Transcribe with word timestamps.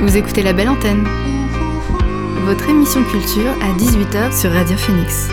Vous 0.00 0.16
écoutez 0.16 0.42
La 0.42 0.54
Belle 0.54 0.70
Antenne, 0.70 1.06
votre 2.46 2.66
émission 2.70 3.04
culture 3.04 3.50
à 3.60 3.76
18h 3.76 4.34
sur 4.34 4.50
Radio 4.50 4.74
Phoenix. 4.78 5.28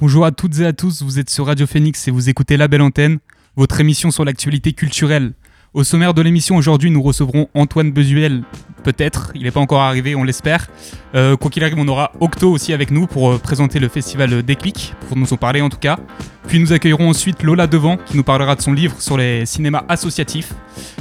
Bonjour 0.00 0.24
à 0.24 0.32
toutes 0.32 0.58
et 0.60 0.64
à 0.64 0.72
tous, 0.72 1.02
vous 1.02 1.18
êtes 1.18 1.28
sur 1.28 1.44
Radio 1.44 1.66
Phoenix 1.66 2.08
et 2.08 2.10
vous 2.10 2.30
écoutez 2.30 2.56
La 2.56 2.68
Belle 2.68 2.80
Antenne, 2.80 3.18
votre 3.58 3.80
émission 3.80 4.12
sur 4.12 4.24
l'actualité 4.24 4.72
culturelle. 4.72 5.32
Au 5.74 5.82
sommaire 5.82 6.14
de 6.14 6.22
l'émission 6.22 6.54
aujourd'hui, 6.54 6.92
nous 6.92 7.02
recevrons 7.02 7.48
Antoine 7.54 7.90
Bezuel, 7.90 8.44
peut-être, 8.84 9.32
il 9.34 9.42
n'est 9.42 9.50
pas 9.50 9.58
encore 9.58 9.80
arrivé, 9.80 10.14
on 10.14 10.22
l'espère. 10.22 10.68
Euh, 11.16 11.36
quoi 11.36 11.50
qu'il 11.50 11.64
arrive, 11.64 11.76
on 11.76 11.88
aura 11.88 12.12
Octo 12.20 12.52
aussi 12.52 12.72
avec 12.72 12.92
nous 12.92 13.08
pour 13.08 13.32
euh, 13.32 13.38
présenter 13.38 13.80
le 13.80 13.88
festival 13.88 14.44
Déclic, 14.44 14.94
pour 15.08 15.16
nous 15.16 15.32
en 15.32 15.36
parler 15.36 15.60
en 15.60 15.70
tout 15.70 15.78
cas. 15.78 15.98
Puis 16.46 16.60
nous 16.60 16.72
accueillerons 16.72 17.10
ensuite 17.10 17.42
Lola 17.42 17.66
Devant 17.66 17.96
qui 17.96 18.16
nous 18.16 18.22
parlera 18.22 18.54
de 18.54 18.62
son 18.62 18.72
livre 18.72 19.02
sur 19.02 19.18
les 19.18 19.44
cinémas 19.44 19.84
associatifs. 19.88 20.54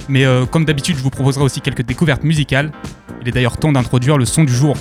Mais 0.09 0.25
euh, 0.25 0.47
comme 0.47 0.65
d'habitude, 0.65 0.97
je 0.97 1.03
vous 1.03 1.11
proposerai 1.11 1.45
aussi 1.45 1.61
quelques 1.61 1.83
découvertes 1.83 2.23
musicales. 2.23 2.71
Il 3.21 3.27
est 3.27 3.31
d'ailleurs 3.31 3.57
temps 3.57 3.71
d'introduire 3.71 4.17
le 4.17 4.25
son 4.25 4.43
du 4.43 4.53
jour. 4.53 4.75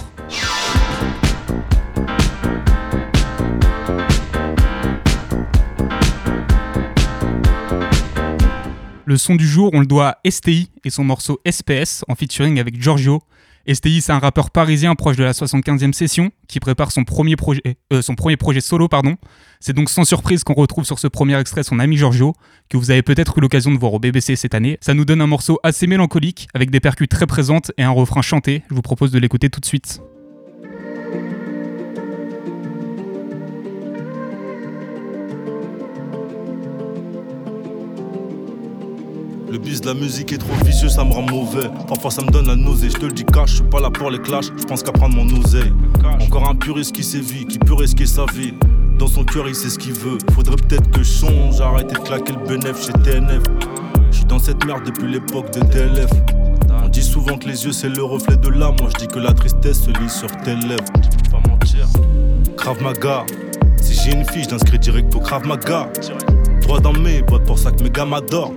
Le 9.08 9.16
son 9.16 9.36
du 9.36 9.46
jour, 9.46 9.70
on 9.72 9.78
le 9.78 9.86
doit 9.86 10.18
à 10.24 10.28
STI 10.28 10.68
et 10.84 10.90
son 10.90 11.04
morceau 11.04 11.40
SPS 11.48 12.04
en 12.08 12.16
featuring 12.16 12.58
avec 12.58 12.82
Giorgio. 12.82 13.22
STI, 13.72 14.00
c'est 14.00 14.10
un 14.10 14.18
rappeur 14.18 14.50
parisien 14.50 14.96
proche 14.96 15.14
de 15.14 15.22
la 15.22 15.30
75e 15.30 15.92
session 15.92 16.32
qui 16.48 16.58
prépare 16.58 16.90
son 16.90 17.04
premier 17.04 17.36
projet, 17.36 17.62
euh, 17.92 18.02
son 18.02 18.16
premier 18.16 18.36
projet 18.36 18.60
solo. 18.60 18.88
pardon. 18.88 19.14
C'est 19.60 19.74
donc 19.74 19.90
sans 19.90 20.02
surprise 20.02 20.42
qu'on 20.42 20.54
retrouve 20.54 20.84
sur 20.84 20.98
ce 20.98 21.06
premier 21.06 21.38
extrait 21.38 21.62
son 21.62 21.78
ami 21.78 21.96
Giorgio, 21.96 22.34
que 22.68 22.76
vous 22.76 22.90
avez 22.90 23.02
peut-être 23.02 23.38
eu 23.38 23.40
l'occasion 23.40 23.72
de 23.72 23.78
voir 23.78 23.94
au 23.94 24.00
BBC 24.00 24.34
cette 24.34 24.56
année. 24.56 24.76
Ça 24.80 24.92
nous 24.92 25.04
donne 25.04 25.20
un 25.20 25.28
morceau 25.28 25.60
assez 25.62 25.86
mélancolique, 25.86 26.48
avec 26.52 26.72
des 26.72 26.80
percus 26.80 27.08
très 27.08 27.28
présentes 27.28 27.70
et 27.78 27.84
un 27.84 27.90
refrain 27.90 28.22
chanté. 28.22 28.64
Je 28.68 28.74
vous 28.74 28.82
propose 28.82 29.12
de 29.12 29.20
l'écouter 29.20 29.50
tout 29.50 29.60
de 29.60 29.66
suite. 29.66 30.00
Le 39.56 39.62
bis 39.62 39.80
de 39.80 39.86
la 39.86 39.94
musique 39.94 40.34
est 40.34 40.36
trop 40.36 40.52
vicieux, 40.66 40.90
ça 40.90 41.02
me 41.02 41.14
rend 41.14 41.22
mauvais. 41.22 41.70
Parfois 41.88 42.10
ça 42.10 42.20
me 42.20 42.30
donne 42.30 42.46
la 42.46 42.56
nausée, 42.56 42.90
je 42.90 42.98
te 42.98 43.06
le 43.06 43.12
dis 43.12 43.24
cash, 43.24 43.52
je 43.52 43.54
suis 43.54 43.64
pas 43.64 43.80
là 43.80 43.88
pour 43.88 44.10
les 44.10 44.18
clashs, 44.18 44.50
je 44.54 44.64
pense 44.64 44.82
qu'à 44.82 44.92
prendre 44.92 45.16
mon 45.16 45.26
oseille. 45.40 45.72
Encore 46.20 46.46
un 46.50 46.54
puriste 46.54 46.94
qui 46.94 47.02
sévit, 47.02 47.46
qui 47.46 47.58
peut 47.58 47.72
risquer 47.72 48.04
sa 48.04 48.26
vie. 48.26 48.52
Dans 48.98 49.06
son 49.06 49.24
cœur, 49.24 49.48
il 49.48 49.54
sait 49.54 49.70
ce 49.70 49.78
qu'il 49.78 49.94
veut. 49.94 50.18
Faudrait 50.34 50.56
peut-être 50.56 50.90
que 50.90 50.98
je 50.98 51.10
songe, 51.10 51.58
arrêter 51.62 51.94
de 51.94 52.00
claquer 52.00 52.34
le 52.34 52.46
bénéf 52.46 52.84
chez 52.84 52.92
TNF. 52.92 53.44
Je 54.10 54.16
suis 54.16 54.26
dans 54.26 54.38
cette 54.38 54.62
merde 54.66 54.84
depuis 54.84 55.10
l'époque 55.10 55.50
de 55.54 55.60
DLF. 55.60 56.10
On 56.84 56.88
dit 56.90 57.02
souvent 57.02 57.38
que 57.38 57.48
les 57.48 57.64
yeux 57.64 57.72
c'est 57.72 57.88
le 57.88 58.04
reflet 58.04 58.36
de 58.36 58.50
l'âme, 58.50 58.76
moi 58.78 58.90
je 58.92 59.06
dis 59.06 59.08
que 59.08 59.18
la 59.18 59.32
tristesse 59.32 59.84
se 59.84 59.90
lit 59.90 60.10
sur 60.10 60.30
tes 60.44 60.54
lèvres. 60.54 60.84
Pas 61.30 61.40
mentir. 61.48 61.86
Crave 62.58 62.82
Maga, 62.82 63.24
si 63.80 63.94
j'ai 63.94 64.12
une 64.12 64.26
fiche 64.26 64.48
d'inscrit 64.48 64.78
direct 64.78 65.14
au 65.14 65.20
Crave 65.20 65.46
Maga. 65.46 65.88
Droit 66.60 66.80
dans 66.80 66.92
mes 66.92 67.22
boîtes 67.22 67.44
pour 67.44 67.58
ça 67.58 67.70
que 67.70 67.82
mes 67.82 67.88
gars 67.88 68.04
m'adorent. 68.04 68.52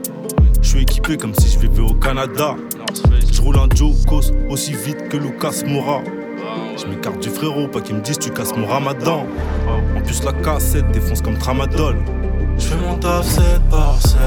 Je 0.61 0.67
suis 0.67 0.81
équipé 0.81 1.17
comme 1.17 1.33
si 1.33 1.49
je 1.49 1.59
vivais 1.59 1.81
au 1.81 1.93
Canada. 1.93 2.55
Je 3.31 3.41
roule 3.41 3.57
un 3.57 3.67
Jokos 3.75 4.31
aussi 4.49 4.73
vite 4.73 5.09
que 5.09 5.17
Lucas 5.17 5.63
Moura. 5.65 6.01
Je 6.77 6.85
m'écarte 6.85 7.19
du 7.19 7.29
frérot, 7.29 7.67
pas 7.67 7.81
qu'il 7.81 7.95
me 7.95 8.01
dise 8.01 8.19
tu 8.19 8.31
casses 8.31 8.55
mon 8.55 8.67
ramadan. 8.67 9.25
En 9.97 10.01
plus, 10.01 10.23
la 10.23 10.33
cassette 10.33 10.89
défonce 10.91 11.21
comme 11.21 11.37
tramadol. 11.37 11.97
Je 12.57 12.67
fais 12.67 12.77
mon 12.77 12.97
taf 12.97 13.25
7 13.25 13.43
par 13.69 13.99
7. 14.01 14.19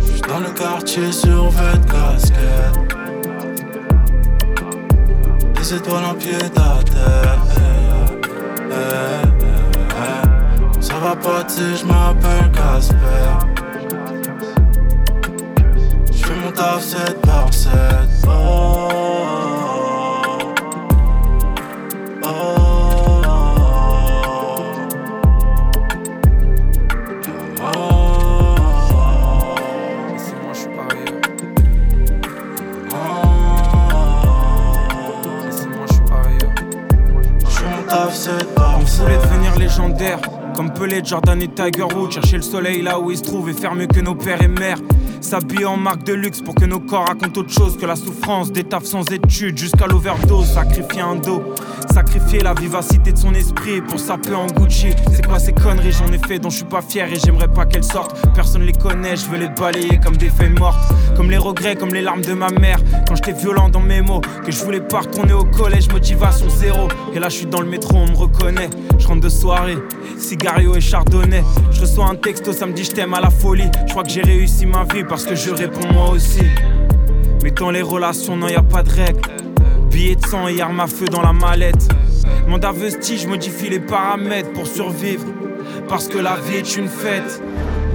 J'suis 0.00 0.20
dans 0.22 0.40
le 0.40 0.50
quartier 0.50 1.12
sur 1.12 1.50
20 1.50 1.86
casquettes. 1.86 2.96
Des 5.54 5.74
étoiles 5.74 6.04
en 6.04 6.14
pied 6.14 6.34
à 6.56 6.78
Ça 10.98 11.04
va 11.04 11.14
pas, 11.14 11.44
tu 11.44 11.54
sais, 11.54 11.76
je 11.76 11.84
m'appelle 11.86 12.50
Casper. 12.50 12.96
J'fais 16.10 16.34
mon 16.34 16.50
taf 16.50 16.82
7 16.82 17.20
par 17.20 17.54
7. 17.54 17.70
Oh, 18.26 18.88
oh, 22.24 22.28
oh, 27.62 28.64
Laissez-moi, 30.10 30.52
je 30.52 30.58
suis 30.58 30.68
pas 30.70 30.82
ailleurs. 30.90 31.20
Je 35.86 35.94
suis 35.94 36.02
pas 36.02 36.20
ailleurs. 36.26 36.54
J'fais 37.48 37.68
mon 37.70 37.82
taf 37.86 38.12
7 38.12 38.54
par 38.56 38.78
On 38.80 38.86
7. 38.86 39.00
voulait 39.04 39.18
devenir 39.18 39.54
légendaire. 39.56 40.18
Comme 40.58 40.74
Pelé, 40.74 41.02
Jordan 41.04 41.40
et 41.40 41.46
Tiger 41.46 41.84
Woods, 41.84 42.10
chercher 42.10 42.38
le 42.38 42.42
soleil 42.42 42.82
là 42.82 42.98
où 42.98 43.12
il 43.12 43.16
se 43.16 43.22
trouve 43.22 43.48
et 43.48 43.52
faire 43.52 43.76
mieux 43.76 43.86
que 43.86 44.00
nos 44.00 44.16
pères 44.16 44.42
et 44.42 44.48
mères. 44.48 44.80
S'habiller 45.20 45.66
en 45.66 45.76
marque 45.76 46.02
de 46.02 46.14
luxe 46.14 46.40
pour 46.40 46.56
que 46.56 46.64
nos 46.64 46.80
corps 46.80 47.06
racontent 47.06 47.42
autre 47.42 47.52
chose 47.52 47.76
que 47.76 47.86
la 47.86 47.94
souffrance 47.94 48.50
des 48.50 48.64
tafs 48.64 48.82
sans 48.82 49.04
études 49.12 49.56
jusqu'à 49.56 49.86
l'overdose. 49.86 50.46
Sacrifier 50.46 51.02
un 51.02 51.14
dos, 51.14 51.44
sacrifier 51.92 52.40
la 52.40 52.54
vivacité 52.54 53.12
de 53.12 53.18
son 53.18 53.34
esprit 53.34 53.80
pour 53.80 53.98
saper 53.98 54.34
en 54.34 54.46
Gucci. 54.46 54.88
C'est 55.12 55.26
quoi 55.26 55.38
ces 55.38 55.52
conneries 55.52 55.92
J'en 55.92 56.12
ai 56.12 56.18
fait 56.18 56.38
dont 56.38 56.50
je 56.50 56.56
suis 56.56 56.64
pas 56.64 56.82
fier 56.82 57.10
et 57.12 57.16
j'aimerais 57.16 57.48
pas 57.48 57.66
qu'elles 57.66 57.84
sortent. 57.84 58.16
Personne 58.34 58.62
les 58.62 58.72
connaît, 58.72 59.16
je 59.16 59.26
veux 59.26 59.38
les 59.38 59.48
balayer 59.48 59.98
comme 60.02 60.16
des 60.16 60.30
feuilles 60.30 60.58
mortes. 60.58 60.78
Comme 61.16 61.30
les 61.30 61.36
regrets, 61.38 61.76
comme 61.76 61.94
les 61.94 62.02
larmes 62.02 62.22
de 62.22 62.34
ma 62.34 62.50
mère. 62.50 62.78
Quand 63.06 63.16
j'étais 63.16 63.32
violent 63.32 63.68
dans 63.68 63.80
mes 63.80 64.02
mots, 64.02 64.20
que 64.44 64.52
je 64.52 64.62
voulais 64.64 64.80
pas 64.80 65.00
retourner 65.00 65.32
au 65.32 65.44
collège, 65.44 65.88
motivation 65.90 66.48
zéro. 66.48 66.88
Et 67.14 67.18
là 67.18 67.28
je 67.28 67.36
suis 67.36 67.46
dans 67.46 67.60
le 67.60 67.68
métro, 67.68 67.96
on 67.96 68.06
me 68.06 68.16
reconnaît. 68.16 68.70
Je 68.98 69.06
rentre 69.06 69.20
de 69.20 69.28
soirée, 69.28 69.78
cigario 70.18 70.74
et 70.74 70.80
chardonnay. 70.80 71.42
Je 71.70 71.80
reçois 71.80 72.06
un 72.06 72.16
texto, 72.16 72.52
ça 72.52 72.66
me 72.66 72.72
dit 72.72 72.84
je 72.84 72.92
t'aime 72.92 73.14
à 73.14 73.20
la 73.20 73.30
folie. 73.30 73.70
Je 73.86 73.90
crois 73.90 74.02
que 74.02 74.10
j'ai 74.10 74.22
réussi 74.22 74.66
ma 74.66 74.84
vie 74.84 75.04
parce 75.04 75.24
que 75.24 75.34
je 75.34 75.50
réponds 75.50 75.92
moi 75.92 76.10
aussi. 76.10 76.42
Mais 77.42 77.50
dans 77.52 77.70
les 77.70 77.82
relations, 77.82 78.36
non, 78.36 78.48
y 78.48 78.54
a 78.54 78.62
pas 78.62 78.82
de 78.82 78.90
règle. 78.90 79.20
Billet 79.98 80.14
de 80.14 80.24
sang 80.24 80.46
et 80.46 80.60
arme 80.60 80.78
à 80.78 80.86
feu 80.86 81.06
dans 81.06 81.22
la 81.22 81.32
mallette. 81.32 81.88
Mon 82.46 82.60
je 82.60 83.26
modifie 83.26 83.68
les 83.68 83.80
paramètres 83.80 84.52
pour 84.52 84.64
survivre. 84.64 85.24
Parce 85.88 86.06
que 86.06 86.18
la 86.18 86.36
vie 86.36 86.58
est 86.58 86.76
une 86.76 86.86
fête. 86.86 87.42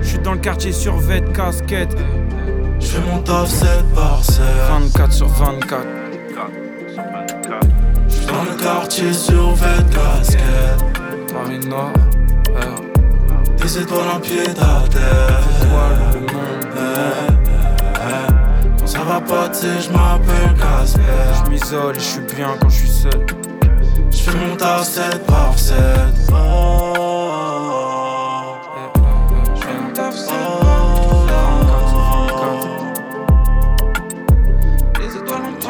Je 0.02 0.10
suis 0.10 0.20
dans 0.20 0.34
le 0.34 0.40
quartier 0.40 0.74
sur 0.74 0.98
vête, 0.98 1.32
casquette. 1.32 1.96
J'fais 2.82 3.00
mon 3.10 3.20
taf 3.20 3.48
7 3.48 3.70
par 3.96 4.22
7. 4.22 4.44
24 4.82 5.14
sur 5.14 5.28
24. 5.30 5.88
J'suis 8.10 8.26
dans 8.26 8.52
le 8.52 8.62
quartier 8.62 9.14
sur 9.14 9.56
20 9.56 9.68
casquettes. 9.90 10.84
Paris 11.32 11.66
Nord, 11.70 11.94
Des 13.62 13.78
étoiles 13.78 14.10
en 14.14 14.20
pied 14.20 14.42
à 14.60 14.84
terre. 14.90 15.44
Ça 19.04 19.10
va 19.10 19.22
pas, 19.22 19.52
je 19.54 19.90
m'appelle 19.92 20.56
Casper. 20.58 21.02
Je 21.44 21.50
m'isole 21.50 21.96
et 21.96 22.00
je 22.00 22.06
suis 22.06 22.22
bien 22.22 22.56
quand 22.60 22.70
je 22.70 22.78
suis 22.80 22.88
seul. 22.88 23.26
J'fais 24.12 24.38
mon 24.38 24.56
taf 24.56 24.84
7 24.84 25.26
par 25.26 25.58
7. 25.58 25.76
Je 25.76 26.32
fais 29.62 29.74
mon 29.82 29.94
taf, 29.94 30.16
c'est 30.16 30.32
oh, 30.32 31.26
24 31.28 31.90
sur 31.90 32.08
24. 32.28 32.68
Les 35.00 35.12
étoiles 35.18 35.42
en 35.42 35.54
pied 35.60 35.70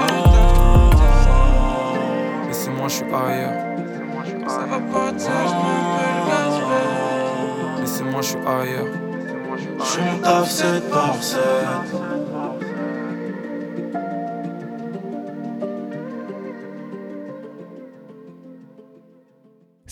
Laissez-moi, 2.48 2.88
je 2.88 2.94
suis 2.94 3.06
ailleurs. 3.06 3.58
Ça 4.48 4.60
va 4.60 4.80
pas, 4.80 5.10
je 5.18 5.26
m'appelle 5.64 6.20
Casper. 6.30 6.88
Laissez-moi, 7.82 8.22
je 8.22 8.28
suis 8.28 8.38
ailleurs. 8.46 8.92
J'fais 9.84 10.04
mon 10.12 10.18
taf 10.20 10.50
7 10.50 10.90
par 10.90 11.16
7. 11.24 11.40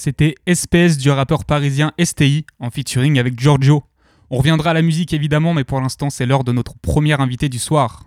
C'était 0.04 0.34
SPS 0.52 0.98
du 0.98 1.12
rappeur 1.12 1.46
parisien 1.46 1.92
STI 2.04 2.48
en 2.58 2.72
featuring 2.72 3.20
avec 3.20 3.40
Giorgio. 3.40 3.84
On 4.32 4.40
reviendra 4.40 4.72
à 4.72 4.74
la 4.74 4.82
musique 4.82 5.14
évidemment, 5.14 5.54
mais 5.54 5.64
pour 5.64 5.80
l'instant 5.80 6.10
c'est 6.10 6.26
l'heure 6.26 6.44
de 6.44 6.52
notre 6.52 6.74
premier 6.80 7.22
invité 7.22 7.50
du 7.50 7.60
soir. 7.60 8.06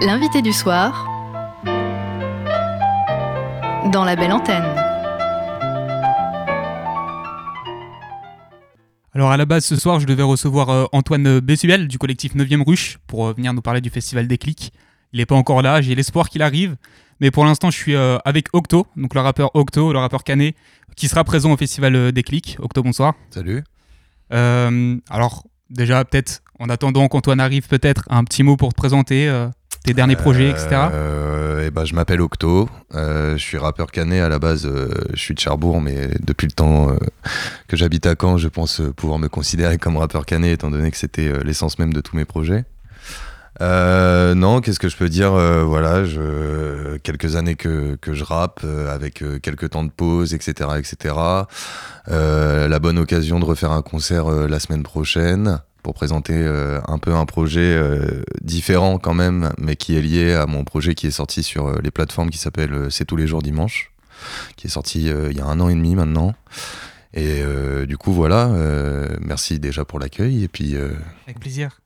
L'invité 0.00 0.42
du 0.42 0.52
soir 0.52 1.08
dans 3.90 4.04
la 4.04 4.14
belle 4.14 4.30
antenne. 4.30 4.62
Alors 9.12 9.32
à 9.32 9.36
la 9.36 9.44
base 9.44 9.64
ce 9.64 9.74
soir 9.74 9.98
je 9.98 10.06
devais 10.06 10.22
recevoir 10.22 10.70
euh, 10.70 10.84
Antoine 10.92 11.40
Bessuel 11.40 11.88
du 11.88 11.98
collectif 11.98 12.36
9ème 12.36 12.62
Ruche 12.62 12.98
pour 13.08 13.26
euh, 13.26 13.32
venir 13.32 13.52
nous 13.54 13.62
parler 13.62 13.80
du 13.80 13.90
festival 13.90 14.28
Déclic. 14.28 14.72
Il 15.12 15.18
n'est 15.18 15.26
pas 15.26 15.34
encore 15.34 15.62
là, 15.62 15.80
j'ai 15.80 15.96
l'espoir 15.96 16.28
qu'il 16.28 16.42
arrive. 16.42 16.76
Mais 17.20 17.30
pour 17.30 17.44
l'instant 17.44 17.70
je 17.70 17.76
suis 17.76 17.94
euh, 17.94 18.18
avec 18.24 18.48
Octo, 18.52 18.86
donc 18.96 19.14
le 19.14 19.20
rappeur 19.20 19.50
Octo, 19.54 19.92
le 19.92 19.98
rappeur 19.98 20.24
Canet, 20.24 20.54
qui 20.96 21.08
sera 21.08 21.24
présent 21.24 21.52
au 21.52 21.56
festival 21.56 22.12
Déclic. 22.12 22.56
Octo 22.60 22.82
bonsoir. 22.82 23.14
Salut. 23.30 23.62
alors 24.30 25.44
déjà 25.70 26.04
peut-être 26.04 26.42
en 26.58 26.68
attendant 26.68 27.08
qu'Antoine 27.08 27.40
arrive 27.40 27.68
peut-être 27.68 28.04
un 28.08 28.24
petit 28.24 28.42
mot 28.42 28.56
pour 28.56 28.72
te 28.72 28.76
présenter 28.76 29.28
tes 29.86 29.94
derniers 29.94 30.16
projets, 30.16 30.50
etc. 30.50 30.88
Euh, 30.92 31.66
et 31.66 31.70
ben, 31.70 31.84
je 31.84 31.94
m'appelle 31.94 32.20
Octo, 32.20 32.68
euh, 32.94 33.36
je 33.36 33.42
suis 33.42 33.56
rappeur 33.56 33.92
canet 33.92 34.20
à 34.20 34.28
la 34.28 34.40
base, 34.40 34.66
euh, 34.66 34.88
je 35.14 35.20
suis 35.20 35.32
de 35.32 35.38
Cherbourg, 35.38 35.80
mais 35.80 36.08
depuis 36.20 36.46
le 36.46 36.52
temps 36.52 36.88
que 37.68 37.76
j'habite 37.76 38.04
à 38.06 38.14
Caen, 38.20 38.36
je 38.36 38.48
pense 38.48 38.82
pouvoir 38.96 39.18
me 39.18 39.28
considérer 39.28 39.78
comme 39.78 39.96
rappeur 39.96 40.26
canet, 40.26 40.52
étant 40.52 40.70
donné 40.70 40.90
que 40.90 40.96
c'était 40.96 41.32
l'essence 41.44 41.78
même 41.78 41.92
de 41.92 42.00
tous 42.00 42.16
mes 42.16 42.24
projets. 42.24 42.64
Non, 43.60 44.60
qu'est-ce 44.60 44.78
que 44.78 44.88
je 44.88 44.96
peux 44.96 45.08
dire 45.08 45.32
Voilà, 45.32 46.04
je, 46.04 46.96
quelques 46.98 47.36
années 47.36 47.56
que, 47.56 47.96
que 47.96 48.14
je 48.14 48.24
rappe, 48.24 48.64
avec 48.88 49.24
quelques 49.42 49.70
temps 49.70 49.84
de 49.84 49.90
pause, 49.90 50.34
etc., 50.34 50.70
etc. 50.78 51.14
la 52.06 52.78
bonne 52.78 52.98
occasion 52.98 53.40
de 53.40 53.44
refaire 53.44 53.72
un 53.72 53.82
concert 53.82 54.28
la 54.30 54.60
semaine 54.60 54.82
prochaine 54.82 55.60
pour 55.86 55.94
présenter 55.94 56.34
euh, 56.34 56.80
un 56.88 56.98
peu 56.98 57.14
un 57.14 57.26
projet 57.26 57.60
euh, 57.60 58.24
différent 58.40 58.98
quand 58.98 59.14
même, 59.14 59.52
mais 59.56 59.76
qui 59.76 59.96
est 59.96 60.02
lié 60.02 60.34
à 60.34 60.44
mon 60.46 60.64
projet 60.64 60.96
qui 60.96 61.06
est 61.06 61.12
sorti 61.12 61.44
sur 61.44 61.68
euh, 61.68 61.78
les 61.80 61.92
plateformes 61.92 62.28
qui 62.28 62.38
s'appelle 62.38 62.88
C'est 62.90 63.04
tous 63.04 63.14
les 63.14 63.28
jours 63.28 63.40
dimanche, 63.40 63.92
qui 64.56 64.66
est 64.66 64.70
sorti 64.70 65.02
il 65.02 65.36
y 65.36 65.40
a 65.40 65.46
un 65.46 65.60
an 65.60 65.68
et 65.68 65.76
demi 65.76 65.94
maintenant. 65.94 66.34
Et 67.14 67.40
du 67.86 67.96
coup, 67.96 68.12
voilà, 68.12 68.50
merci 69.20 69.58
déjà 69.58 69.86
pour 69.86 69.98
l'accueil. 69.98 70.42
Et 70.42 70.48
puis. 70.48 70.74
Avec 71.26 71.40
plaisir. 71.40 71.80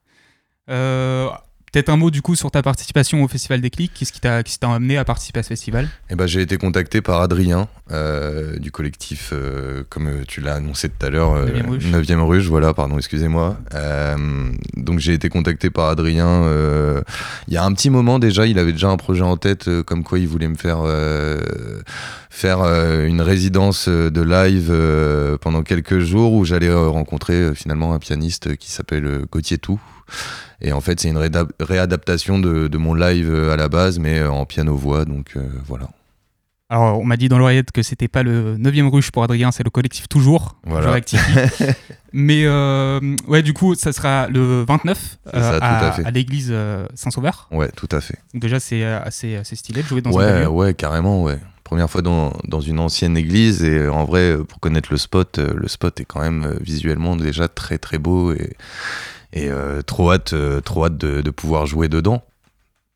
Peut-être 1.73 1.89
un 1.89 1.97
mot 1.97 2.11
du 2.11 2.21
coup 2.21 2.35
sur 2.35 2.51
ta 2.51 2.63
participation 2.63 3.23
au 3.23 3.29
Festival 3.29 3.61
des 3.61 3.71
Clics. 3.71 3.93
Qu'est-ce 3.95 4.13
qui 4.13 4.21
t'a 4.21 4.73
amené 4.73 4.99
à 4.99 5.05
participer 5.05 5.39
à 5.39 5.43
ce 5.45 5.49
festival? 5.49 5.89
Eh 6.11 6.17
ben, 6.17 6.27
J'ai 6.27 6.41
été 6.41 6.57
contacté 6.57 7.01
par 7.01 7.21
Adrien 7.21 7.69
euh, 7.93 8.59
du 8.59 8.73
collectif, 8.73 9.31
euh, 9.33 9.85
comme 9.89 10.25
tu 10.27 10.41
l'as 10.41 10.55
annoncé 10.55 10.89
tout 10.89 11.07
à 11.07 11.11
l'heure, 11.11 11.45
9e 11.47 12.19
euh, 12.19 12.23
Ruche. 12.23 12.47
voilà, 12.47 12.75
pardon, 12.75 12.99
excusez-moi. 12.99 13.57
donc 14.77 14.99
j'ai 14.99 15.13
été 15.13 15.29
contacté 15.29 15.71
par 15.71 15.89
Adrien 15.89 16.43
il 17.49 17.55
y 17.55 17.57
a 17.57 17.65
un 17.65 17.73
petit 17.73 17.91
moment 17.91 18.19
déjà, 18.19 18.47
il 18.47 18.59
avait 18.59 18.73
déjà 18.73 18.89
un 18.89 18.97
projet 18.97 19.23
en 19.23 19.37
tête, 19.37 19.69
comme 19.83 20.03
quoi 20.03 20.19
il 20.19 20.27
voulait 20.29 20.49
me 20.49 20.57
faire 20.57 20.85
faire 22.31 22.61
une 22.61 23.21
résidence 23.21 23.89
de 23.89 24.21
live 24.23 25.39
pendant 25.41 25.63
quelques 25.63 25.99
jours 26.01 26.33
où 26.33 26.45
j'allais 26.45 26.73
rencontrer 26.73 27.55
finalement 27.55 27.93
un 27.95 27.99
pianiste 27.99 28.57
qui 28.57 28.71
s'appelle 28.71 29.25
Gauthier 29.31 29.59
Tout 29.59 29.81
et 30.63 30.73
en 30.73 30.81
fait, 30.81 31.01
c'est 31.01 31.09
une 31.09 31.19
réadaptation 31.61 32.39
de, 32.39 32.77
mon 32.77 32.95
live 32.95 33.31
euh, 33.31 33.53
à 33.53 33.57
la 33.57 33.69
base, 33.69 33.99
mais 33.99 34.19
euh, 34.19 34.31
en 34.31 34.45
piano-voix, 34.45 35.05
donc 35.05 35.33
euh, 35.37 35.41
voilà. 35.67 35.89
Alors, 36.69 37.01
on 37.01 37.05
m'a 37.05 37.17
dit 37.17 37.29
dans 37.29 37.39
l'oreillette 37.39 37.73
que 37.73 37.83
c'était 37.83 38.07
pas 38.07 38.23
le 38.23 38.57
9 38.57 38.93
ruche 38.93 39.11
pour 39.11 39.25
Adrien, 39.25 39.51
c'est 39.51 39.65
le 39.65 39.71
collectif 39.71 40.09
Toujours. 40.09 40.57
Voilà. 40.65 41.01
Mais 42.13 42.47
ouais, 43.27 43.43
du 43.43 43.55
coup, 43.55 43.75
ça 43.75 43.93
sera 43.93 44.29
le 44.29 44.65
29 44.69 45.19
à, 45.33 46.11
l'église 46.13 46.55
Saint-Sauveur. 46.95 47.49
Ouais, 47.51 47.71
tout 47.75 47.89
à 47.91 48.01
fait. 48.01 48.19
Donc 48.33 48.43
déjà, 48.43 48.61
c'est 48.61 48.85
assez, 48.85 49.35
assez 49.35 49.57
stylé 49.57 49.83
de 49.83 49.89
jouer 49.89 50.01
dans 50.01 50.13
ouais, 50.13 50.45
un 50.45 50.49
Ouais, 50.49 50.75
carrément, 50.75 51.25
ouais. 51.25 51.39
Première 51.65 51.91
fois 51.91 52.03
dans, 52.03 52.33
dans, 52.45 52.61
une 52.61 52.79
ancienne 52.79 53.17
église 53.17 53.65
et 53.65 53.89
en 53.89 54.05
vrai, 54.05 54.37
pour 54.49 54.61
connaître 54.61 54.93
le 54.93 54.97
spot, 54.97 55.39
le 55.39 55.69
spot 55.69 56.01
est 56.01 56.05
quand 56.05 56.21
même 56.21 56.57
visuellement 56.61 57.17
déjà 57.17 57.49
très 57.49 57.79
très 57.79 57.99
beau 57.99 58.33
et, 58.33 58.57
et 59.33 59.49
euh, 59.49 59.83
trop 59.83 60.13
hâte, 60.13 60.33
euh, 60.33 60.61
trop 60.61 60.85
hâte 60.85 60.97
de, 60.97 61.31
pouvoir 61.31 61.67
jouer 61.67 61.89
dedans. 61.89 62.23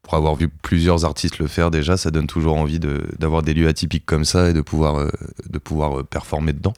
Pour 0.02 0.14
avoir 0.14 0.34
vu 0.34 0.48
plusieurs 0.48 1.04
artistes 1.04 1.38
le 1.38 1.46
faire 1.46 1.70
déjà, 1.70 1.96
ça 1.96 2.10
donne 2.10 2.26
toujours 2.26 2.56
envie 2.56 2.78
d'avoir 2.78 3.42
des 3.42 3.54
lieux 3.54 3.68
atypiques 3.68 4.04
comme 4.04 4.26
ça 4.26 4.50
et 4.50 4.52
de 4.52 4.60
pouvoir, 4.60 4.96
euh, 4.96 5.10
de 5.48 5.58
pouvoir 5.58 6.04
performer 6.04 6.52
dedans. 6.52 6.74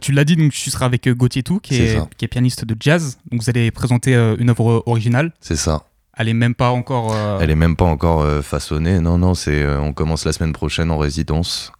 tu 0.00 0.12
l'as 0.12 0.24
dit, 0.24 0.36
donc 0.36 0.52
tu 0.52 0.70
seras 0.70 0.86
avec 0.86 1.06
Gauthier 1.08 1.42
Tout, 1.42 1.60
qui 1.60 1.76
est, 1.76 1.98
qui 2.16 2.24
est, 2.24 2.28
pianiste 2.28 2.64
de 2.64 2.74
jazz. 2.80 3.18
Donc 3.30 3.42
vous 3.42 3.50
allez 3.50 3.70
présenter 3.70 4.14
une 4.14 4.48
œuvre 4.48 4.82
originale. 4.86 5.32
C'est 5.40 5.56
ça. 5.56 5.84
Elle 6.16 6.28
est 6.28 6.34
même 6.34 6.54
pas 6.54 6.70
encore. 6.70 7.14
Elle 7.40 7.50
est 7.50 7.56
même 7.56 7.76
pas 7.76 7.84
encore 7.84 8.42
façonnée. 8.42 9.00
Non, 9.00 9.18
non, 9.18 9.34
c'est. 9.34 9.66
on 9.76 9.92
commence 9.92 10.24
la 10.24 10.32
semaine 10.32 10.52
prochaine 10.52 10.90
en 10.90 10.98
résidence 10.98 11.72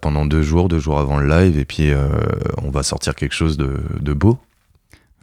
pendant 0.00 0.24
deux 0.24 0.42
jours, 0.42 0.68
deux 0.68 0.78
jours 0.78 1.00
avant 1.00 1.18
le 1.18 1.28
live, 1.28 1.58
et 1.58 1.64
puis 1.64 1.90
on 2.62 2.70
va 2.70 2.84
sortir 2.84 3.16
quelque 3.16 3.34
chose 3.34 3.56
de, 3.56 3.82
de 4.00 4.12
beau 4.12 4.38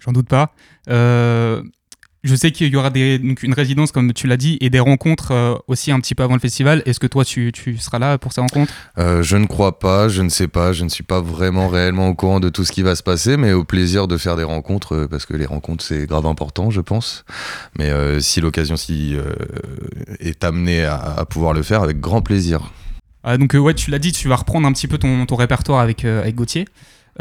j'en 0.04 0.12
doute 0.12 0.28
pas. 0.28 0.54
Euh, 0.90 1.62
je 2.24 2.36
sais 2.36 2.52
qu'il 2.52 2.68
y 2.68 2.76
aura 2.76 2.92
des, 2.92 3.16
une 3.16 3.54
résidence, 3.54 3.92
comme 3.92 4.14
tu 4.14 4.28
l'as 4.28 4.38
dit, 4.38 4.60
et 4.62 4.70
des 4.70 4.80
rencontres 4.80 5.32
euh, 5.32 5.56
aussi 5.68 5.92
un 5.92 6.00
petit 6.00 6.14
peu 6.14 6.22
avant 6.22 6.36
le 6.36 6.40
festival. 6.40 6.84
Est-ce 6.86 7.00
que 7.00 7.08
toi, 7.08 7.26
tu, 7.26 7.52
tu, 7.52 7.78
seras 7.80 7.98
là 7.98 8.20
pour 8.20 8.32
ces 8.32 8.42
rencontres? 8.42 8.72
Euh, 9.00 9.24
Je 9.24 9.38
ne 9.38 9.48
crois 9.48 9.80
pas, 9.80 10.08
je 10.08 10.22
ne 10.22 10.30
sais 10.30 10.48
pas, 10.48 10.72
je 10.72 10.84
ne 10.84 10.90
suis 10.90 11.04
pas 11.04 11.20
vraiment 11.20 11.68
réellement 11.68 12.10
au 12.10 12.14
courant 12.14 12.40
de 12.40 12.50
tout 12.50 12.64
ce 12.64 12.72
qui 12.72 12.84
va 12.84 12.96
se 12.96 13.02
passer, 13.02 13.38
mais 13.38 13.54
au 13.54 13.64
plaisir 13.64 14.08
de 14.08 14.18
faire 14.18 14.36
des 14.36 14.44
rencontres, 14.44 15.08
parce 15.10 15.26
que 15.26 15.36
les 15.36 15.48
rencontres, 15.48 15.84
c'est 15.84 16.06
grave 16.06 16.28
important, 16.28 16.70
je 16.70 16.82
pense. 16.82 17.26
Mais 17.76 17.92
si 18.20 18.40
l'occasion 18.40 18.78
si, 18.78 19.18
est 20.20 20.44
amenée 20.44 20.86
à, 20.86 21.26
pouvoir 21.28 21.54
le 21.54 21.64
faire, 21.64 21.82
avec 21.82 22.00
grand 22.00 22.22
plaisir. 22.22 22.72
Ah, 23.24 23.38
donc 23.38 23.54
ouais, 23.54 23.74
tu 23.74 23.90
l'as 23.90 24.00
dit, 24.00 24.12
tu 24.12 24.28
vas 24.28 24.36
reprendre 24.36 24.68
un 24.68 24.74
petit 24.74 24.88
peu 24.88 25.00
ton, 25.00 25.26
ton 25.26 25.36
répertoire 25.36 25.80
avec, 25.80 26.06
avec 26.06 26.36
Gauthier. 26.36 26.66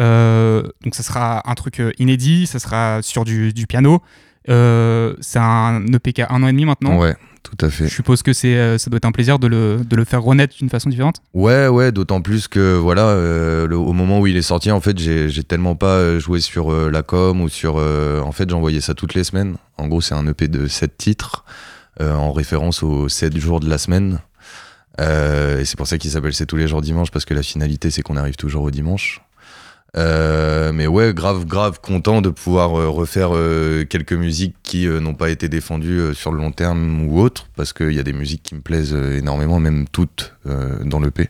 Euh, 0.00 0.62
donc 0.82 0.94
ça 0.94 1.02
sera 1.02 1.48
un 1.48 1.54
truc 1.54 1.80
euh, 1.80 1.92
inédit, 1.98 2.46
ça 2.46 2.58
sera 2.58 3.00
sur 3.02 3.24
du, 3.24 3.52
piano. 3.68 4.02
Euh, 4.48 5.14
c'est 5.20 5.38
un 5.38 5.84
EPK 5.86 6.20
un 6.30 6.42
an 6.42 6.48
et 6.48 6.52
demi 6.52 6.64
maintenant. 6.64 6.98
Ouais, 6.98 7.14
tout 7.42 7.58
à 7.64 7.68
fait. 7.68 7.84
Je 7.84 7.94
suppose 7.94 8.22
que 8.22 8.32
c'est, 8.32 8.78
ça 8.78 8.88
doit 8.88 8.96
être 8.96 9.04
un 9.04 9.12
plaisir 9.12 9.38
de 9.38 9.46
le, 9.46 9.80
de 9.84 9.96
le 9.96 10.04
faire 10.04 10.22
renaître 10.22 10.56
d'une 10.56 10.70
façon 10.70 10.88
différente. 10.88 11.16
Ouais, 11.34 11.68
ouais, 11.68 11.92
d'autant 11.92 12.22
plus 12.22 12.48
que 12.48 12.76
voilà, 12.76 13.14
au 13.70 13.92
moment 13.92 14.20
où 14.20 14.26
il 14.26 14.36
est 14.36 14.42
sorti, 14.42 14.70
en 14.70 14.80
fait, 14.80 14.98
j'ai, 14.98 15.28
j'ai 15.28 15.44
tellement 15.44 15.76
pas 15.76 16.18
joué 16.18 16.40
sur 16.40 16.72
la 16.72 17.02
com 17.02 17.42
ou 17.42 17.48
sur. 17.48 17.76
en 17.76 18.32
fait, 18.32 18.48
j'envoyais 18.48 18.80
ça 18.80 18.94
toutes 18.94 19.14
les 19.14 19.24
semaines. 19.24 19.56
En 19.76 19.88
gros, 19.88 20.00
c'est 20.00 20.14
un 20.14 20.26
EP 20.26 20.48
de 20.48 20.66
7 20.66 20.96
titres 20.96 21.44
en 22.00 22.32
référence 22.32 22.82
aux 22.82 23.10
7 23.10 23.36
jours 23.36 23.60
de 23.60 23.68
la 23.68 23.76
semaine. 23.76 24.20
et 24.98 25.64
c'est 25.64 25.76
pour 25.76 25.86
ça 25.86 25.98
qu'il 25.98 26.10
s'appelle 26.10 26.32
C'est 26.32 26.46
tous 26.46 26.56
les 26.56 26.68
jours 26.68 26.80
dimanche 26.80 27.10
parce 27.10 27.26
que 27.26 27.34
la 27.34 27.42
finalité, 27.42 27.90
c'est 27.90 28.00
qu'on 28.00 28.16
arrive 28.16 28.36
toujours 28.36 28.62
au 28.62 28.70
dimanche. 28.70 29.20
Euh, 29.96 30.72
mais 30.72 30.86
ouais, 30.86 31.12
grave, 31.12 31.46
grave 31.46 31.80
content 31.80 32.22
de 32.22 32.30
pouvoir 32.30 32.78
euh, 32.78 32.88
refaire 32.88 33.30
euh, 33.34 33.84
quelques 33.84 34.12
musiques 34.12 34.54
qui 34.62 34.86
n'ont 34.86 35.14
pas 35.14 35.30
été 35.30 35.48
défendues 35.48 36.14
sur 36.14 36.30
le 36.30 36.38
long 36.38 36.52
terme 36.52 37.08
ou 37.08 37.20
autre, 37.20 37.48
parce 37.56 37.72
qu'il 37.72 37.92
y 37.92 37.98
a 37.98 38.04
des 38.04 38.12
musiques 38.12 38.42
qui 38.42 38.54
me 38.54 38.60
plaisent 38.60 38.94
énormément, 38.94 39.58
même 39.58 39.86
toutes 39.88 40.34
dans 40.44 41.00
le 41.00 41.10
P. 41.10 41.28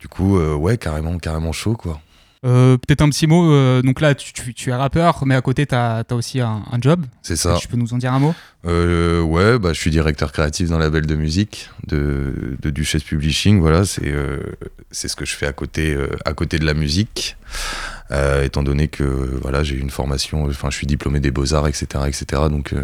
Du 0.00 0.08
coup, 0.08 0.38
ouais, 0.38 0.78
carrément, 0.78 1.18
carrément 1.18 1.52
chaud, 1.52 1.76
quoi. 1.76 2.00
Euh, 2.44 2.76
peut-être 2.76 3.02
un 3.02 3.08
petit 3.08 3.26
mot. 3.26 3.52
Euh, 3.52 3.82
donc 3.82 4.00
là, 4.00 4.14
tu, 4.14 4.70
es 4.70 4.74
rappeur, 4.74 5.24
mais 5.26 5.34
à 5.34 5.40
côté, 5.40 5.66
tu 5.66 5.74
as, 5.74 6.04
aussi 6.10 6.40
un, 6.40 6.62
job. 6.80 7.04
C'est 7.22 7.36
ça. 7.36 7.56
Tu 7.60 7.68
peux 7.68 7.76
nous 7.76 7.94
en 7.94 7.98
dire 7.98 8.12
un 8.12 8.18
mot? 8.18 8.34
Euh, 8.66 9.20
Ouais, 9.22 9.58
bah, 9.58 9.72
je 9.72 9.78
suis 9.78 9.90
directeur 9.90 10.32
créatif 10.32 10.68
dans 10.68 10.78
la 10.78 10.86
label 10.86 11.06
de 11.06 11.14
musique 11.14 11.70
de, 11.86 12.56
de 12.60 12.70
Duchesse 12.70 13.04
Publishing. 13.04 13.60
Voilà, 13.60 13.84
c'est 13.84 14.12
c'est 14.90 15.08
ce 15.08 15.16
que 15.16 15.24
je 15.24 15.34
fais 15.34 15.46
à 15.46 15.52
côté, 15.52 15.96
à 16.24 16.34
côté 16.34 16.58
de 16.58 16.66
la 16.66 16.74
musique. 16.74 17.36
étant 18.42 18.62
donné 18.62 18.88
que 18.88 19.04
voilà, 19.04 19.62
j'ai 19.62 19.76
une 19.76 19.90
formation, 19.90 20.46
enfin, 20.46 20.68
je 20.70 20.76
suis 20.76 20.86
diplômé 20.86 21.20
des 21.20 21.30
beaux-arts, 21.30 21.68
etc., 21.68 21.86
etc. 22.08 22.42
Donc 22.50 22.74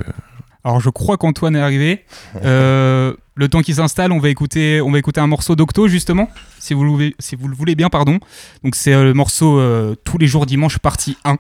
alors 0.65 0.81
je 0.81 0.91
crois 0.91 1.17
qu'Antoine 1.17 1.57
est 1.57 1.61
arrivé. 1.61 2.05
Euh, 2.45 3.15
le 3.35 3.49
temps 3.49 3.62
qu'il 3.62 3.77
s'installe, 3.77 4.12
on 4.12 4.19
va 4.19 4.29
écouter, 4.29 4.81
on 4.81 4.91
va 4.91 4.99
écouter 4.99 5.21
un 5.21 5.27
morceau 5.27 5.55
d'Octo 5.55 5.88
justement, 5.88 6.29
si 6.59 6.75
vous, 6.75 6.85
le 6.85 6.91
voulez, 6.91 7.15
si 7.19 7.37
vous 7.37 7.49
le 7.49 7.55
voulez 7.55 7.75
bien, 7.75 7.88
pardon. 7.88 8.19
Donc 8.65 8.75
c'est 8.75 8.93
euh, 8.93 9.05
le 9.05 9.15
morceau 9.15 9.59
euh, 9.59 9.95
Tous 10.05 10.19
les 10.19 10.27
jours 10.27 10.47
dimanche 10.47 10.79
partie 10.79 11.17
1. 11.25 11.38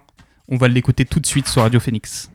On 0.48 0.56
va 0.56 0.68
l'écouter 0.68 1.04
tout 1.04 1.20
de 1.20 1.26
suite 1.26 1.48
sur 1.48 1.62
Radio 1.62 1.80
Phoenix. 1.80 2.30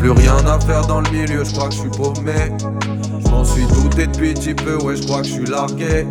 Plus 0.00 0.12
rien 0.12 0.36
à 0.46 0.58
faire 0.60 0.86
dans 0.86 1.02
le 1.02 1.10
milieu, 1.10 1.44
je 1.44 1.52
crois 1.52 1.68
que 1.68 1.74
je 1.74 1.80
suis 1.80 1.90
paumé. 1.90 2.32
J'm'en 3.26 3.44
suis 3.44 3.66
douté 3.66 4.06
depuis 4.06 4.32
petit 4.32 4.54
peu, 4.54 4.76
ouais, 4.82 4.96
je 4.96 5.02
crois 5.02 5.20
que 5.20 5.26
je 5.26 5.32
suis 5.32 5.44
largué. 5.44 6.06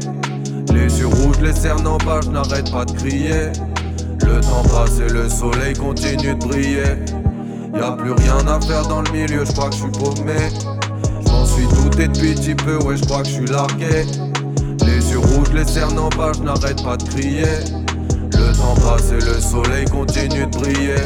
Les 0.71 0.99
yeux 0.99 1.07
rouges, 1.07 1.39
les 1.41 1.53
cernes 1.53 1.87
en 1.87 1.97
bas, 1.97 2.19
je 2.23 2.29
n'arrête 2.29 2.71
pas 2.71 2.85
de 2.85 2.91
crier. 2.91 3.51
Le 4.21 4.41
temps 4.41 4.61
passe 4.69 4.99
et 4.99 5.11
le 5.11 5.27
soleil 5.27 5.73
continue 5.73 6.35
de 6.35 6.39
briller. 6.39 6.97
Y 7.73 7.81
a 7.81 7.93
plus 7.93 8.11
rien 8.11 8.47
à 8.47 8.61
faire 8.61 8.87
dans 8.87 9.01
le 9.01 9.11
milieu, 9.11 9.43
je 9.43 9.51
crois 9.53 9.69
que 9.69 9.75
je 9.75 9.81
suis 9.81 9.91
paumé. 9.91 10.37
J'm'en 11.25 11.45
suis 11.45 11.65
douté 11.65 12.07
depuis 12.09 12.35
petit 12.35 12.55
peu, 12.55 12.77
ouais, 12.83 12.95
je 12.95 13.05
crois 13.05 13.23
que 13.23 13.27
je 13.27 13.33
suis 13.33 13.47
largué. 13.47 14.05
Les 14.85 15.11
yeux 15.11 15.19
rouges, 15.19 15.51
les 15.51 15.65
cernes 15.65 15.97
en 15.97 16.09
bas, 16.09 16.31
je 16.37 16.43
n'arrête 16.43 16.83
pas 16.83 16.95
de 16.95 17.09
crier. 17.09 17.57
Le 18.33 18.55
temps 18.55 18.75
passe 18.75 19.11
et 19.11 19.25
le 19.25 19.39
soleil 19.41 19.85
continue 19.85 20.45
de 20.45 20.51
briller. 20.51 21.01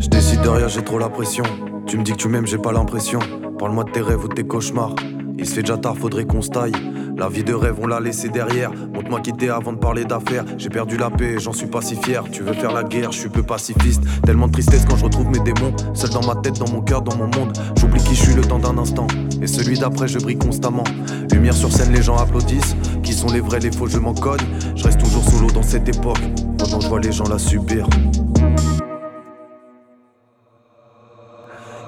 Je 0.00 0.08
décide 0.08 0.40
de 0.40 0.48
rien, 0.48 0.66
j'ai 0.66 0.82
trop 0.82 0.98
la 0.98 1.10
pression. 1.10 1.44
Tu 1.86 1.98
me 1.98 2.02
dis 2.02 2.12
que 2.12 2.16
tu 2.16 2.28
m'aimes, 2.28 2.46
j'ai 2.46 2.58
pas 2.58 2.72
l'impression. 2.72 3.20
Parle-moi 3.60 3.84
de 3.84 3.90
tes 3.92 4.00
rêves 4.00 4.24
ou 4.24 4.28
de 4.28 4.34
tes 4.34 4.44
cauchemars. 4.44 4.94
Il 5.38 5.46
se 5.46 5.54
fait 5.54 5.60
déjà 5.60 5.76
tard, 5.76 5.96
faudrait 5.96 6.24
qu'on 6.24 6.42
se 6.42 6.50
taille. 6.50 6.72
La 7.16 7.28
vie 7.28 7.44
de 7.44 7.54
rêve, 7.54 7.76
on 7.80 7.86
l'a 7.86 8.00
laissé 8.00 8.28
derrière. 8.28 8.72
Montre-moi 8.92 9.20
qui 9.20 9.32
t'es 9.32 9.48
avant 9.48 9.72
de 9.72 9.78
parler 9.78 10.04
d'affaires. 10.04 10.44
J'ai 10.58 10.68
perdu 10.68 10.96
la 10.96 11.10
paix, 11.10 11.38
j'en 11.38 11.52
suis 11.52 11.68
pas 11.68 11.80
si 11.80 11.94
fier. 11.94 12.24
Tu 12.32 12.42
veux 12.42 12.54
faire 12.54 12.72
la 12.72 12.82
guerre, 12.82 13.12
je 13.12 13.20
suis 13.20 13.28
peu 13.28 13.44
pacifiste. 13.44 14.02
Tellement 14.24 14.48
de 14.48 14.52
tristesse 14.52 14.84
quand 14.84 14.96
je 14.96 15.04
retrouve 15.04 15.28
mes 15.28 15.38
démons. 15.38 15.74
Seul 15.94 16.10
dans 16.10 16.26
ma 16.26 16.34
tête, 16.34 16.58
dans 16.58 16.70
mon 16.70 16.82
cœur, 16.82 17.02
dans 17.02 17.16
mon 17.16 17.28
monde. 17.28 17.56
J'oublie 17.78 18.02
qui 18.02 18.16
je 18.16 18.22
suis 18.22 18.34
le 18.34 18.42
temps 18.42 18.58
d'un 18.58 18.76
instant. 18.78 19.06
Et 19.40 19.46
celui 19.46 19.78
d'après, 19.78 20.08
je 20.08 20.18
brille 20.18 20.38
constamment. 20.38 20.84
Lumière 21.32 21.54
sur 21.54 21.70
scène, 21.70 21.92
les 21.92 22.02
gens 22.02 22.16
applaudissent. 22.16 22.76
Qui 23.04 23.12
sont 23.12 23.28
les 23.28 23.40
vrais, 23.40 23.60
les 23.60 23.70
faux, 23.70 23.86
je 23.86 23.98
m'en 23.98 24.12
cogne. 24.12 24.44
Je 24.74 24.82
reste 24.82 24.98
toujours 24.98 25.22
solo 25.22 25.50
dans 25.52 25.62
cette 25.62 25.88
époque. 25.88 26.20
Pendant 26.58 26.80
je 26.80 26.88
vois 26.88 27.00
les 27.00 27.12
gens 27.12 27.28
la 27.28 27.38
subir. 27.38 27.86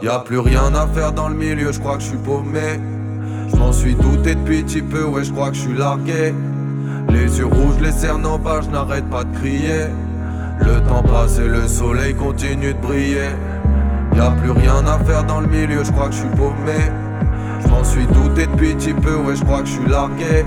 Y 0.01 0.07
a 0.07 0.21
plus 0.21 0.39
rien 0.39 0.73
à 0.77 0.87
faire 0.87 1.13
dans 1.13 1.29
le 1.29 1.35
milieu, 1.35 1.73
je 1.73 1.81
crois 1.81 1.97
que 1.97 2.03
je 2.03 2.11
suis 2.11 2.19
paumé. 2.19 2.79
Je 3.51 3.57
m'en 3.57 3.73
suis 3.73 3.97
douté 3.97 4.37
depuis 4.37 4.63
petit 4.63 4.81
peu, 4.81 5.03
ouais, 5.03 5.25
je 5.25 5.33
crois 5.33 5.51
que 5.51 5.57
je 5.57 5.63
suis 5.63 5.77
largué. 5.77 6.33
Les 7.09 7.39
yeux 7.39 7.47
rouges, 7.47 7.81
les 7.83 7.91
cernes 7.91 8.25
en 8.25 8.39
bas, 8.39 8.61
je 8.63 8.69
pas 8.69 9.25
de 9.25 9.37
crier. 9.39 9.87
Le 10.61 10.81
temps 10.89 11.03
passe 11.03 11.41
et 11.41 11.49
le 11.49 11.67
soleil 11.67 12.15
continue 12.15 12.75
de 12.75 12.79
briller. 12.79 13.31
Y 14.15 14.21
a 14.21 14.31
plus 14.31 14.53
rien 14.53 14.87
à 14.87 15.01
faire 15.01 15.25
dans 15.25 15.41
le 15.41 15.49
milieu, 15.49 15.83
je 15.83 15.91
crois 15.91 16.07
que 16.07 16.15
je 16.15 16.21
suis 16.21 16.29
paumé. 16.29 16.79
Je 17.61 17.69
m'en 17.69 17.83
suis 17.83 18.07
douté 18.07 18.47
depuis 18.47 18.75
petit 18.75 18.95
peu, 18.95 19.17
ouais, 19.17 19.35
je 19.35 19.43
crois 19.43 19.63
que 19.63 19.67
je 19.67 19.73
suis 19.73 19.89
largué. 19.89 20.45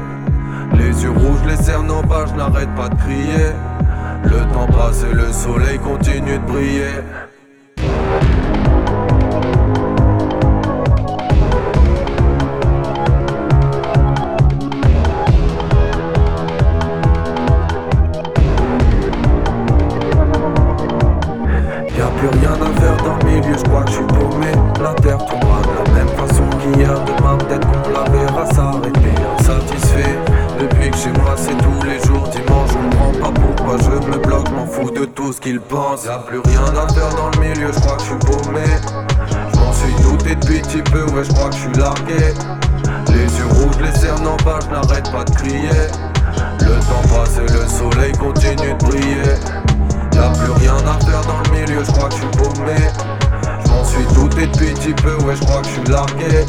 Les 0.77 1.03
yeux 1.03 1.11
rouges, 1.11 1.43
les 1.45 1.57
cernes 1.57 1.91
en 1.91 2.03
bas, 2.03 2.25
je 2.25 2.33
pas 2.33 2.87
de 2.87 2.95
crier. 2.95 3.51
Le 4.23 4.53
temps 4.53 4.67
passe 4.67 5.03
et 5.03 5.13
le 5.13 5.29
soleil 5.33 5.77
continue 5.79 6.37
de 6.37 6.47
briller. 6.47 7.30
Ce 36.01 36.07
qu'ils 36.07 36.07
pensent. 36.07 36.07
Y 36.07 36.09
a 36.09 36.17
plus 36.19 36.39
rien 36.39 36.65
à 36.75 36.93
faire 36.93 37.09
dans 37.15 37.29
le 37.29 37.39
milieu, 37.39 37.71
je 37.71 37.79
crois 37.79 37.97
que 37.97 38.03
je 38.03 38.07
suis 38.07 38.15
paumé. 38.15 38.65
Je 39.73 39.77
suis 39.77 40.03
douté 40.03 40.35
depuis 40.35 40.61
petit 40.61 40.81
peu, 40.91 41.03
ouais, 41.11 41.23
je 41.23 41.31
crois 41.31 41.49
que 41.49 41.55
je 41.55 41.61
suis 41.61 41.73
largué. 41.73 42.33
Les 43.07 43.23
yeux 43.23 43.47
rouges, 43.49 43.77
les 43.81 43.99
cernes 43.99 44.27
en 44.27 44.37
bas, 44.43 44.59
je 44.61 45.11
pas 45.11 45.23
de 45.23 45.31
crier. 45.31 45.87
Le 46.59 46.79
temps 46.79 47.07
passe 47.09 47.37
et 47.37 47.51
le 47.51 47.67
soleil 47.67 48.11
continue 48.13 48.73
de 48.73 48.85
briller. 48.85 49.35
Y'a 50.13 50.29
plus 50.29 50.51
rien 50.51 50.75
à 50.75 50.99
faire 51.05 51.21
dans 51.25 51.41
le 51.45 51.59
milieu, 51.59 51.83
je 51.83 51.91
crois 51.91 52.09
que 52.09 52.15
je 52.15 52.19
suis 52.19 52.37
paumé. 52.37 52.77
J'm'en 53.65 53.85
suis 53.85 54.05
douté 54.13 54.47
depuis 54.47 54.73
petit 54.73 54.93
peu, 54.93 55.15
ouais, 55.23 55.35
je 55.35 55.41
crois 55.41 55.61
que 55.61 55.67
je 55.67 55.73
suis 55.73 55.83
largué. 55.85 56.45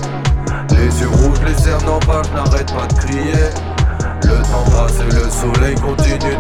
Les 0.71 1.01
yeux 1.01 1.09
rouges, 1.09 1.41
les 1.47 1.55
cernes 1.63 1.89
en 1.89 1.99
bas, 2.07 2.23
je 2.25 2.75
pas 2.75 2.87
de 2.87 2.95
crier. 2.95 3.51
Le 4.25 4.43
temps 4.43 4.71
passe 4.71 4.99
et 5.01 5.15
le 5.15 5.29
soleil 5.31 5.75
continue 5.77 6.32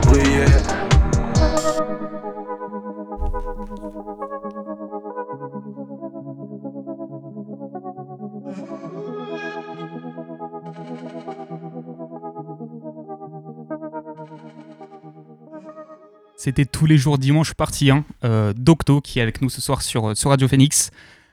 C'était 16.44 16.64
tous 16.64 16.86
les 16.86 16.98
jours 16.98 17.18
dimanche 17.18 17.54
partie 17.54 17.92
1 17.92 18.04
euh, 18.24 18.52
d'Octo 18.52 19.00
qui 19.00 19.20
est 19.20 19.22
avec 19.22 19.42
nous 19.42 19.48
ce 19.48 19.60
soir 19.60 19.80
sur, 19.80 20.08
euh, 20.08 20.14
sur 20.16 20.30
Radio 20.30 20.48
Phoenix. 20.48 20.90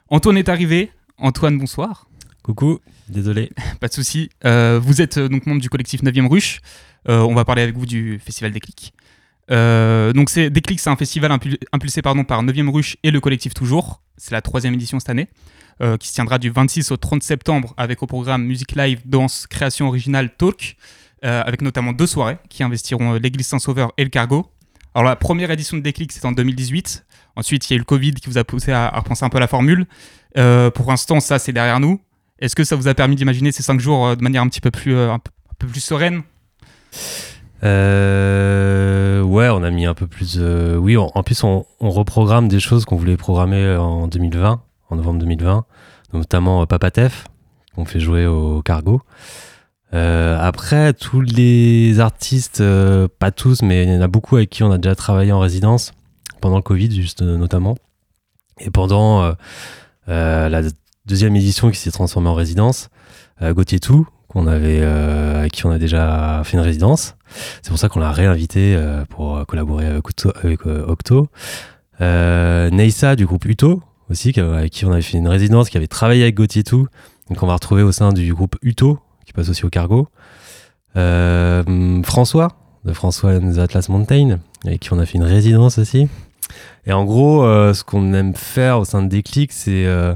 Antoine 0.09 0.37
est 0.37 0.49
arrivé. 0.49 0.91
Antoine, 1.17 1.57
bonsoir. 1.57 2.05
Coucou, 2.43 2.77
désolé. 3.07 3.49
Pas 3.79 3.87
de 3.87 3.93
souci. 3.93 4.29
Euh, 4.45 4.79
vous 4.79 5.01
êtes 5.01 5.17
donc 5.17 5.47
membre 5.47 5.61
du 5.61 5.69
collectif 5.71 6.03
9e 6.03 6.27
Ruche. 6.27 6.59
Euh, 7.09 7.21
on 7.21 7.33
va 7.33 7.43
parler 7.43 7.63
avec 7.63 7.75
vous 7.75 7.87
du 7.87 8.19
festival 8.23 8.51
Déclic. 8.51 8.93
Euh, 9.49 10.13
donc 10.13 10.29
c'est 10.29 10.51
Déclic, 10.51 10.79
c'est 10.79 10.91
un 10.91 10.95
festival 10.95 11.31
impul- 11.31 11.57
impulsé 11.71 12.03
pardon, 12.03 12.23
par 12.23 12.43
9e 12.43 12.69
Ruche 12.69 12.95
et 13.01 13.09
le 13.09 13.19
collectif 13.19 13.55
Toujours. 13.55 14.03
C'est 14.15 14.29
la 14.31 14.43
troisième 14.43 14.75
édition 14.75 14.99
cette 14.99 15.09
année, 15.09 15.27
qui 15.99 16.07
se 16.07 16.13
tiendra 16.13 16.37
du 16.37 16.51
26 16.51 16.91
au 16.91 16.97
30 16.97 17.23
septembre 17.23 17.73
avec 17.77 18.03
au 18.03 18.05
programme 18.05 18.43
musique 18.43 18.75
live, 18.75 19.01
danse, 19.05 19.47
création 19.47 19.87
originale, 19.87 20.29
talk, 20.37 20.77
euh, 21.25 21.41
avec 21.45 21.61
notamment 21.61 21.91
deux 21.91 22.07
soirées 22.07 22.37
qui 22.47 22.63
investiront 22.63 23.15
euh, 23.15 23.19
l'église 23.19 23.47
Saint-Sauveur 23.47 23.91
et 23.97 24.05
le 24.05 24.09
Cargo. 24.09 24.49
Alors 24.95 25.07
la 25.07 25.15
première 25.15 25.51
édition 25.51 25.77
de 25.77 25.81
Déclic, 25.81 26.11
c'était 26.11 26.25
en 26.25 26.31
2018. 26.31 27.05
Ensuite, 27.35 27.69
il 27.69 27.73
y 27.73 27.75
a 27.75 27.77
eu 27.77 27.79
le 27.79 27.85
Covid 27.85 28.13
qui 28.15 28.27
vous 28.29 28.37
a 28.37 28.43
poussé 28.43 28.71
à, 28.71 28.89
repenser 28.89 29.23
un 29.23 29.29
peu 29.29 29.39
la 29.39 29.47
formule. 29.47 29.85
Euh, 30.37 30.71
pour 30.71 30.89
l'instant, 30.89 31.19
ça, 31.19 31.39
c'est 31.39 31.53
derrière 31.53 31.79
nous. 31.79 32.01
Est-ce 32.39 32.55
que 32.55 32.63
ça 32.63 32.75
vous 32.75 32.87
a 32.87 32.93
permis 32.93 33.15
d'imaginer 33.15 33.51
ces 33.51 33.63
cinq 33.63 33.79
jours 33.79 34.07
euh, 34.07 34.15
de 34.15 34.23
manière 34.23 34.41
un 34.41 34.47
petit 34.47 34.61
peu 34.61 34.71
plus, 34.71 34.95
euh, 34.95 35.11
un 35.11 35.19
peu, 35.19 35.67
plus 35.67 35.81
sereine? 35.81 36.23
Ouais, 37.61 39.47
on 39.49 39.63
a 39.63 39.69
mis 39.69 39.85
un 39.85 39.93
peu 39.93 40.07
plus. 40.07 40.39
oui, 40.39 40.97
en, 40.97 41.23
plus, 41.23 41.43
on, 41.43 41.65
on 41.79 41.89
reprogramme 41.91 42.47
des 42.47 42.59
choses 42.59 42.85
qu'on 42.85 42.95
voulait 42.95 43.17
programmer 43.17 43.75
en 43.75 44.07
2020, 44.07 44.61
en 44.89 44.95
novembre 44.95 45.19
2020, 45.19 45.65
notamment 46.13 46.65
Papatef, 46.65 47.25
qu'on 47.75 47.85
fait 47.85 47.99
jouer 47.99 48.25
au 48.25 48.61
Cargo. 48.61 49.01
Euh, 49.93 50.37
après, 50.39 50.93
tous 50.93 51.21
les 51.21 51.99
artistes, 51.99 52.61
euh, 52.61 53.07
pas 53.19 53.31
tous, 53.31 53.61
mais 53.61 53.83
il 53.83 53.93
y 53.93 53.97
en 53.97 54.01
a 54.01 54.07
beaucoup 54.07 54.35
avec 54.35 54.49
qui 54.49 54.63
on 54.63 54.71
a 54.71 54.77
déjà 54.77 54.95
travaillé 54.95 55.31
en 55.31 55.39
résidence, 55.39 55.93
pendant 56.41 56.57
le 56.57 56.61
Covid, 56.61 56.91
juste 56.91 57.21
euh, 57.21 57.37
notamment. 57.37 57.75
Et 58.59 58.69
pendant 58.69 59.33
la 60.07 60.61
deuxième 61.05 61.35
édition 61.35 61.71
qui 61.71 61.77
s'est 61.77 61.91
transformée 61.91 62.27
en 62.27 62.33
résidence, 62.33 62.89
Gauthier 63.41 63.79
Tout, 63.79 64.05
qu'on 64.27 64.47
avait, 64.47 64.81
avec 64.81 65.53
qui 65.53 65.65
on 65.65 65.71
a 65.71 65.77
déjà 65.77 66.41
fait 66.43 66.57
une 66.57 66.63
résidence. 66.63 67.15
C'est 67.61 67.69
pour 67.69 67.79
ça 67.79 67.87
qu'on 67.87 68.01
l'a 68.01 68.11
réinvité 68.11 68.77
pour 69.07 69.45
collaborer 69.45 69.85
avec 69.85 70.65
Octo. 70.65 71.27
Neissa 72.01 73.15
du 73.15 73.25
groupe 73.25 73.45
Uto 73.45 73.81
aussi, 74.09 74.37
avec 74.37 74.73
qui 74.73 74.83
on 74.83 74.91
avait 74.91 75.01
fait 75.01 75.17
une 75.17 75.29
résidence, 75.29 75.69
qui 75.69 75.77
avait 75.77 75.87
travaillé 75.87 76.23
avec 76.23 76.35
Gauthier 76.35 76.63
Tout, 76.63 76.87
donc 77.29 77.41
on 77.41 77.47
va 77.47 77.53
retrouver 77.53 77.83
au 77.83 77.93
sein 77.93 78.11
du 78.11 78.33
groupe 78.33 78.57
Uto, 78.61 78.99
qui 79.29 79.33
passe 79.33 79.49
aussi 79.49 79.63
au 79.63 79.69
cargo. 79.69 80.07
Euh, 80.97 82.01
François, 82.01 82.47
de 82.83 82.93
François 82.93 83.33
and 83.33 83.53
the 83.53 83.59
Atlas 83.59 83.87
Mountain, 83.87 84.39
avec 84.65 84.79
qui 84.79 84.91
on 84.91 84.97
a 84.97 85.05
fait 85.05 85.19
une 85.19 85.23
résidence 85.23 85.77
aussi. 85.77 86.07
Et 86.87 86.93
en 86.93 87.05
gros, 87.05 87.43
euh, 87.43 87.75
ce 87.75 87.83
qu'on 87.83 88.11
aime 88.13 88.33
faire 88.33 88.79
au 88.79 88.85
sein 88.85 89.03
de 89.03 89.07
Déclic, 89.07 89.51
c'est 89.51 89.85
euh, 89.85 90.15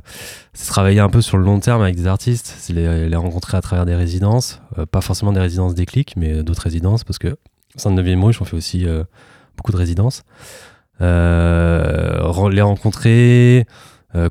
c'est 0.54 0.68
travailler 0.68 1.00
un 1.00 1.10
peu 1.10 1.22
sur 1.22 1.38
le 1.38 1.44
long 1.44 1.60
terme 1.60 1.84
avec 1.84 1.96
des 1.96 2.08
artistes, 2.08 2.56
c'est 2.58 2.74
les, 2.74 3.16
rencontrer 3.16 3.56
à 3.56 3.62
travers 3.62 3.86
des 3.86 3.94
résidences, 3.94 4.62
pas 4.90 5.02
forcément 5.02 5.32
des 5.32 5.40
résidences 5.40 5.76
Déclic, 5.76 6.16
mais 6.18 6.42
d'autres 6.42 6.64
résidences, 6.64 7.04
parce 7.04 7.20
que 7.20 7.28
au 7.28 7.80
sein 7.80 7.92
de 7.92 8.02
9e 8.02 8.24
Ruche, 8.24 8.42
on 8.42 8.46
fait 8.46 8.58
aussi 8.58 8.88
beaucoup 9.58 9.72
de 9.72 9.78
résidences. 9.78 10.24
Les 11.00 12.62
rencontrer, 12.62 13.68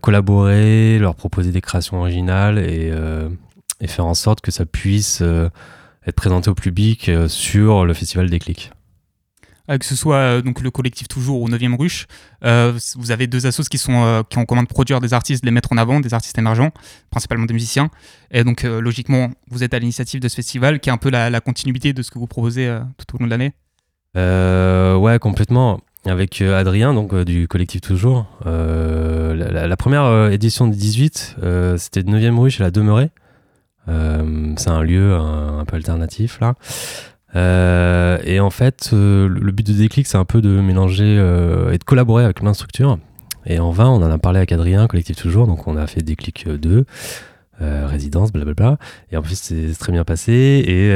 collaborer, 0.01 0.99
leur 0.99 1.15
proposer 1.15 1.53
des 1.53 1.61
créations 1.61 1.99
originales 2.01 2.59
et, 2.59 2.93
et 3.83 3.87
faire 3.87 4.07
en 4.07 4.15
sorte 4.15 4.41
que 4.41 4.51
ça 4.51 4.65
puisse 4.65 5.21
euh, 5.21 5.51
être 6.07 6.17
présenté 6.17 6.49
au 6.49 6.55
public 6.55 7.11
euh, 7.11 7.29
sur 7.29 7.85
le 7.85 7.93
festival 7.93 8.31
Déclic. 8.31 8.73
Euh, 9.71 9.79
que 9.79 9.85
ce 9.85 9.95
soit 9.95 10.43
donc 10.43 10.61
le 10.61 10.71
collectif 10.71 11.07
toujours 11.07 11.41
ou 11.41 11.49
9e 11.49 11.77
ruche, 11.77 12.07
euh, 12.45 12.77
vous 12.97 13.11
avez 13.13 13.27
deux 13.29 13.47
assos 13.47 13.63
qui, 13.65 13.79
sont, 13.79 14.05
euh, 14.05 14.23
qui 14.29 14.39
ont 14.39 14.43
en 14.43 14.45
commun 14.45 14.63
de 14.63 14.69
produire 14.69 15.01
des 15.01 15.15
artistes, 15.15 15.43
de 15.43 15.47
les 15.47 15.53
mettre 15.53 15.73
en 15.73 15.77
avant, 15.77 16.01
des 16.01 16.15
artistes 16.15 16.37
émergents, 16.39 16.73
principalement 17.11 17.47
des 17.47 17.55
musiciens. 17.55 17.91
Et 18.33 18.43
donc 18.43 18.65
euh, 18.65 18.81
logiquement, 18.81 19.31
vous 19.51 19.63
êtes 19.63 19.75
à 19.75 19.79
l'initiative 19.79 20.21
de 20.21 20.29
ce 20.29 20.35
festival 20.35 20.81
qui 20.81 20.89
est 20.89 20.93
un 20.93 20.97
peu 20.97 21.11
la, 21.11 21.31
la 21.31 21.41
continuité 21.41 21.93
de 21.93 22.03
ce 22.03 22.11
que 22.11 22.19
vous 22.19 22.27
proposez 22.27 22.77
tout 22.97 23.17
au 23.17 23.19
long 23.19 23.27
de 23.27 23.31
l'année. 23.31 23.53
Ouais, 24.15 25.19
complètement. 25.19 25.81
Avec 26.05 26.43
Adrien, 26.43 26.95
donc 26.95 27.15
du 27.15 27.47
collectif 27.47 27.81
Toujours. 27.81 28.27
La, 28.45 29.77
première 29.77 30.31
édition 30.33 30.67
du 30.67 30.77
18, 30.77 31.37
euh, 31.43 31.77
c'était 31.77 32.03
de 32.03 32.11
9e 32.11 32.39
rue 32.39 32.51
chez 32.51 32.63
la 32.63 32.71
Demeurée. 32.71 33.11
Euh, 33.89 34.53
c'est 34.57 34.71
un 34.71 34.83
lieu 34.83 35.15
un, 35.15 35.65
peu 35.65 35.77
alternatif 35.77 36.41
là. 36.41 36.55
Euh, 37.35 38.19
et 38.25 38.41
en 38.41 38.51
fait, 38.51 38.91
euh, 38.93 39.29
le 39.29 39.53
but 39.53 39.67
de 39.67 39.73
Déclic, 39.73 40.07
c'est 40.07 40.19
un 40.19 40.25
peu 40.25 40.43
de 40.43 40.61
mélanger 40.61 41.15
et 41.73 41.79
de 41.79 41.85
collaborer 41.85 42.25
avec 42.25 42.37
plein 42.37 42.51
de 42.51 42.57
structures 42.57 42.99
Et 43.47 43.59
en 43.59 43.71
20, 43.71 43.89
on 43.89 44.03
en 44.03 44.11
a 44.11 44.19
parlé 44.19 44.39
avec 44.39 44.53
Adrien, 44.53 44.87
collectif 44.87 45.17
toujours, 45.17 45.47
donc 45.47 45.67
on 45.67 45.77
a 45.77 45.87
fait 45.87 46.03
Déclic 46.03 46.49
2, 46.49 46.85
euh, 47.61 47.87
résidence, 47.87 48.33
blablabla. 48.33 48.77
Et 49.11 49.17
en 49.17 49.23
plus, 49.23 49.39
c'est 49.39 49.73
très 49.79 49.93
bien 49.93 50.05
passé. 50.05 50.33
Et 50.67 50.95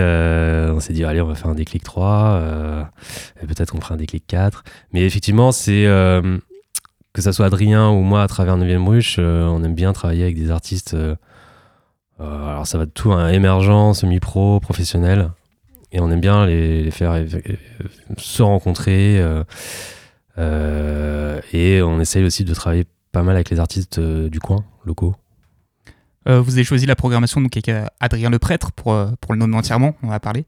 on 0.73 0.81
s'est 0.81 0.93
dit, 0.93 1.05
allez, 1.05 1.21
on 1.21 1.26
va 1.26 1.35
faire 1.35 1.49
un 1.50 1.55
Déclic 1.55 1.83
3, 1.83 2.07
euh, 2.07 2.83
et 3.43 3.47
peut-être 3.47 3.75
on 3.75 3.81
fera 3.81 3.95
un 3.95 3.99
Déclic 3.99 4.26
4. 4.26 4.62
Mais 4.93 5.05
effectivement, 5.05 5.52
c'est 5.52 5.85
que 5.85 7.23
ça 7.23 7.33
soit 7.33 7.47
Adrien 7.47 7.88
ou 7.88 8.02
moi 8.02 8.23
à 8.23 8.28
travers 8.28 8.59
9ème 8.59 8.87
Ruche, 8.87 9.19
on 9.19 9.64
aime 9.64 9.75
bien 9.75 9.95
travailler 9.95 10.25
avec 10.25 10.37
des 10.37 10.50
artistes. 10.50 10.95
Euh, 12.20 12.49
alors, 12.49 12.66
ça 12.66 12.78
va 12.78 12.87
de 12.87 12.90
tout, 12.90 13.12
un 13.12 13.28
émergent, 13.28 13.94
semi-pro, 13.94 14.61
professionnel. 14.61 15.30
Et 15.92 16.00
on 16.00 16.11
aime 16.11 16.20
bien 16.20 16.46
les, 16.46 16.90
faire 16.90 17.23
se 18.16 18.42
rencontrer. 18.42 19.18
euh, 19.20 19.44
euh, 20.38 21.40
et 21.52 21.80
on 21.82 22.00
essaye 22.00 22.25
aussi 22.25 22.44
de 22.44 22.54
travailler 22.54 22.85
pas 23.12 23.23
mal 23.23 23.37
avec 23.37 23.50
les 23.50 23.61
artistes 23.61 24.00
du 24.00 24.40
coin, 24.40 24.64
locaux. 24.85 25.14
Vous 26.28 26.54
avez 26.54 26.64
choisi 26.64 26.87
la 26.87 26.96
programmation 26.96 27.40
donc, 27.40 27.56
avec 27.56 27.70
Adrien 28.00 28.30
Le 28.30 28.40
Prêtre 28.40 28.73
pour, 28.73 29.00
pour 29.20 29.32
le 29.32 29.38
nommer 29.38 29.56
entièrement, 29.56 29.94
on 30.02 30.08
en 30.08 30.11
a 30.11 30.18
parlé. 30.18 30.44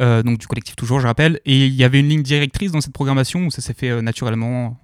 Euh, 0.00 0.24
donc 0.24 0.38
du 0.38 0.48
collectif 0.48 0.74
toujours, 0.74 0.98
je 0.98 1.06
rappelle. 1.06 1.40
Et 1.44 1.66
il 1.66 1.74
y 1.74 1.84
avait 1.84 2.00
une 2.00 2.08
ligne 2.08 2.24
directrice 2.24 2.72
dans 2.72 2.80
cette 2.80 2.92
programmation 2.92 3.46
où 3.46 3.50
ça 3.52 3.62
s'est 3.62 3.74
fait 3.74 4.02
naturellement 4.02 4.76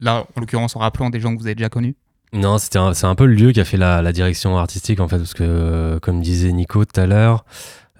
Là, 0.00 0.26
en 0.36 0.40
l'occurrence, 0.40 0.76
en 0.76 0.80
rappelant 0.80 1.10
des 1.10 1.20
gens 1.20 1.34
que 1.34 1.40
vous 1.40 1.46
avez 1.46 1.54
déjà 1.54 1.68
connus? 1.68 1.96
Non, 2.32 2.58
c'est 2.58 2.76
un 2.76 3.14
peu 3.14 3.24
le 3.24 3.34
lieu 3.34 3.52
qui 3.52 3.60
a 3.60 3.64
fait 3.64 3.78
la, 3.78 4.12
direction 4.12 4.58
artistique 4.58 5.00
en 5.00 5.08
fait, 5.08 5.16
parce 5.18 5.34
que 5.34 5.98
comme 6.02 6.20
disait 6.20 6.52
Nico 6.52 6.84
tout 6.84 7.00
à 7.00 7.06
l'heure, 7.06 7.44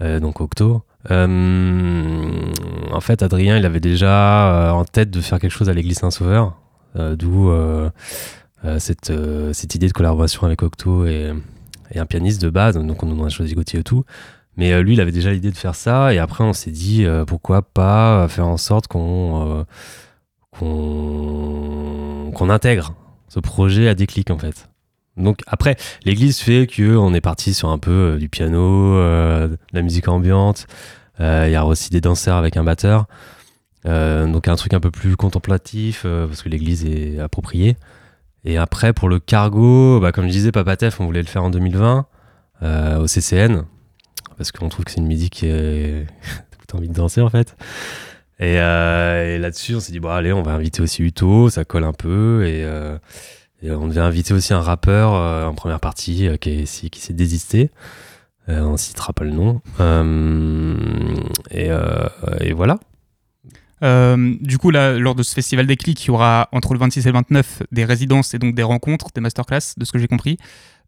euh, 0.03 0.21
donc 0.21 0.41
Octo, 0.41 0.83
euh, 1.11 2.53
en 2.93 3.01
fait 3.01 3.23
Adrien 3.23 3.57
il 3.57 3.65
avait 3.65 3.81
déjà 3.81 4.69
euh, 4.69 4.71
en 4.71 4.85
tête 4.85 5.11
de 5.11 5.21
faire 5.21 5.39
quelque 5.39 5.53
chose 5.53 5.71
à 5.71 5.73
l'église 5.73 5.99
Saint-Sauveur, 5.99 6.55
d'où 6.95 7.51
cette, 8.79 9.09
idée 9.75 9.89
de 9.89 9.93
collaboration 9.93 10.43
avec 10.47 10.63
Octo 10.63 11.07
et, 11.07 11.33
un 11.95 12.07
pianiste 12.07 12.43
de 12.43 12.51
base, 12.51 12.77
donc 12.77 13.03
on 13.03 13.25
a 13.25 13.29
choisi 13.31 13.55
Gauthier 13.55 13.81
et 13.81 13.85
tout. 13.85 14.05
Mais 14.59 14.83
lui, 14.83 14.93
il 14.95 15.01
avait 15.01 15.13
déjà 15.13 15.31
l'idée 15.31 15.51
de 15.53 15.57
faire 15.57 15.75
ça, 15.75 16.13
et 16.13 16.19
après 16.19 16.45
on 16.45 16.53
s'est 16.53 16.71
dit 16.71 17.07
pourquoi 17.27 17.63
pas 17.63 18.29
faire 18.29 18.47
en 18.47 18.59
sorte 18.59 18.89
qu'on 18.89 19.65
intègre 22.41 22.95
ce 23.29 23.41
projet 23.41 23.89
à 23.89 23.95
déclic 23.95 24.31
en 24.31 24.39
fait. 24.39 24.69
Donc 25.17 25.41
après, 25.47 25.77
l'église 26.05 26.39
fait 26.39 26.67
que 26.67 26.97
on 26.97 27.13
est 27.13 27.21
parti 27.21 27.53
sur 27.53 27.71
un 27.71 27.79
peu 27.79 27.91
euh, 27.91 28.17
du 28.19 28.29
piano, 28.29 28.95
euh, 28.95 29.49
de 29.49 29.59
la 29.73 29.83
musique 29.83 30.09
ambiante. 30.09 30.67
Euh, 31.21 31.45
Il 31.49 31.53
y 31.53 31.57
a 31.57 31.67
aussi 31.67 31.91
des 31.91 32.01
danseurs 32.01 32.37
avec 32.37 32.57
un 32.57 32.65
batteur. 32.65 33.07
Donc 33.85 34.49
un 34.49 34.57
truc 34.57 34.75
un 34.75 34.81
peu 34.81 34.91
plus 34.91 35.17
contemplatif 35.17 36.03
parce 36.03 36.43
que 36.43 36.51
l'église 36.51 36.85
est 36.85 37.19
appropriée. 37.21 37.77
Et 38.45 38.59
après 38.59 38.93
pour 38.93 39.09
le 39.09 39.19
cargo, 39.19 39.99
bah, 40.01 40.13
comme 40.13 40.27
je 40.27 40.33
disais, 40.33 40.53
Papatef, 40.53 41.01
on 41.01 41.07
voulait 41.07 41.23
le 41.23 41.27
faire 41.27 41.43
en 41.43 41.51
2020 41.51 42.07
euh, 42.63 42.99
au 42.99 43.07
CCN 43.07 43.63
parce 44.37 44.53
qu'on 44.53 44.69
trouve 44.69 44.85
que 44.85 44.91
c'est 44.91 45.01
une 45.01 45.07
musique 45.07 45.35
qui 45.35 45.47
est 45.47 46.07
t'as 46.67 46.79
envie 46.79 46.89
de 46.89 46.95
danser 46.95 47.21
en 47.21 47.31
fait. 47.31 47.57
Et, 48.41 48.61
euh, 48.61 49.35
et 49.35 49.39
là-dessus, 49.39 49.75
on 49.75 49.81
s'est 49.81 49.91
dit 49.93 50.01
bon 50.01 50.11
allez, 50.11 50.33
on 50.33 50.43
va 50.43 50.53
inviter 50.53 50.81
aussi 50.83 51.03
Uto, 51.03 51.51
ça 51.51 51.65
colle 51.65 51.85
un 51.85 51.93
peu 51.93 52.45
et 52.47 52.63
euh, 52.65 52.97
et 53.63 53.71
on 53.73 53.89
devait 53.89 54.01
inviter 54.01 54.33
aussi 54.35 54.55
un 54.55 54.61
rappeur 54.61 55.13
euh, 55.15 55.45
en 55.47 55.55
première 55.55 55.81
partie 55.81 56.31
qui, 56.41 56.51
est- 56.51 56.89
qui 56.91 57.01
s'est 57.01 57.13
désisté. 57.15 57.71
On 58.47 58.77
citera 58.79 59.13
pas 59.13 59.25
le 59.25 59.31
nom. 59.33 59.61
Et, 61.51 61.69
et 62.41 62.53
voilà. 62.55 62.79
Du 63.83 64.59
coup, 64.59 64.71
là, 64.71 64.99
lors 64.99 65.15
de 65.15 65.23
ce 65.23 65.35
festival 65.35 65.67
des 65.67 65.77
clics, 65.77 66.03
il 66.05 66.09
y 66.09 66.11
aura 66.11 66.49
entre 66.53 66.73
le 66.73 66.79
26 66.79 67.07
et 67.07 67.11
le 67.11 67.15
29 67.15 67.63
des 67.73 67.85
résidences 67.85 68.33
et 68.35 68.39
donc 68.39 68.55
des 68.55 68.63
rencontres, 68.63 69.09
des 69.15 69.21
masterclass, 69.21 69.75
de 69.77 69.85
ce 69.85 69.93
que 69.93 69.99
j'ai 69.99 70.09
compris. 70.09 70.39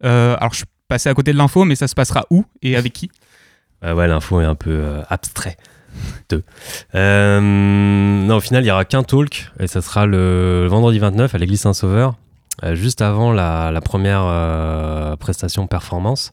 Alors, 0.02 0.52
je 0.52 0.58
suis 0.58 0.66
passé 0.88 1.08
à 1.10 1.14
côté 1.14 1.32
de 1.32 1.38
l'info, 1.38 1.64
mais 1.64 1.74
ça 1.74 1.86
se 1.88 1.94
passera 1.94 2.24
où 2.30 2.44
et 2.62 2.76
avec 2.76 2.92
qui? 2.94 3.10
Ouais, 3.82 4.06
l'info 4.08 4.40
est 4.40 4.44
un 4.46 4.54
peu 4.54 5.02
abstrait. 5.10 5.56
Deux. 6.28 6.42
Euh, 6.94 7.40
non, 7.40 8.36
au 8.36 8.40
final, 8.40 8.64
il 8.64 8.68
y 8.68 8.70
aura 8.70 8.84
qu'un 8.84 9.02
talk 9.02 9.50
et 9.58 9.66
ça 9.66 9.82
sera 9.82 10.06
le, 10.06 10.62
le 10.62 10.68
vendredi 10.68 10.98
29 10.98 11.34
à 11.34 11.38
l'église 11.38 11.60
Saint-Sauveur, 11.60 12.14
euh, 12.62 12.74
juste 12.74 13.02
avant 13.02 13.32
la, 13.32 13.80
première 13.84 14.22
euh, 14.24 15.16
prestation 15.16 15.66
performance. 15.66 16.32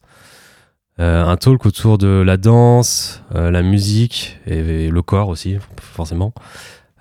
Un 0.99 1.37
talk 1.37 1.63
autour 1.67 1.99
de 1.99 2.07
la 2.07 2.37
danse, 2.37 3.21
la 3.31 3.61
musique 3.61 4.39
et, 4.47 4.89
le 4.89 5.01
corps 5.03 5.27
aussi, 5.27 5.57
forcément. 5.79 6.33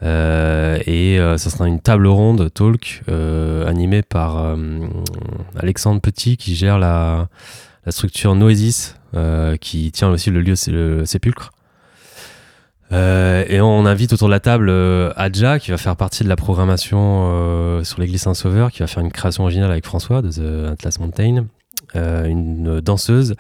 Et 0.03 1.19
ça 1.19 1.39
sera 1.39 1.67
une 1.67 1.81
table 1.81 2.07
ronde 2.07 2.53
talk 2.53 3.03
animée 3.09 4.03
par 4.03 4.55
Alexandre 5.59 6.03
Petit 6.03 6.37
qui 6.37 6.55
gère 6.55 6.79
la, 6.79 7.29
structure 7.89 8.35
Noesis 8.35 8.97
qui 9.63 9.91
tient 9.93 10.11
aussi 10.11 10.31
le 10.31 10.43
lieu, 10.43 10.57
le 10.67 11.07
sépulcre. 11.07 11.53
Euh, 12.93 13.45
et 13.49 13.61
on 13.61 13.85
invite 13.85 14.13
autour 14.13 14.29
de 14.29 14.33
la 14.33 14.41
table 14.41 14.69
euh, 14.71 15.13
Adja 15.17 15.59
qui 15.59 15.71
va 15.71 15.79
faire 15.79 15.97
partie 15.97 16.23
de 16.23 16.29
la 16.29 16.37
programmation 16.37 17.31
euh, 17.33 17.85
sur 17.85 18.01
l'église 18.01 18.23
Saint-Sauveur, 18.23 18.71
qui 18.71 18.81
va 18.81 18.87
faire 18.87 19.03
une 19.03 19.11
création 19.11 19.43
originale 19.43 19.71
avec 19.71 19.85
François 19.85 20.23
de 20.23 20.31
The 20.31 20.73
Atlas 20.73 20.99
Mountain, 21.01 21.47
une 21.95 22.81
danseuse 22.81 23.35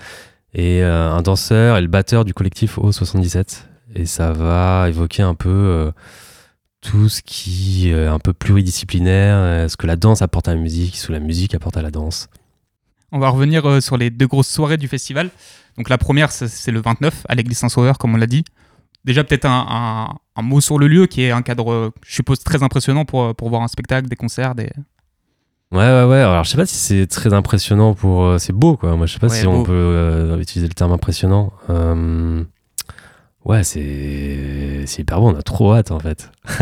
et 0.54 0.82
un 0.82 1.20
danseur 1.20 1.76
et 1.76 1.82
le 1.82 1.88
batteur 1.88 2.24
du 2.24 2.32
collectif 2.32 2.78
O77. 2.78 3.64
Et 3.94 4.06
ça 4.06 4.32
va 4.32 4.88
évoquer 4.88 5.22
un 5.22 5.34
peu 5.34 5.92
tout 6.80 7.08
ce 7.08 7.20
qui 7.22 7.90
est 7.90 8.06
un 8.06 8.18
peu 8.18 8.32
pluridisciplinaire, 8.32 9.68
ce 9.68 9.76
que 9.76 9.86
la 9.86 9.96
danse 9.96 10.22
apporte 10.22 10.48
à 10.48 10.54
la 10.54 10.60
musique, 10.60 10.96
ce 10.96 11.08
que 11.08 11.12
la 11.12 11.20
musique 11.20 11.54
apporte 11.54 11.76
à 11.76 11.82
la 11.82 11.90
danse. 11.90 12.28
On 13.12 13.18
va 13.18 13.28
revenir 13.28 13.82
sur 13.82 13.98
les 13.98 14.08
deux 14.08 14.26
grosses 14.26 14.48
soirées 14.48 14.78
du 14.78 14.88
festival. 14.88 15.30
Donc, 15.76 15.90
la 15.90 15.98
première, 15.98 16.32
c'est 16.32 16.72
le 16.72 16.80
29 16.80 17.26
à 17.28 17.34
l'église 17.34 17.58
Saint-Sauveur, 17.58 17.98
comme 17.98 18.14
on 18.14 18.18
l'a 18.18 18.26
dit. 18.26 18.44
Déjà, 19.06 19.24
peut-être 19.24 19.46
un, 19.46 19.66
un- 19.68 20.14
un 20.38 20.42
mot 20.42 20.60
sur 20.60 20.78
le 20.78 20.86
lieu 20.88 21.06
qui 21.06 21.22
est 21.22 21.30
un 21.30 21.40
cadre, 21.42 21.92
je 22.04 22.14
suppose, 22.14 22.40
très 22.40 22.62
impressionnant 22.62 23.04
pour, 23.06 23.34
pour 23.34 23.48
voir 23.48 23.62
un 23.62 23.68
spectacle, 23.68 24.08
des 24.08 24.16
concerts. 24.16 24.54
Des... 24.54 24.70
Ouais, 25.72 25.78
ouais, 25.78 26.04
ouais. 26.04 26.18
Alors, 26.20 26.44
je 26.44 26.50
sais 26.50 26.56
pas 26.56 26.66
si 26.66 26.76
c'est 26.76 27.06
très 27.06 27.32
impressionnant 27.32 27.94
pour. 27.94 28.24
euh, 28.24 28.38
c'est 28.38 28.52
beau, 28.52 28.76
quoi. 28.76 28.94
Moi, 28.96 29.06
je 29.06 29.14
sais 29.14 29.18
pas 29.18 29.28
Ouais, 29.28 29.34
si 29.40 29.46
on 29.46 29.62
peut 29.64 29.72
euh, 29.72 30.38
utiliser 30.38 30.68
le 30.68 30.74
terme 30.74 30.92
impressionnant. 30.92 31.52
Euh, 31.70 32.42
Ouais, 33.44 33.62
c'est 33.62 34.82
c'est 34.86 35.02
hyper 35.02 35.20
beau. 35.20 35.28
On 35.28 35.36
a 35.36 35.42
trop 35.42 35.72
hâte, 35.74 35.92
en 35.92 36.00
fait. 36.00 36.30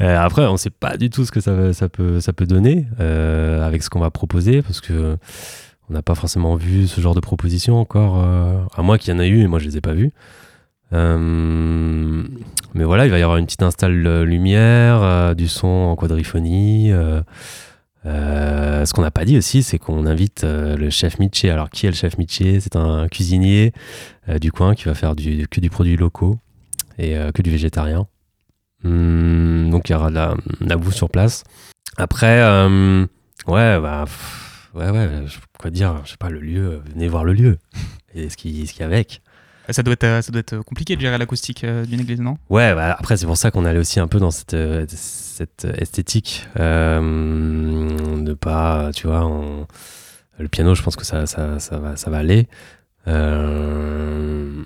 Euh, 0.00 0.18
après, 0.18 0.44
on 0.46 0.56
sait 0.56 0.70
pas 0.70 0.96
du 0.96 1.08
tout 1.10 1.24
ce 1.24 1.30
que 1.30 1.40
ça, 1.40 1.72
ça, 1.72 1.88
peut, 1.88 2.18
ça 2.20 2.32
peut 2.32 2.46
donner 2.46 2.86
euh, 2.98 3.64
avec 3.64 3.82
ce 3.82 3.90
qu'on 3.90 4.00
va 4.00 4.10
proposer 4.10 4.60
parce 4.62 4.80
que 4.80 5.16
on 5.88 5.94
n'a 5.94 6.02
pas 6.02 6.14
forcément 6.16 6.56
vu 6.56 6.88
ce 6.88 7.00
genre 7.00 7.14
de 7.14 7.20
proposition 7.20 7.78
encore. 7.78 8.16
à 8.74 8.82
moins 8.82 8.98
qu'il 8.98 9.12
y 9.12 9.16
en 9.16 9.20
a 9.20 9.26
eu 9.26 9.40
et 9.42 9.46
moi, 9.46 9.58
je 9.60 9.66
les 9.66 9.76
ai 9.76 9.80
pas 9.80 9.92
vues. 9.92 10.12
Euh, 10.92 12.22
mais 12.74 12.82
voilà, 12.82 13.06
il 13.06 13.10
va 13.10 13.18
y 13.20 13.22
avoir 13.22 13.38
une 13.38 13.46
petite 13.46 13.62
installe 13.62 14.04
euh, 14.04 14.24
lumière, 14.24 15.00
euh, 15.02 15.34
du 15.34 15.46
son 15.46 15.68
en 15.68 15.94
quadriphonie. 15.94 16.90
euh, 16.92 17.22
ce 18.84 18.92
qu'on 18.92 19.02
n'a 19.02 19.12
pas 19.12 19.24
dit 19.24 19.38
aussi, 19.38 19.62
c'est 19.62 19.78
qu'on 19.78 20.06
invite 20.06 20.44
le 20.44 20.90
chef 20.90 21.18
Miché. 21.20 21.50
Alors, 21.50 21.70
qui 21.70 21.86
est 21.86 21.90
le 21.90 21.96
chef 21.96 22.18
Miché 22.18 22.60
C'est 22.60 22.76
un 22.76 23.08
cuisinier 23.08 23.72
du 24.40 24.52
coin 24.52 24.74
qui 24.74 24.84
va 24.84 24.94
faire 24.94 25.14
que 25.14 25.60
du 25.60 25.70
produit 25.70 25.96
locaux 25.96 26.38
et 26.98 27.16
que 27.32 27.40
du 27.40 27.50
végétarien. 27.50 28.06
Hum, 28.84 29.70
donc, 29.70 29.88
il 29.88 29.92
y 29.92 29.94
aura 29.94 30.10
de 30.10 30.16
la, 30.66 30.76
bouffe 30.76 30.94
sur 30.94 31.08
place. 31.08 31.44
Après, 31.96 32.42
ouais, 33.46 33.80
bah, 33.80 34.04
ouais, 34.74 34.90
ouais, 34.90 35.08
quoi 35.58 35.70
dire 35.70 36.02
Je 36.04 36.10
sais 36.10 36.16
pas, 36.18 36.28
le 36.28 36.40
lieu, 36.40 36.82
venez 36.92 37.08
voir 37.08 37.24
le 37.24 37.32
lieu 37.32 37.56
et 38.14 38.28
ce 38.28 38.36
qu'il 38.36 38.68
qu'il 38.68 38.80
y 38.80 38.82
a 38.82 38.86
avec. 38.86 39.22
Ça 39.70 39.82
doit 39.82 39.94
être, 39.94 40.04
euh, 40.04 40.20
être 40.34 40.58
compliqué 40.58 40.94
de 40.96 41.00
gérer 41.00 41.16
l'acoustique 41.16 41.64
euh, 41.64 41.86
d'une 41.86 42.00
église, 42.00 42.20
non? 42.20 42.36
Ouais, 42.50 42.74
bah, 42.74 42.96
après, 42.98 43.16
c'est 43.16 43.26
pour 43.26 43.36
ça 43.36 43.50
qu'on 43.50 43.64
allait 43.64 43.78
aussi 43.78 43.98
un 43.98 44.08
peu 44.08 44.18
dans 44.18 44.30
cette, 44.30 44.54
euh, 44.54 44.84
esthétique. 45.78 46.46
Euh, 46.58 48.34
pas, 48.34 48.90
tu 48.94 49.06
vois, 49.06 49.30
le 50.38 50.48
piano, 50.48 50.74
je 50.74 50.82
pense 50.82 50.96
que 50.96 51.04
ça, 51.04 51.24
va, 51.24 52.16
aller. 52.18 52.48
Euh, 53.06 54.62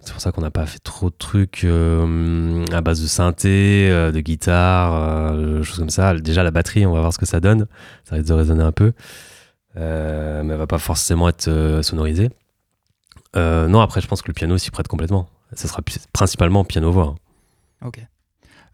c'est 0.00 0.12
pour 0.12 0.22
ça 0.22 0.32
qu'on 0.32 0.40
n'a 0.40 0.50
pas 0.50 0.64
fait 0.64 0.78
trop 0.78 1.10
de 1.10 1.16
trucs 1.18 1.64
euh, 1.64 2.64
à 2.72 2.80
base 2.80 3.02
de 3.02 3.06
synthé, 3.06 3.88
euh, 3.90 4.10
de 4.10 4.20
guitare, 4.20 4.94
euh, 4.94 5.62
choses 5.62 5.78
comme 5.78 5.90
ça. 5.90 6.14
Déjà, 6.14 6.42
la 6.42 6.50
batterie, 6.50 6.86
on 6.86 6.92
va 6.92 7.00
voir 7.00 7.12
ce 7.12 7.18
que 7.18 7.26
ça 7.26 7.40
donne. 7.40 7.66
Ça 8.04 8.16
risque 8.16 8.28
de 8.28 8.32
résonner 8.32 8.62
un 8.62 8.72
peu. 8.72 8.92
Euh, 9.76 10.42
mais 10.42 10.54
elle 10.54 10.58
va 10.58 10.66
pas 10.66 10.78
forcément 10.78 11.28
être 11.28 11.48
euh, 11.48 11.82
sonorisée. 11.82 12.30
Euh, 13.36 13.68
non, 13.68 13.80
après, 13.80 14.00
je 14.00 14.06
pense 14.06 14.22
que 14.22 14.28
le 14.28 14.34
piano 14.34 14.58
s'y 14.58 14.70
prête 14.70 14.88
complètement. 14.88 15.28
Ce 15.54 15.68
sera 15.68 15.82
principalement 16.12 16.64
piano-voix. 16.64 17.14
hein. 17.82 17.86
Ok. 17.86 18.00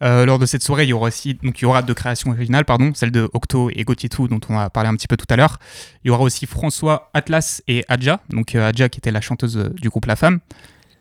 Euh, 0.02 0.26
lors 0.26 0.38
de 0.38 0.44
cette 0.44 0.62
soirée, 0.62 0.84
il 0.84 0.90
y 0.90 0.92
aura 0.92 1.06
aussi 1.06 1.34
donc 1.42 1.58
il 1.58 1.62
y 1.62 1.64
aura 1.64 1.80
deux 1.80 1.94
créations 1.94 2.30
originales, 2.30 2.66
pardon, 2.66 2.92
celle 2.94 3.10
de 3.10 3.30
Octo 3.32 3.70
et 3.70 3.82
Gauthier 3.84 4.10
Tout, 4.10 4.28
dont 4.28 4.40
on 4.50 4.58
a 4.58 4.68
parlé 4.68 4.90
un 4.90 4.94
petit 4.94 5.08
peu 5.08 5.16
tout 5.16 5.26
à 5.30 5.36
l'heure. 5.36 5.58
Il 6.04 6.08
y 6.08 6.10
aura 6.10 6.22
aussi 6.22 6.44
François 6.44 7.08
Atlas 7.14 7.62
et 7.66 7.82
Adja, 7.88 8.20
donc 8.28 8.54
euh, 8.54 8.68
Adja 8.68 8.90
qui 8.90 8.98
était 8.98 9.10
la 9.10 9.22
chanteuse 9.22 9.56
du 9.74 9.88
groupe 9.88 10.04
La 10.04 10.16
Femme. 10.16 10.40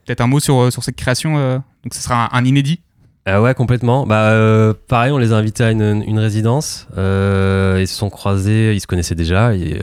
Peut-être 0.06 0.22
un 0.22 0.28
mot 0.28 0.40
sur, 0.40 0.72
sur 0.72 0.82
cette 0.82 0.96
création. 0.96 1.36
donc 1.84 1.94
ce 1.94 2.02
sera 2.02 2.30
un, 2.34 2.40
un 2.40 2.46
inédit. 2.46 2.80
Ah 3.26 3.42
ouais, 3.42 3.54
complètement. 3.54 4.06
Bah, 4.06 4.34
pareil, 4.88 5.12
on 5.12 5.18
les 5.18 5.34
a 5.34 5.36
invités 5.36 5.64
à 5.66 5.72
une, 5.72 6.04
une 6.08 6.20
résidence. 6.20 6.88
Ils 6.92 7.88
se 7.88 7.96
sont 7.96 8.10
croisés, 8.10 8.76
ils 8.76 8.80
se 8.80 8.88
connaissaient 8.88 9.16
déjà. 9.16 9.56
Et, 9.56 9.82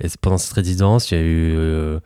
et 0.00 0.06
pendant 0.22 0.38
cette 0.38 0.52
résidence, 0.54 1.10
il 1.10 1.18
y 1.18 1.20
a 1.20 1.24
eu, 1.24 1.98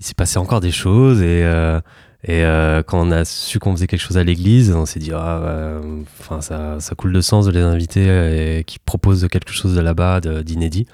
il 0.00 0.06
s'est 0.06 0.14
passé 0.14 0.38
encore 0.38 0.60
des 0.60 0.70
choses. 0.70 1.22
Et, 1.22 1.44
euh, 1.44 1.80
euh, 2.28 2.82
quand 2.82 3.06
on 3.06 3.10
a 3.10 3.24
su 3.24 3.58
qu'on 3.58 3.72
faisait 3.72 3.86
quelque 3.86 4.00
chose 4.00 4.16
à 4.16 4.24
l'église, 4.24 4.74
on 4.74 4.86
s'est 4.86 5.00
dit, 5.00 5.12
ah, 5.12 5.40
euh, 5.42 6.02
enfin, 6.20 6.40
ça, 6.40 6.80
ça 6.80 6.94
coule 6.94 7.12
de 7.12 7.20
sens 7.20 7.46
de 7.46 7.50
les 7.50 7.60
inviter 7.60 8.58
et 8.58 8.64
qui 8.64 8.78
proposent 8.78 9.28
quelque 9.30 9.52
chose 9.52 9.74
de 9.74 9.80
là-bas 9.80 10.20
d'inédit. 10.20 10.86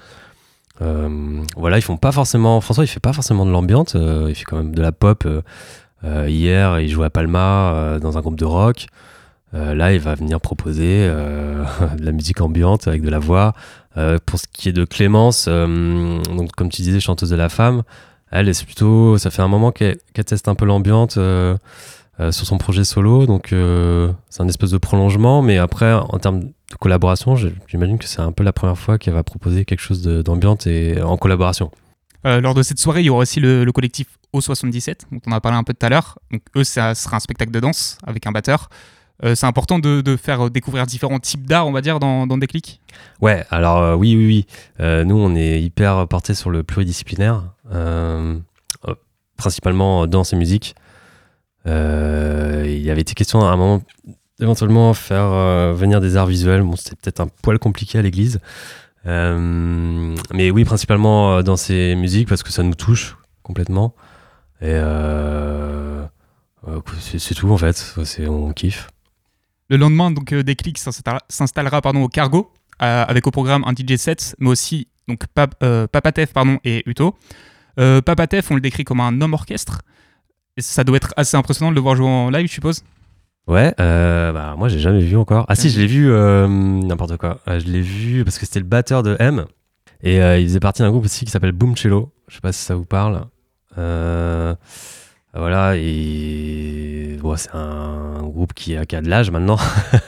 Voilà, 1.56 1.76
ils 1.76 1.82
font 1.82 1.98
pas 1.98 2.12
forcément. 2.12 2.60
François, 2.60 2.84
il 2.84 2.88
fait 2.88 3.00
pas 3.00 3.12
forcément 3.12 3.44
de 3.44 3.50
l'ambiance. 3.50 3.94
il 3.94 4.34
fait 4.34 4.44
quand 4.44 4.56
même 4.56 4.74
de 4.74 4.82
la 4.82 4.92
pop. 4.92 5.28
hier, 6.04 6.80
il 6.80 6.88
jouait 6.88 7.06
à 7.06 7.10
Palma 7.10 7.98
dans 8.00 8.16
un 8.16 8.20
groupe 8.22 8.38
de 8.38 8.46
rock. 8.46 8.86
Là, 9.52 9.92
il 9.92 10.00
va 10.00 10.14
venir 10.14 10.40
proposer 10.40 11.06
de 11.06 12.04
la 12.04 12.12
musique 12.12 12.40
ambiante 12.40 12.88
avec 12.88 13.02
de 13.02 13.10
la 13.10 13.18
voix. 13.18 13.52
Pour 14.24 14.38
ce 14.38 14.46
qui 14.50 14.70
est 14.70 14.72
de 14.72 14.86
Clémence, 14.86 15.48
donc 15.48 16.52
comme 16.56 16.70
tu 16.70 16.80
disais, 16.80 16.98
chanteuse 16.98 17.30
de 17.30 17.36
la 17.36 17.50
femme, 17.50 17.82
elle, 18.30 18.54
c'est 18.54 18.64
plutôt, 18.64 19.18
ça 19.18 19.30
fait 19.30 19.42
un 19.42 19.48
moment 19.48 19.72
qu'elle 19.72 19.98
qu'elle 20.12 20.24
teste 20.24 20.48
un 20.48 20.54
peu 20.54 20.64
l'ambiante 20.64 21.16
euh, 21.16 21.56
euh, 22.20 22.30
sur 22.30 22.46
son 22.46 22.58
projet 22.58 22.84
solo. 22.84 23.26
Donc, 23.26 23.52
euh, 23.52 24.12
c'est 24.28 24.42
un 24.42 24.48
espèce 24.48 24.70
de 24.70 24.78
prolongement. 24.78 25.42
Mais 25.42 25.58
après, 25.58 25.92
en 25.92 26.18
termes 26.18 26.40
de 26.40 26.52
collaboration, 26.78 27.36
j'imagine 27.66 27.98
que 27.98 28.06
c'est 28.06 28.20
un 28.20 28.32
peu 28.32 28.44
la 28.44 28.52
première 28.52 28.78
fois 28.78 28.98
qu'elle 28.98 29.14
va 29.14 29.24
proposer 29.24 29.64
quelque 29.64 29.80
chose 29.80 30.02
d'ambiante 30.02 30.66
et 30.66 31.00
en 31.02 31.16
collaboration. 31.16 31.70
Lors 32.22 32.54
de 32.54 32.62
cette 32.62 32.78
soirée, 32.78 33.00
il 33.00 33.06
y 33.06 33.10
aura 33.10 33.22
aussi 33.22 33.40
le, 33.40 33.64
le 33.64 33.72
collectif 33.72 34.06
O77, 34.34 35.06
dont 35.10 35.20
on 35.26 35.32
a 35.32 35.40
parlé 35.40 35.56
un 35.56 35.64
peu 35.64 35.72
tout 35.72 35.86
à 35.86 35.88
l'heure. 35.88 36.18
Donc, 36.30 36.42
eux, 36.54 36.64
ça 36.64 36.94
sera 36.94 37.16
un 37.16 37.20
spectacle 37.20 37.50
de 37.50 37.60
danse 37.60 37.96
avec 38.06 38.26
un 38.26 38.30
batteur. 38.30 38.68
Euh, 39.24 39.34
c'est 39.34 39.46
important 39.46 39.78
de, 39.78 40.00
de 40.00 40.16
faire 40.16 40.50
découvrir 40.50 40.86
différents 40.86 41.18
types 41.18 41.46
d'art, 41.46 41.66
on 41.66 41.72
va 41.72 41.80
dire, 41.82 42.00
dans, 42.00 42.26
dans 42.26 42.38
Déclic? 42.38 42.80
Ouais, 43.20 43.44
alors 43.50 43.78
euh, 43.78 43.94
oui, 43.94 44.16
oui, 44.16 44.26
oui. 44.26 44.46
Euh, 44.80 45.04
nous, 45.04 45.16
on 45.16 45.34
est 45.34 45.60
hyper 45.60 46.08
porté 46.08 46.34
sur 46.34 46.50
le 46.50 46.62
pluridisciplinaire, 46.62 47.44
principalement 49.36 50.06
danse 50.06 50.32
et 50.32 50.36
musique. 50.36 50.74
Euh, 51.66 52.64
il 52.66 52.80
y 52.82 52.90
avait 52.90 53.00
été 53.02 53.14
question 53.14 53.40
à 53.42 53.50
un 53.50 53.56
moment 53.56 53.82
éventuellement 54.40 54.94
faire 54.94 55.24
euh, 55.32 55.72
venir 55.74 56.00
des 56.00 56.16
arts 56.16 56.26
visuels. 56.26 56.62
Bon, 56.62 56.76
c'était 56.76 56.96
peut-être 56.96 57.20
un 57.20 57.28
poil 57.42 57.58
compliqué 57.58 57.98
à 57.98 58.02
l'église. 58.02 58.40
Euh, 59.06 60.14
mais 60.32 60.50
oui, 60.50 60.64
principalement 60.64 61.36
euh, 61.36 61.42
danse 61.42 61.70
et 61.70 61.94
musique 61.94 62.28
parce 62.28 62.42
que 62.42 62.50
ça 62.50 62.62
nous 62.62 62.74
touche 62.74 63.16
complètement. 63.42 63.94
Et 64.62 64.66
euh, 64.68 66.04
euh, 66.68 66.80
c'est 67.00 67.34
tout 67.34 67.50
en 67.50 67.56
fait. 67.56 67.94
On 68.28 68.52
kiffe. 68.52 68.88
Le 69.68 69.76
lendemain, 69.76 70.10
donc, 70.10 70.32
euh, 70.32 70.42
Déclic 70.42 70.78
s'installera- 70.78 71.80
pardon, 71.80 72.02
au 72.02 72.08
Cargo, 72.08 72.50
euh, 72.82 73.04
avec 73.06 73.26
au 73.26 73.30
programme 73.30 73.64
un 73.66 73.72
DJ 73.72 73.96
set, 73.96 74.34
mais 74.38 74.48
aussi 74.50 74.88
donc, 75.08 75.24
Pap- 75.34 75.54
euh, 75.62 75.86
Papatef 75.86 76.32
pardon, 76.32 76.58
et 76.64 76.82
Uto. 76.86 77.14
Euh, 77.78 78.00
Papatef, 78.00 78.50
on 78.50 78.54
le 78.54 78.60
décrit 78.60 78.84
comme 78.84 79.00
un 79.00 79.20
homme 79.20 79.34
orchestre. 79.34 79.82
Et 80.56 80.62
ça 80.62 80.84
doit 80.84 80.96
être 80.96 81.14
assez 81.16 81.36
impressionnant 81.36 81.70
de 81.70 81.76
le 81.76 81.80
voir 81.80 81.96
jouer 81.96 82.08
en 82.08 82.30
live, 82.30 82.46
je 82.46 82.52
suppose. 82.52 82.82
Ouais, 83.46 83.74
euh, 83.80 84.32
bah, 84.32 84.54
moi 84.56 84.68
j'ai 84.68 84.78
jamais 84.78 85.00
vu 85.00 85.16
encore. 85.16 85.44
Ah 85.48 85.54
si, 85.54 85.70
je 85.70 85.80
l'ai 85.80 85.86
vu, 85.86 86.10
euh, 86.10 86.46
n'importe 86.46 87.16
quoi. 87.16 87.40
Euh, 87.48 87.58
je 87.58 87.66
l'ai 87.66 87.80
vu 87.80 88.24
parce 88.24 88.38
que 88.38 88.46
c'était 88.46 88.60
le 88.60 88.66
batteur 88.66 89.02
de 89.02 89.16
M. 89.18 89.44
Et 90.02 90.22
euh, 90.22 90.38
il 90.38 90.46
faisait 90.46 90.60
partie 90.60 90.82
d'un 90.82 90.90
groupe 90.90 91.04
aussi 91.04 91.24
qui 91.24 91.30
s'appelle 91.30 91.52
Boom 91.52 91.76
Cello. 91.76 92.12
Je 92.28 92.34
sais 92.36 92.40
pas 92.40 92.52
si 92.52 92.62
ça 92.62 92.74
vous 92.74 92.84
parle. 92.84 93.24
Voilà, 95.32 95.76
et 95.76 97.16
bon, 97.20 97.36
c'est 97.36 97.54
un 97.54 98.22
groupe 98.22 98.52
qui 98.52 98.76
a, 98.76 98.84
qui 98.84 98.96
a 98.96 99.00
de 99.00 99.08
l'âge 99.08 99.30
maintenant. 99.30 99.58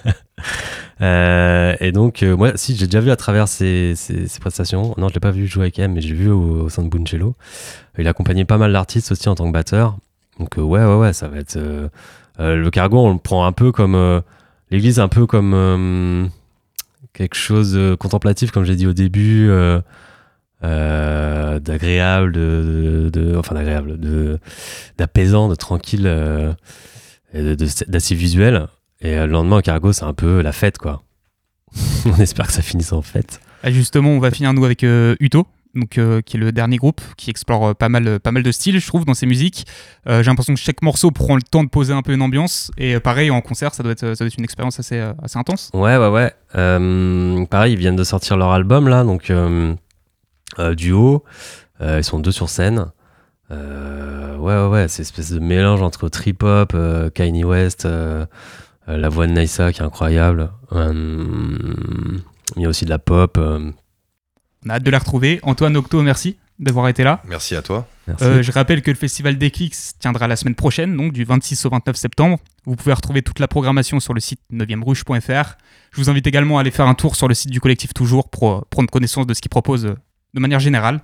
Euh, 1.01 1.75
et 1.81 1.91
donc, 1.91 2.23
euh, 2.23 2.37
moi, 2.37 2.53
si, 2.55 2.77
j'ai 2.77 2.87
déjà 2.87 3.01
vu 3.01 3.11
à 3.11 3.17
travers 3.17 3.49
ses, 3.49 3.95
prestations. 4.41 4.95
Non, 4.99 5.09
je 5.09 5.15
l'ai 5.15 5.21
pas 5.21 5.33
vu 5.33 5.49
jouer 5.49 5.65
avec 5.65 5.81
M, 5.81 5.95
mais 5.95 6.01
j'ai 6.01 6.15
vu 6.15 6.31
au, 6.31 6.69
sein 6.69 6.85
de 6.85 6.89
Boom 6.89 7.09
Cello. 7.09 7.35
Il 7.99 8.07
a 8.07 8.11
accompagné 8.11 8.45
pas 8.45 8.57
mal 8.57 8.73
d'artistes 8.73 9.11
aussi 9.11 9.29
en 9.29 9.35
tant 9.35 9.49
que 9.49 9.53
batteur. 9.53 9.97
Donc, 10.39 10.59
euh, 10.59 10.63
ouais, 10.63 10.85
ouais, 10.85 10.95
ouais, 10.95 11.13
ça 11.13 11.27
va 11.27 11.39
être. 11.39 11.57
euh, 11.57 11.89
le 12.39 12.71
cargo, 12.71 12.99
on 13.01 13.13
le 13.15 13.19
prend 13.19 13.45
un 13.47 13.51
peu 13.53 13.73
comme. 13.73 14.23
L'église, 14.71 15.01
un 15.01 15.09
peu 15.09 15.27
comme 15.27 16.31
quelque 17.13 17.35
chose 17.35 17.73
de 17.73 17.97
contemplatif, 17.97 18.53
comme 18.53 18.65
j'ai 18.65 18.77
dit 18.77 18.87
au 18.87 18.93
début, 18.93 19.51
d'agréable, 20.63 22.39
Enfin, 23.37 23.55
d'agréable, 23.57 23.99
d'apaisant, 24.99 25.49
de 25.49 25.57
tranquille, 25.57 26.05
de- 26.05 26.55
de- 27.35 27.91
d'assez 27.91 28.15
visuel. 28.15 28.69
Et 29.03 29.17
euh, 29.17 29.27
le 29.27 29.33
lendemain, 29.33 29.59
au 29.59 29.63
cargo, 29.63 29.93
c'est 29.93 30.05
un 30.05 30.15
peu 30.15 30.41
la 30.41 30.53
fête, 30.53 30.79
quoi. 30.79 31.03
on 32.07 32.21
espère 32.21 32.47
que 32.47 32.53
ça 32.53 32.63
finisse 32.63 32.93
en 32.93 33.03
fête. 33.03 33.41
Ah, 33.63 33.71
justement, 33.71 34.11
on 34.11 34.19
va 34.19 34.31
finir 34.31 34.53
nous 34.53 34.65
avec 34.65 34.83
euh, 34.85 35.15
Uto, 35.21 35.47
donc, 35.75 35.97
euh, 35.99 36.21
qui 36.21 36.37
est 36.37 36.41
le 36.41 36.53
dernier 36.53 36.77
groupe 36.77 37.01
qui 37.17 37.31
explore 37.31 37.69
euh, 37.69 37.75
pas, 37.75 37.89
mal, 37.89 38.19
pas 38.21 38.33
mal 38.33 38.43
de 38.43 38.53
styles, 38.53 38.79
je 38.81 38.87
trouve, 38.87 39.05
dans 39.05 39.15
ses 39.15 39.27
musiques. 39.27 39.67
J'ai 40.07 40.23
l'impression 40.23 40.55
que 40.55 40.61
chaque 40.61 40.83
morceau 40.83 41.11
prend 41.11 41.37
le 41.37 41.43
temps 41.43 41.63
de 41.65 41.69
poser 41.69 41.93
un 41.93 42.03
peu 42.03 42.13
une 42.13 42.23
ambiance. 42.23 42.71
Et 42.77 42.99
pareil, 43.01 43.31
en 43.31 43.41
concert, 43.41 43.75
ça 43.75 43.83
doit 43.83 43.93
être, 43.93 44.01
ça 44.01 44.15
doit 44.15 44.27
être 44.27 44.39
une 44.39 44.45
expérience 44.45 44.81
assez, 44.81 44.99
assez 45.23 45.39
intense. 45.39 45.71
Ouais, 45.75 45.97
ouais, 45.97 46.09
ouais. 46.09 46.33
Pareil, 47.47 47.73
ils 47.73 47.79
viennent 47.79 47.97
de 47.97 48.05
sortir 48.05 48.37
leur 48.37 48.51
album 48.51 48.89
là, 48.89 49.05
donc 49.05 49.33
duo. 50.77 51.25
Ils 51.81 52.05
sont 52.05 52.19
deux 52.19 52.33
sur 52.33 52.49
scène. 52.49 52.87
Ouais, 53.51 53.57
ouais, 54.39 54.67
ouais. 54.67 54.89
C'est 54.89 55.03
espèce 55.03 55.31
de 55.31 55.39
mélange 55.39 55.83
entre 55.83 56.09
trip 56.09 56.43
hop, 56.43 56.73
euh, 56.75 57.11
Kanye 57.11 57.45
West, 57.45 57.87
la 58.87 59.09
voix 59.09 59.27
de 59.27 59.33
Naïsa 59.33 59.73
qui 59.73 59.81
est 59.81 59.85
incroyable. 59.85 60.51
Euh, 60.73 62.19
il 62.57 62.63
y 62.63 62.67
a 62.67 62.69
aussi 62.69 62.85
de 62.85 62.91
la 62.91 62.99
pop. 62.99 63.37
euh, 63.39 63.71
On 64.67 64.71
a 64.71 64.75
hâte 64.75 64.83
de 64.83 64.91
la 64.91 64.99
retrouver. 64.99 65.41
Antoine 65.43 65.77
Octo, 65.77 66.03
merci 66.03 66.37
d'avoir 66.59 66.89
été 66.89 67.03
là. 67.03 67.23
Merci 67.29 67.57
à 67.57 67.63
toi. 67.63 67.89
merci. 68.07 68.25
Euh, 68.25 68.43
je 68.43 68.53
rappelle 68.53 68.83
que 68.83 68.91
le 68.91 68.97
festival 68.97 69.37
Déclic 69.39 69.75
se 69.75 69.93
tiendra 69.99 70.29
la 70.29 70.37
semaine 70.37 70.55
prochaine, 70.55 70.97
donc 70.97 71.13
du 71.13 71.25
26 71.25 71.65
au 71.67 71.71
29 71.71 71.97
septembre. 71.97 72.39
Vous 72.67 72.77
pouvez 72.77 72.93
retrouver 72.93 73.23
toute 73.23 73.39
la 73.41 73.49
programmation 73.49 73.99
sur 74.01 74.15
le 74.15 74.21
site 74.21 74.41
9ème-rouge.fr. 74.53 75.57
Je 75.93 76.01
vous 76.01 76.11
invite 76.11 76.27
également 76.27 76.59
à 76.59 76.61
aller 76.61 76.71
faire 76.71 76.87
un 76.87 76.95
tour 76.95 77.17
sur 77.17 77.27
le 77.29 77.35
site 77.35 77.51
du 77.51 77.61
collectif 77.61 77.93
Toujours 77.95 78.29
pour 78.31 78.51
euh, 78.51 78.61
prendre 78.71 78.91
connaissance 78.91 79.27
de 79.27 79.35
ce 79.35 79.41
qu'ils 79.41 79.51
proposent 79.51 79.87
euh, 79.87 79.97
de 80.35 80.41
manière 80.41 80.61
générale. 80.61 81.01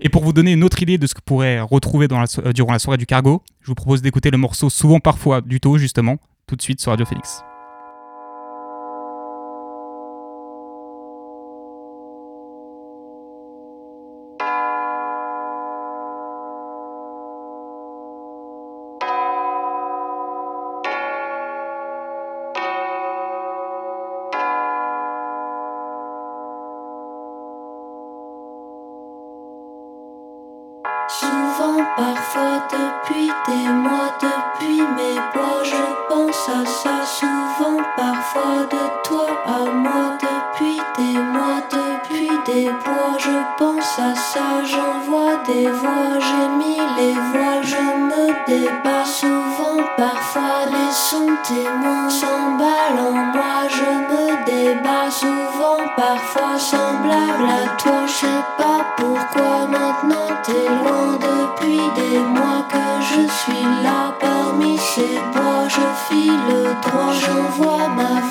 Et 0.00 0.08
pour 0.08 0.24
vous 0.24 0.32
donner 0.32 0.52
une 0.52 0.64
autre 0.64 0.80
idée 0.82 0.98
de 0.98 1.06
ce 1.06 1.14
que 1.14 1.18
vous 1.18 1.24
pourrez 1.26 1.60
retrouver 1.60 2.08
dans 2.08 2.20
la 2.20 2.26
so- 2.26 2.42
euh, 2.46 2.52
durant 2.52 2.72
la 2.72 2.78
soirée 2.78 2.96
du 2.98 3.06
cargo, 3.06 3.42
je 3.60 3.66
vous 3.66 3.74
propose 3.74 4.00
d'écouter 4.02 4.30
le 4.30 4.38
morceau 4.38 4.70
Souvent 4.70 5.00
Parfois 5.00 5.40
du 5.40 5.60
taux, 5.60 5.76
justement, 5.78 6.16
tout 6.52 6.56
de 6.56 6.62
suite 6.62 6.82
sur 6.82 6.90
Radio 6.90 7.06
Phoenix. 7.06 7.42
Ces 65.02 65.14
bois. 65.32 65.68
Je 65.68 65.86
file 66.06 66.76
droit, 66.82 67.12
j'envoie 67.24 67.88
ma 67.88 68.21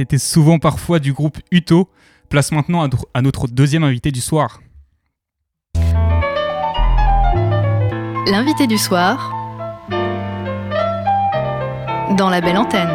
C'était 0.00 0.16
souvent 0.16 0.58
parfois 0.58 0.98
du 0.98 1.12
groupe 1.12 1.36
Uto. 1.50 1.86
Place 2.30 2.52
maintenant 2.52 2.88
à, 3.12 3.20
notre 3.20 3.48
deuxième 3.48 3.84
invité 3.84 4.10
du 4.10 4.22
soir. 4.22 4.62
L'invité 8.26 8.66
du 8.66 8.78
soir 8.78 9.30
dans 12.16 12.30
la 12.30 12.40
belle 12.40 12.56
antenne. 12.56 12.88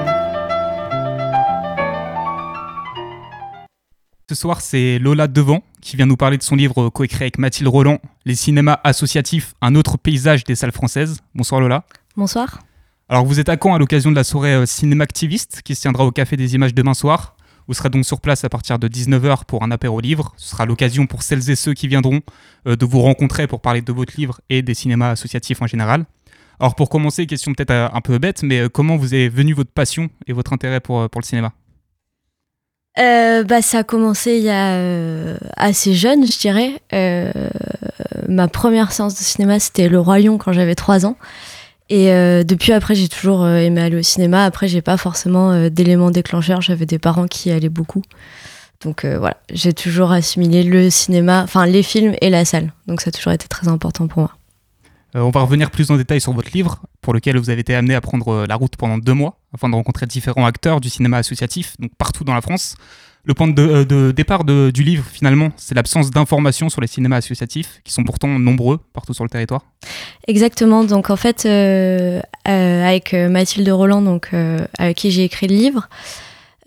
Ce 4.28 4.34
soir, 4.34 4.62
c'est 4.62 4.98
Lola 4.98 5.28
Devant 5.28 5.62
qui 5.82 5.98
vient 5.98 6.08
nous 6.08 6.18
parler 6.18 6.40
de 6.40 6.44
son 6.44 6.56
livre 6.56 6.90
coécrit 6.90 7.26
avec 7.26 7.38
Mathilde 7.38 7.68
Roland, 7.68 8.00
Les 8.26 8.34
cinémas 8.34 8.80
associatifs, 8.84 9.54
un 9.62 9.76
autre 9.76 10.00
paysage 10.00 10.44
des 10.44 10.56
salles 10.56 10.72
françaises. 10.72 11.20
Bonsoir 11.36 11.62
Lola. 11.62 11.86
Bonsoir. 12.18 12.62
Alors 13.08 13.24
vous 13.24 13.40
êtes 13.40 13.50
à 13.50 13.58
Caen 13.62 13.76
à 13.76 13.78
l'occasion 13.78 14.10
de 14.10 14.16
la 14.16 14.24
soirée 14.24 14.56
euh, 14.56 14.66
Cinéma 14.66 15.04
Activiste 15.04 15.62
qui 15.64 15.76
se 15.76 15.82
tiendra 15.82 16.06
au 16.06 16.12
Café 16.12 16.38
des 16.38 16.56
Images 16.56 16.74
demain 16.74 16.96
soir. 16.96 17.36
Vous 17.68 17.76
serez 17.76 17.92
donc 17.92 18.04
sur 18.04 18.20
place 18.20 18.44
à 18.44 18.50
partir 18.50 18.80
de 18.80 18.88
19h 18.88 19.46
pour 19.46 19.62
un 19.62 19.70
apéro 19.70 20.00
livre. 20.00 20.34
Ce 20.38 20.50
sera 20.50 20.66
l'occasion 20.66 21.06
pour 21.06 21.22
celles 21.22 21.52
et 21.52 21.56
ceux 21.56 21.76
qui 21.76 21.88
viendront 21.88 22.22
euh, 22.68 22.76
de 22.76 22.84
vous 22.84 23.02
rencontrer 23.02 23.46
pour 23.46 23.62
parler 23.62 23.84
de 23.84 23.92
votre 23.94 24.14
livre 24.18 24.42
et 24.50 24.64
des 24.64 24.74
cinémas 24.74 25.12
associatifs 25.12 25.62
en 25.62 25.68
général. 25.68 26.06
Alors 26.60 26.74
pour 26.74 26.90
commencer, 26.90 27.28
question 27.28 27.54
peut-être 27.54 27.70
euh, 27.70 27.88
un 27.94 28.02
peu 28.02 28.18
bête, 28.18 28.42
mais 28.42 28.70
comment 28.74 28.98
vous 28.98 29.14
est 29.14 29.30
venue 29.30 29.54
votre 29.54 29.72
passion 29.72 30.10
et 30.26 30.34
votre 30.34 30.52
intérêt 30.52 30.80
pour, 30.80 31.08
pour 31.08 31.22
le 31.22 31.26
cinéma? 31.26 31.54
Bah, 32.98 33.62
ça 33.62 33.80
a 33.80 33.84
commencé 33.84 34.38
il 34.38 34.44
y 34.44 34.50
a 34.50 35.38
assez 35.58 35.94
jeune, 35.94 36.26
je 36.26 36.40
dirais. 36.40 36.82
Ma 38.28 38.48
première 38.48 38.92
séance 38.94 39.14
de 39.14 39.20
cinéma, 39.20 39.60
c'était 39.60 39.90
Le 39.90 40.00
Roi 40.00 40.20
Lion 40.20 40.40
quand 40.40 40.54
j'avais 40.54 40.74
3 40.74 41.06
ans. 41.06 41.18
Et 41.90 42.12
euh, 42.12 42.44
depuis, 42.44 42.74
après, 42.74 42.96
j'ai 42.96 43.08
toujours 43.08 43.44
euh, 43.44 43.58
aimé 43.58 43.82
aller 43.82 43.98
au 43.98 44.02
cinéma. 44.02 44.46
Après, 44.46 44.68
j'ai 44.68 44.82
pas 44.82 44.98
forcément 44.98 45.52
euh, 45.52 45.70
d'éléments 45.70 46.12
déclencheurs. 46.12 46.62
J'avais 46.62 46.86
des 46.86 47.00
parents 47.00 47.28
qui 47.28 47.50
y 47.50 47.52
allaient 47.52 47.70
beaucoup. 47.70 48.02
Donc 48.84 49.06
voilà, 49.06 49.38
j'ai 49.52 49.74
toujours 49.74 50.12
assimilé 50.12 50.62
le 50.62 50.90
cinéma, 50.90 51.42
enfin 51.44 51.66
les 51.66 51.82
films 51.82 52.14
et 52.22 52.30
la 52.30 52.44
salle. 52.44 52.74
Donc 52.88 53.02
ça 53.02 53.08
a 53.08 53.12
toujours 53.12 53.32
été 53.32 53.48
très 53.48 53.68
important 53.70 54.08
pour 54.08 54.20
moi. 54.20 54.32
On 55.16 55.32
va 55.32 55.42
revenir 55.42 55.72
plus 55.72 55.90
en 55.92 55.98
détail 55.98 56.20
sur 56.20 56.34
votre 56.34 56.52
livre, 56.52 56.82
pour 57.02 57.14
lequel 57.14 57.38
vous 57.38 57.50
avez 57.50 57.62
été 57.62 57.74
amené 57.74 57.96
à 57.96 58.02
prendre 58.02 58.46
la 58.46 58.56
route 58.56 58.76
pendant 58.76 58.98
deux 58.98 59.14
mois, 59.14 59.40
afin 59.56 59.70
de 59.70 59.76
rencontrer 59.76 60.06
différents 60.06 60.46
acteurs 60.46 60.82
du 60.82 60.90
cinéma 60.90 61.18
associatif, 61.18 61.76
donc 61.80 61.96
partout 61.98 62.26
dans 62.26 62.34
la 62.34 62.42
France. 62.42 62.76
Le 63.26 63.34
point 63.34 63.48
de, 63.48 63.86
euh, 63.92 64.14
départ 64.14 64.44
du 64.44 64.84
livre, 64.84 65.04
finalement, 65.12 65.50
c'est 65.58 65.74
l'absence 65.74 66.12
d'informations 66.12 66.70
sur 66.70 66.80
les 66.80 66.88
cinémas 66.88 67.18
associatifs, 67.18 67.82
qui 67.84 67.92
sont 67.92 68.04
pourtant 68.04 68.28
nombreux 68.28 68.80
partout 68.94 69.16
sur 69.16 69.24
le 69.24 69.30
territoire. 69.32 69.62
Exactement. 70.28 70.84
Donc 70.84 71.10
en 71.10 71.16
fait, 71.16 71.46
euh, 71.46 72.22
euh, 72.48 72.86
avec 72.86 73.14
Mathilde 73.14 73.70
Roland, 73.70 74.04
donc 74.04 74.30
avec 74.78 74.98
qui 74.98 75.10
j'ai 75.10 75.24
écrit 75.24 75.48
le 75.48 75.56
livre, 75.56 75.90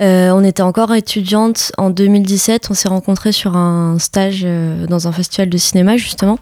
on 0.00 0.44
était 0.44 0.62
encore 0.62 0.94
étudiante 0.94 1.72
en 1.78 1.90
2017. 1.90 2.68
On 2.70 2.74
s'est 2.74 2.88
rencontrés 2.88 3.32
sur 3.32 3.56
un 3.56 3.98
stage 3.98 4.44
dans 4.88 5.06
un 5.08 5.12
festival 5.12 5.48
de 5.48 5.58
cinéma 5.58 5.96
justement. 5.96 6.38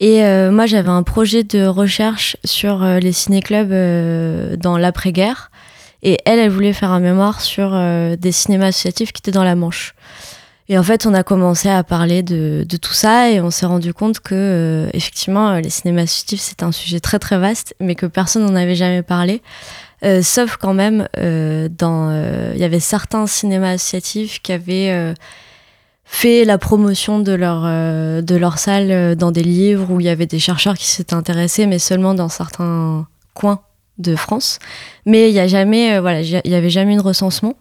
Et 0.00 0.22
moi, 0.50 0.66
j'avais 0.66 0.88
un 0.88 1.04
projet 1.04 1.44
de 1.44 1.64
recherche 1.64 2.36
sur 2.44 2.84
les 2.84 3.12
ciné-clubs 3.12 4.56
dans 4.58 4.78
l'après-guerre. 4.78 5.51
Et 6.02 6.18
elle, 6.24 6.38
elle 6.38 6.50
voulait 6.50 6.72
faire 6.72 6.90
un 6.90 7.00
mémoire 7.00 7.40
sur 7.40 7.70
euh, 7.72 8.16
des 8.16 8.32
cinémas 8.32 8.66
associatifs 8.66 9.12
qui 9.12 9.20
étaient 9.20 9.30
dans 9.30 9.44
la 9.44 9.54
Manche. 9.54 9.94
Et 10.68 10.78
en 10.78 10.82
fait, 10.82 11.06
on 11.06 11.14
a 11.14 11.22
commencé 11.22 11.68
à 11.68 11.82
parler 11.84 12.22
de, 12.22 12.64
de 12.68 12.76
tout 12.76 12.92
ça 12.92 13.30
et 13.30 13.40
on 13.40 13.50
s'est 13.50 13.66
rendu 13.66 13.92
compte 13.92 14.20
que, 14.20 14.34
euh, 14.34 14.90
effectivement, 14.94 15.50
euh, 15.50 15.60
les 15.60 15.70
cinémas 15.70 16.02
associatifs, 16.02 16.40
c'était 16.40 16.64
un 16.64 16.72
sujet 16.72 17.00
très 17.00 17.18
très 17.18 17.38
vaste, 17.38 17.74
mais 17.80 17.94
que 17.94 18.06
personne 18.06 18.46
n'en 18.46 18.54
avait 18.54 18.76
jamais 18.76 19.02
parlé. 19.02 19.42
Euh, 20.04 20.22
sauf 20.22 20.56
quand 20.56 20.74
même, 20.74 21.08
euh, 21.18 21.68
dans, 21.68 22.08
euh, 22.10 22.52
il 22.54 22.60
y 22.60 22.64
avait 22.64 22.80
certains 22.80 23.26
cinémas 23.26 23.72
associatifs 23.72 24.42
qui 24.42 24.52
avaient 24.52 25.14
fait 26.04 26.44
la 26.44 26.58
promotion 26.58 27.20
de 27.20 27.32
leur, 27.32 27.62
de 27.62 28.36
leur 28.36 28.58
salle 28.58 29.16
dans 29.16 29.30
des 29.30 29.42
livres 29.42 29.90
où 29.90 30.00
il 30.00 30.06
y 30.06 30.08
avait 30.08 30.26
des 30.26 30.38
chercheurs 30.38 30.76
qui 30.76 30.86
s'étaient 30.86 31.14
intéressés, 31.14 31.66
mais 31.66 31.78
seulement 31.78 32.14
dans 32.14 32.28
certains 32.28 33.06
coins 33.34 33.60
de 34.02 34.16
France. 34.16 34.58
Mais 35.06 35.30
il 35.30 35.32
n'y 35.32 35.40
a 35.40 35.46
jamais, 35.46 35.96
euh, 35.96 36.00
voilà, 36.00 36.20
il 36.20 36.54
avait 36.54 36.70
jamais 36.70 36.94
eu 36.94 36.96
de 36.96 37.02
recensement. 37.02 37.54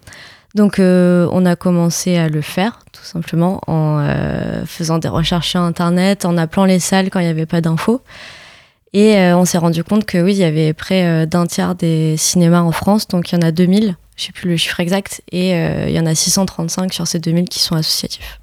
Donc 0.53 0.79
euh, 0.79 1.29
on 1.31 1.45
a 1.45 1.55
commencé 1.55 2.17
à 2.17 2.27
le 2.27 2.41
faire, 2.41 2.79
tout 2.91 3.03
simplement, 3.05 3.61
en 3.67 3.99
euh, 4.01 4.65
faisant 4.65 4.97
des 4.97 5.07
recherches 5.07 5.49
sur 5.49 5.61
Internet, 5.61 6.25
en 6.25 6.37
appelant 6.37 6.65
les 6.65 6.79
salles 6.79 7.09
quand 7.09 7.19
il 7.19 7.23
n'y 7.23 7.29
avait 7.29 7.45
pas 7.45 7.61
d'infos. 7.61 8.01
Et 8.93 9.15
on 9.31 9.45
s'est 9.45 9.57
rendu 9.57 9.85
compte 9.85 10.03
que 10.03 10.17
oui, 10.17 10.33
il 10.33 10.39
y 10.39 10.43
avait 10.43 10.73
près 10.73 11.25
d'un 11.25 11.45
tiers 11.45 11.75
des 11.75 12.17
cinémas 12.17 12.59
en 12.59 12.73
France, 12.73 13.07
donc 13.07 13.31
il 13.31 13.35
y 13.35 13.37
en 13.37 13.41
a 13.41 13.51
2000, 13.51 13.95
je 14.17 14.23
sais 14.25 14.33
plus 14.33 14.49
le 14.49 14.57
chiffre 14.57 14.81
exact, 14.81 15.21
et 15.31 15.51
il 15.51 15.93
y 15.93 15.97
en 15.97 16.05
a 16.05 16.13
635 16.13 16.91
sur 16.91 17.07
ces 17.07 17.19
2000 17.19 17.47
qui 17.47 17.59
sont 17.59 17.77
associatifs. 17.77 18.40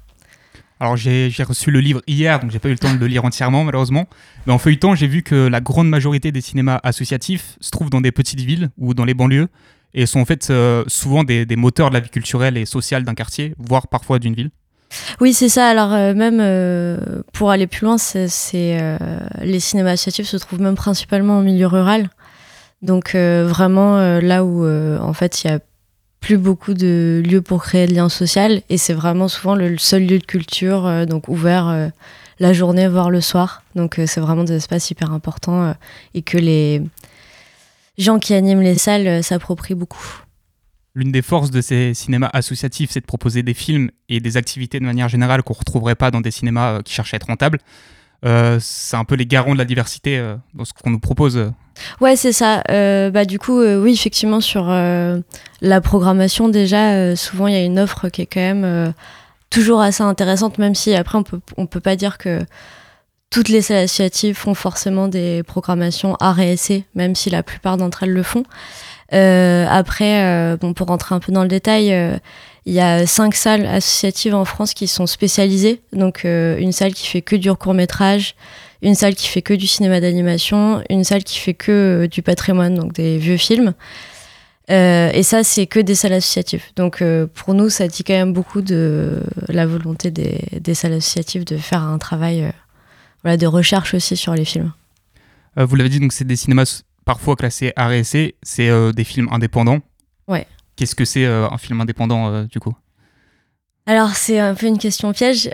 Alors 0.79 0.95
j'ai 0.95 1.29
reçu 1.39 1.71
le 1.71 1.81
livre 1.81 2.01
hier, 2.07 2.39
donc 2.39 2.51
j'ai 2.51 2.59
pas 2.59 2.69
eu 2.69 2.73
le 2.73 2.77
temps 2.77 2.93
de 2.93 2.99
le 2.99 3.07
lire 3.07 3.25
entièrement 3.25 3.65
malheureusement. 3.65 4.07
Mais 4.45 4.53
en 4.53 4.57
feuilletant, 4.57 4.95
j'ai 4.95 5.07
vu 5.07 5.23
que 5.23 5.35
la 5.35 5.59
grande 5.59 5.89
majorité 5.89 6.31
des 6.31 6.41
cinémas 6.41 6.79
associatifs 6.83 7.57
se 7.59 7.69
trouvent 7.69 7.89
dans 7.89 7.99
des 7.99 8.13
petites 8.13 8.39
villes 8.39 8.69
ou 8.77 8.93
dans 8.93 9.03
les 9.03 9.13
banlieues 9.13 9.49
et 9.93 10.05
sont 10.05 10.21
en 10.21 10.25
fait 10.25 10.49
euh, 10.49 10.83
souvent 10.87 11.23
des, 11.23 11.45
moteurs 11.57 11.89
de 11.89 11.95
la 11.95 11.99
vie 11.99 12.09
culturelle 12.09 12.57
et 12.57 12.65
sociale 12.65 13.03
d'un 13.03 13.15
quartier, 13.15 13.55
voire 13.57 13.87
parfois 13.87 14.19
d'une 14.19 14.33
ville. 14.33 14.51
Oui, 15.19 15.33
c'est 15.33 15.49
ça. 15.49 15.67
Alors 15.67 15.93
euh, 15.93 16.13
même 16.13 16.39
euh, 16.39 17.21
pour 17.33 17.51
aller 17.51 17.67
plus 17.67 17.85
loin, 17.85 17.97
c'est 17.97 18.97
les 19.41 19.59
cinémas 19.59 19.91
associatifs 19.91 20.27
se 20.27 20.37
trouvent 20.37 20.61
même 20.61 20.75
principalement 20.75 21.39
en 21.39 21.41
milieu 21.41 21.67
rural. 21.67 22.09
Donc 22.81 23.15
vraiment 23.15 24.19
là 24.21 24.45
où 24.45 24.65
en 24.65 25.13
fait 25.13 25.43
il 25.43 25.47
y 25.47 25.53
a 25.53 25.59
plus 26.19 26.37
beaucoup 26.37 26.73
de 26.73 27.23
lieux 27.25 27.41
pour 27.41 27.63
créer 27.63 27.87
de 27.87 27.93
liens 27.93 28.09
sociaux 28.09 28.61
et 28.69 28.77
c'est 28.77 28.93
vraiment 28.93 29.27
souvent 29.27 29.55
le 29.55 29.77
seul 29.77 30.05
lieu 30.05 30.19
de 30.19 30.25
culture 30.25 30.85
euh, 30.85 31.05
donc 31.05 31.27
ouvert 31.27 31.67
euh, 31.67 31.87
la 32.39 32.53
journée 32.53 32.87
voire 32.87 33.09
le 33.09 33.21
soir. 33.21 33.63
Donc 33.75 33.99
euh, 33.99 34.05
c'est 34.07 34.19
vraiment 34.19 34.43
des 34.43 34.55
espaces 34.55 34.91
hyper 34.91 35.11
importants 35.11 35.73
et 36.13 36.21
que 36.21 36.37
les 36.37 36.81
gens 37.97 38.19
qui 38.19 38.33
animent 38.33 38.61
les 38.61 38.77
salles 38.77 39.23
s'approprient 39.23 39.75
beaucoup. 39.75 40.23
L'une 40.95 41.11
des 41.11 41.21
forces 41.21 41.51
de 41.51 41.61
ces 41.61 41.93
cinémas 41.93 42.29
associatifs, 42.33 42.91
c'est 42.91 43.01
de 43.01 43.05
proposer 43.05 43.43
des 43.43 43.53
films 43.53 43.91
et 44.09 44.19
des 44.19 44.37
activités 44.37 44.79
de 44.79 44.85
manière 44.85 45.07
générale 45.07 45.43
qu'on 45.43 45.53
ne 45.53 45.59
retrouverait 45.59 45.95
pas 45.95 46.11
dans 46.11 46.21
des 46.21 46.31
cinémas 46.31 46.81
qui 46.81 46.93
cherchent 46.93 47.13
à 47.13 47.17
être 47.17 47.27
rentables. 47.27 47.59
Euh, 48.25 48.57
c'est 48.61 48.97
un 48.97 49.05
peu 49.05 49.15
les 49.15 49.25
garants 49.25 49.53
de 49.53 49.57
la 49.57 49.65
diversité 49.65 50.17
euh, 50.17 50.35
dans 50.53 50.65
ce 50.65 50.73
qu'on 50.73 50.89
nous 50.89 50.99
propose. 50.99 51.51
Ouais, 52.01 52.15
c'est 52.15 52.33
ça. 52.33 52.61
Euh, 52.69 53.09
bah, 53.09 53.25
du 53.25 53.39
coup, 53.39 53.61
oui, 53.61 53.93
effectivement, 53.93 54.41
sur 54.41 54.67
la 54.67 55.81
programmation, 55.81 56.49
déjà, 56.49 57.15
souvent, 57.15 57.47
il 57.47 57.53
y 57.53 57.57
a 57.57 57.63
une 57.63 57.79
offre 57.79 58.09
qui 58.09 58.21
est 58.21 58.25
quand 58.25 58.41
même 58.41 58.93
toujours 59.49 59.81
assez 59.81 60.03
intéressante, 60.03 60.57
même 60.57 60.75
si 60.75 60.93
après, 60.93 61.17
on 61.17 61.23
peut, 61.23 61.39
on 61.57 61.65
peut 61.65 61.79
pas 61.79 61.95
dire 61.95 62.17
que 62.17 62.39
toutes 63.29 63.47
les 63.49 63.61
salles 63.61 63.83
associatives 63.83 64.35
font 64.35 64.55
forcément 64.55 65.07
des 65.07 65.43
programmations 65.43 66.15
art 66.19 66.39
et 66.39 66.53
essai, 66.53 66.83
même 66.95 67.15
si 67.15 67.29
la 67.29 67.43
plupart 67.43 67.77
d'entre 67.77 68.03
elles 68.03 68.13
le 68.13 68.23
font. 68.23 68.43
après, 69.11 70.57
bon, 70.57 70.73
pour 70.73 70.87
rentrer 70.87 71.15
un 71.15 71.19
peu 71.19 71.31
dans 71.31 71.43
le 71.43 71.47
détail, 71.47 72.19
il 72.65 72.73
y 72.73 72.79
a 72.79 73.07
cinq 73.07 73.35
salles 73.35 73.65
associatives 73.65 74.35
en 74.35 74.45
France 74.45 74.73
qui 74.73 74.87
sont 74.87 75.07
spécialisées. 75.07 75.81
Donc, 75.93 76.23
une 76.23 76.71
salle 76.71 76.93
qui 76.93 77.07
fait 77.07 77.21
que 77.21 77.35
du 77.35 77.53
court 77.53 77.73
métrage, 77.73 78.35
une 78.81 78.95
salle 78.95 79.15
qui 79.15 79.27
fait 79.27 79.41
que 79.41 79.53
du 79.53 79.67
cinéma 79.67 79.99
d'animation, 79.99 80.81
une 80.89 81.03
salle 81.03 81.23
qui 81.23 81.39
fait 81.39 81.53
que 81.53 82.07
du 82.11 82.21
patrimoine, 82.21 82.75
donc 82.75 82.93
des 82.93 83.17
vieux 83.17 83.37
films. 83.37 83.73
Euh, 84.69 85.09
et 85.13 85.23
ça, 85.23 85.43
c'est 85.43 85.67
que 85.67 85.79
des 85.79 85.95
salles 85.95 86.13
associatives. 86.13 86.63
Donc 86.75 87.01
euh, 87.01 87.27
pour 87.27 87.53
nous, 87.53 87.69
ça 87.69 87.87
dit 87.87 88.03
quand 88.03 88.13
même 88.13 88.33
beaucoup 88.33 88.61
de 88.61 89.23
la 89.47 89.65
volonté 89.65 90.11
des, 90.11 90.39
des 90.59 90.73
salles 90.73 90.93
associatives 90.93 91.43
de 91.43 91.57
faire 91.57 91.81
un 91.81 91.97
travail 91.97 92.43
euh, 92.43 92.51
voilà, 93.23 93.37
de 93.37 93.47
recherche 93.47 93.93
aussi 93.93 94.15
sur 94.15 94.33
les 94.33 94.45
films. 94.45 94.71
vous 95.57 95.75
l'avez 95.75 95.89
dit, 95.89 95.99
donc 95.99 96.13
c'est 96.13 96.25
des 96.25 96.35
cinémas 96.35 96.83
parfois 97.03 97.35
classés 97.35 97.73
RSC, 97.75 98.35
c'est 98.43 98.93
des 98.93 99.03
films 99.03 99.27
indépendants. 99.31 99.79
Ouais. 100.27 100.45
Qu'est-ce 100.79 100.95
que 100.95 101.03
c'est 101.03 101.25
un 101.25 101.57
film 101.57 101.81
indépendant 101.81 102.43
du 102.45 102.61
coup? 102.61 102.73
Alors 103.85 104.11
c'est 104.11 104.39
un 104.39 104.55
peu 104.55 104.67
une 104.67 104.77
question 104.77 105.11
piège. 105.11 105.49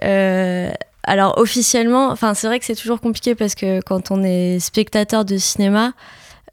alors 1.04 1.40
officiellement, 1.40 2.10
enfin 2.12 2.36
c'est 2.36 2.46
vrai 2.46 2.60
que 2.60 2.66
c'est 2.66 2.76
toujours 2.76 3.02
compliqué 3.02 3.34
parce 3.34 3.56
que 3.56 3.82
quand 3.82 4.12
on 4.12 4.24
est 4.24 4.60
spectateur 4.60 5.26
de 5.26 5.38
cinéma, 5.38 5.94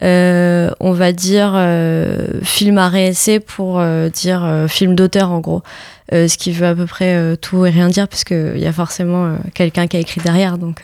euh, 0.02 0.70
on 0.80 0.92
va 0.92 1.12
dire 1.12 1.52
euh, 1.54 2.40
film 2.42 2.78
à 2.78 2.88
réessai 2.88 3.38
pour 3.38 3.78
euh, 3.78 4.08
dire 4.08 4.66
film 4.68 4.96
d'auteur 4.96 5.30
en 5.30 5.40
gros. 5.40 5.62
ce 6.11 6.37
qui 6.37 6.50
veut 6.50 6.66
à 6.66 6.74
peu 6.74 6.87
près 6.87 7.37
tout 7.37 7.66
et 7.66 7.70
rien 7.70 7.88
dire 7.88 8.08
parce 8.08 8.24
qu'il 8.24 8.58
y 8.58 8.66
a 8.66 8.72
forcément 8.72 9.37
quelqu'un 9.54 9.87
qui 9.87 9.96
a 9.96 10.00
écrit 10.00 10.20
derrière. 10.20 10.58
Donc 10.58 10.82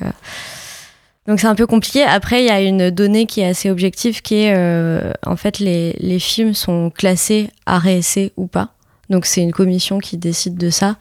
donc 1.29 1.39
c'est 1.39 1.47
un 1.47 1.55
peu 1.55 1.67
compliqué. 1.67 2.03
Après, 2.03 2.43
il 2.43 2.47
y 2.47 2.51
a 2.51 2.61
une 2.61 2.91
donnée 2.91 3.27
qui 3.27 3.41
est 3.41 3.47
assez 3.47 3.71
objective 3.71 4.23
qui 4.23 4.35
est 4.35 5.13
en 5.25 5.37
fait 5.37 5.61
les, 5.61 5.95
les, 6.01 6.19
films 6.19 6.55
sont 6.55 6.91
classés 6.91 7.51
réessai 7.67 8.33
ou 8.37 8.49
pas. 8.49 8.75
Donc 9.11 9.27
c'est 9.27 9.43
une 9.43 9.53
commission 9.53 10.01
qui 10.01 10.17
décide 10.17 10.57
de 10.57 10.71
ça. 10.71 10.97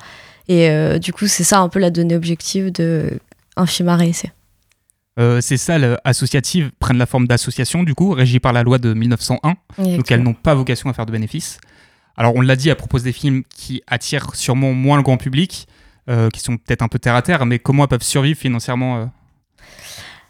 Et 0.48 0.70
du 1.00 1.14
coup, 1.14 1.28
c'est 1.28 1.44
ça 1.44 1.60
un 1.60 1.70
peu 1.70 1.80
la 1.80 1.90
donnée 1.90 2.16
objective 2.16 2.72
de 2.72 3.20
un 3.56 3.66
film 3.66 3.90
réessai. 3.90 4.32
Euh, 5.20 5.42
ces 5.42 5.58
salles 5.58 6.00
associatives 6.04 6.72
prennent 6.80 6.98
la 6.98 7.08
forme 7.08 7.28
d'associations, 7.28 7.84
du 7.84 7.96
coup, 7.96 8.12
régies 8.12 8.40
par 8.40 8.54
la 8.54 8.64
loi 8.64 8.78
de 8.78 8.94
1901. 8.94 9.56
Donc 9.78 10.12
elles 10.12 10.22
n'ont 10.22 10.36
pas 10.36 10.54
vocation 10.54 10.90
à 10.90 10.94
faire 10.94 11.06
de 11.06 11.12
bénéfices. 11.12 11.60
Alors 12.16 12.36
on 12.36 12.42
l'a 12.42 12.56
dit 12.56 12.72
à 12.72 12.76
propos 12.76 13.00
des 13.00 13.12
films 13.12 13.44
qui 13.56 13.82
attirent 13.88 14.36
sûrement 14.36 14.74
moins 14.74 14.98
le 14.98 15.04
grand 15.04 15.18
public, 15.18 15.68
euh, 16.10 16.30
qui 16.30 16.40
sont 16.40 16.58
peut-être 16.58 16.82
un 16.82 16.88
peu 16.88 17.00
terre 17.00 17.16
à 17.16 17.22
terre, 17.22 17.46
mais 17.46 17.60
comment 17.60 17.84
elles 17.84 17.90
peuvent 17.90 18.02
survivre 18.02 18.40
financièrement 18.40 18.98
euh? 18.98 19.06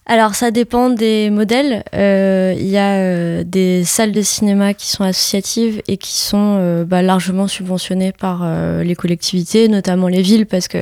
Alors 0.08 0.36
ça 0.36 0.52
dépend 0.52 0.90
des 0.90 1.30
modèles. 1.30 1.84
Il 1.94 2.68
y 2.68 2.78
a 2.78 3.44
des 3.44 3.84
salles 3.84 4.14
de 4.14 4.22
cinéma 4.22 4.74
qui 4.74 4.88
sont 4.88 5.04
associatives 5.04 5.82
et 5.88 5.98
qui 5.98 6.14
sont 6.14 6.86
bah, 6.88 7.02
largement 7.02 7.48
subventionnées 7.48 8.14
par 8.14 8.48
les 8.84 8.96
collectivités, 8.96 9.68
notamment 9.68 10.08
les 10.08 10.22
villes, 10.22 10.46
parce 10.46 10.68
que 10.68 10.80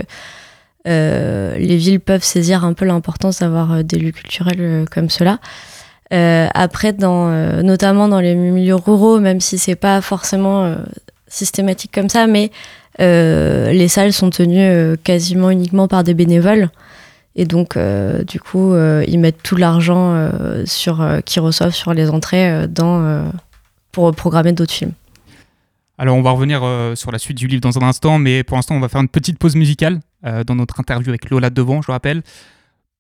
euh, 0.88 1.58
les 1.58 1.78
villes 1.78 2.00
peuvent 2.00 2.24
saisir 2.24 2.64
un 2.64 2.74
peu 2.74 2.86
l'importance 2.86 3.40
d'avoir 3.40 3.74
euh, 3.74 3.84
des 3.84 3.98
lieux 3.98 4.12
culturels 4.12 4.60
euh, 4.60 4.86
comme 4.90 5.10
cela. 5.10 5.40
après, 6.12 6.94
dans, 6.94 7.30
notamment 7.64 8.08
dans 8.08 8.20
les 8.20 8.36
milieux 8.36 8.76
ruraux, 8.76 9.20
même 9.20 9.42
si 9.42 9.58
c'est 9.58 9.76
pas 9.76 10.02
forcément 10.02 10.76
systématique 11.28 11.92
comme 11.92 12.10
ça, 12.10 12.28
mais 12.28 12.52
les 13.00 13.88
salles 13.90 14.14
sont 14.14 14.30
tenues 14.30 14.96
quasiment 15.04 15.50
uniquement 15.50 15.88
par 15.88 16.04
des 16.04 16.14
bénévoles. 16.14 16.70
Et 17.36 17.46
donc, 17.46 17.78
du 17.78 18.40
coup, 18.40 18.76
ils 18.76 19.20
mettent 19.20 19.44
tout 19.44 19.58
l'argent 19.58 20.30
sur 20.66 21.06
qu'ils 21.26 21.42
reçoivent 21.42 21.76
sur 21.76 21.94
les 21.94 22.10
entrées 22.10 22.66
pour 23.92 24.16
programmer 24.16 24.54
d'autres 24.54 24.74
films. 24.74 24.94
Alors, 25.98 26.16
on 26.16 26.22
va 26.22 26.32
revenir 26.32 26.62
sur 26.96 27.12
la 27.12 27.20
suite 27.20 27.38
du 27.38 27.48
livre 27.48 27.62
dans 27.62 27.78
un 27.78 27.88
instant, 27.88 28.20
mais 28.20 28.44
pour 28.44 28.56
l'instant, 28.56 28.76
on 28.76 28.80
va 28.80 28.88
faire 28.88 29.02
une 29.02 29.10
petite 29.10 29.38
pause 29.38 29.56
musicale. 29.56 30.00
Euh, 30.26 30.44
dans 30.44 30.56
notre 30.56 30.80
interview 30.80 31.10
avec 31.10 31.30
Lola 31.30 31.50
Devant, 31.50 31.82
je 31.82 31.88
le 31.88 31.94
rappelle. 31.94 32.24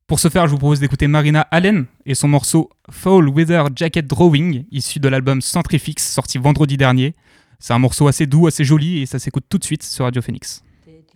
Pour 0.05 0.19
ce 0.19 0.29
faire, 0.29 0.45
je 0.45 0.51
vous 0.51 0.59
propose 0.59 0.79
d'écouter 0.79 1.07
Marina 1.07 1.47
Allen 1.49 1.85
et 2.05 2.13
son 2.13 2.27
morceau 2.27 2.69
Fall 2.91 3.27
Weather 3.27 3.69
Jacket 3.75 4.05
Drawing, 4.05 4.65
issu 4.71 4.99
de 4.99 5.09
l'album 5.09 5.41
Centrifix, 5.41 6.03
sorti 6.03 6.37
vendredi 6.37 6.77
dernier. 6.77 7.15
C'est 7.57 7.73
un 7.73 7.79
morceau 7.79 8.07
assez 8.07 8.27
doux, 8.27 8.45
assez 8.45 8.63
joli, 8.63 9.01
et 9.01 9.05
ça 9.07 9.17
s'écoute 9.17 9.45
tout 9.49 9.57
de 9.57 9.63
suite 9.63 9.81
sur 9.81 10.05
Radio 10.05 10.21
Phoenix. 10.21 10.63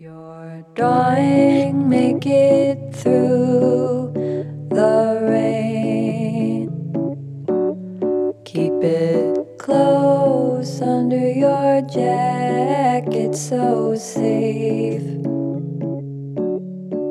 Your 0.01 0.63
drawing 0.75 1.89
make 1.89 2.25
it 2.25 2.95
through 2.95 4.13
the 4.69 5.19
rain? 5.29 6.69
Keep 8.45 8.81
it 8.81 9.57
close 9.59 10.81
under 10.81 11.29
your 11.29 11.81
jacket, 11.81 13.35
so 13.35 13.93
safe. 13.95 15.03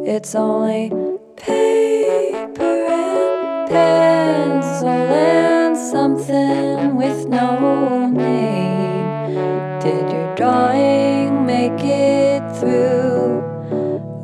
It's 0.09 0.35
only 0.35 0.89
paper 1.37 2.87
and 2.89 3.69
pencil 3.69 4.89
and 4.89 5.77
something 5.77 6.97
with 6.97 7.29
no 7.29 8.07
name. 8.07 9.79
Did 9.79 10.11
your 10.11 10.35
drawing 10.37 11.45
make 11.45 11.85
it 11.85 11.98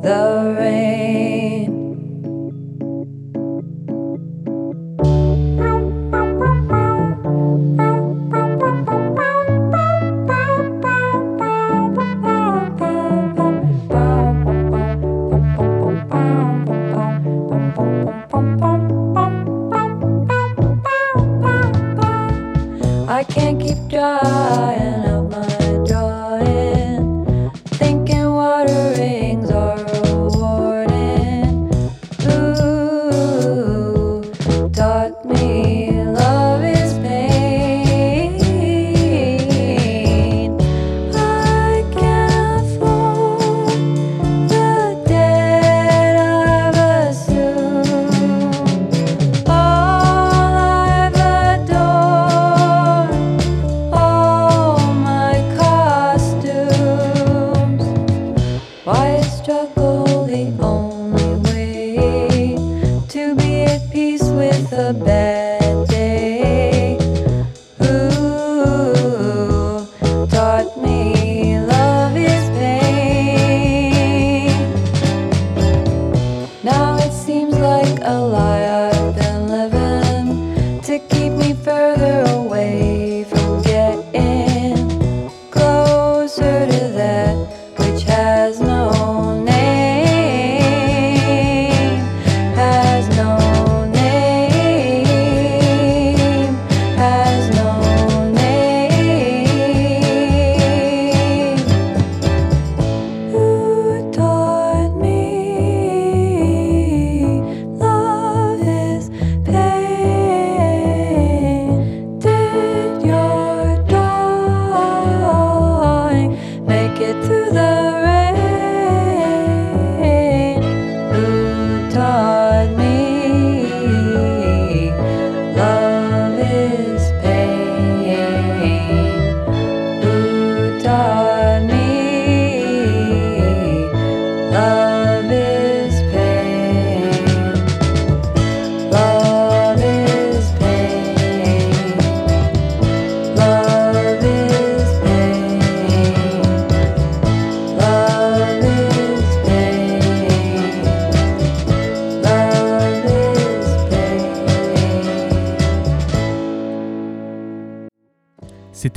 the 0.05 0.44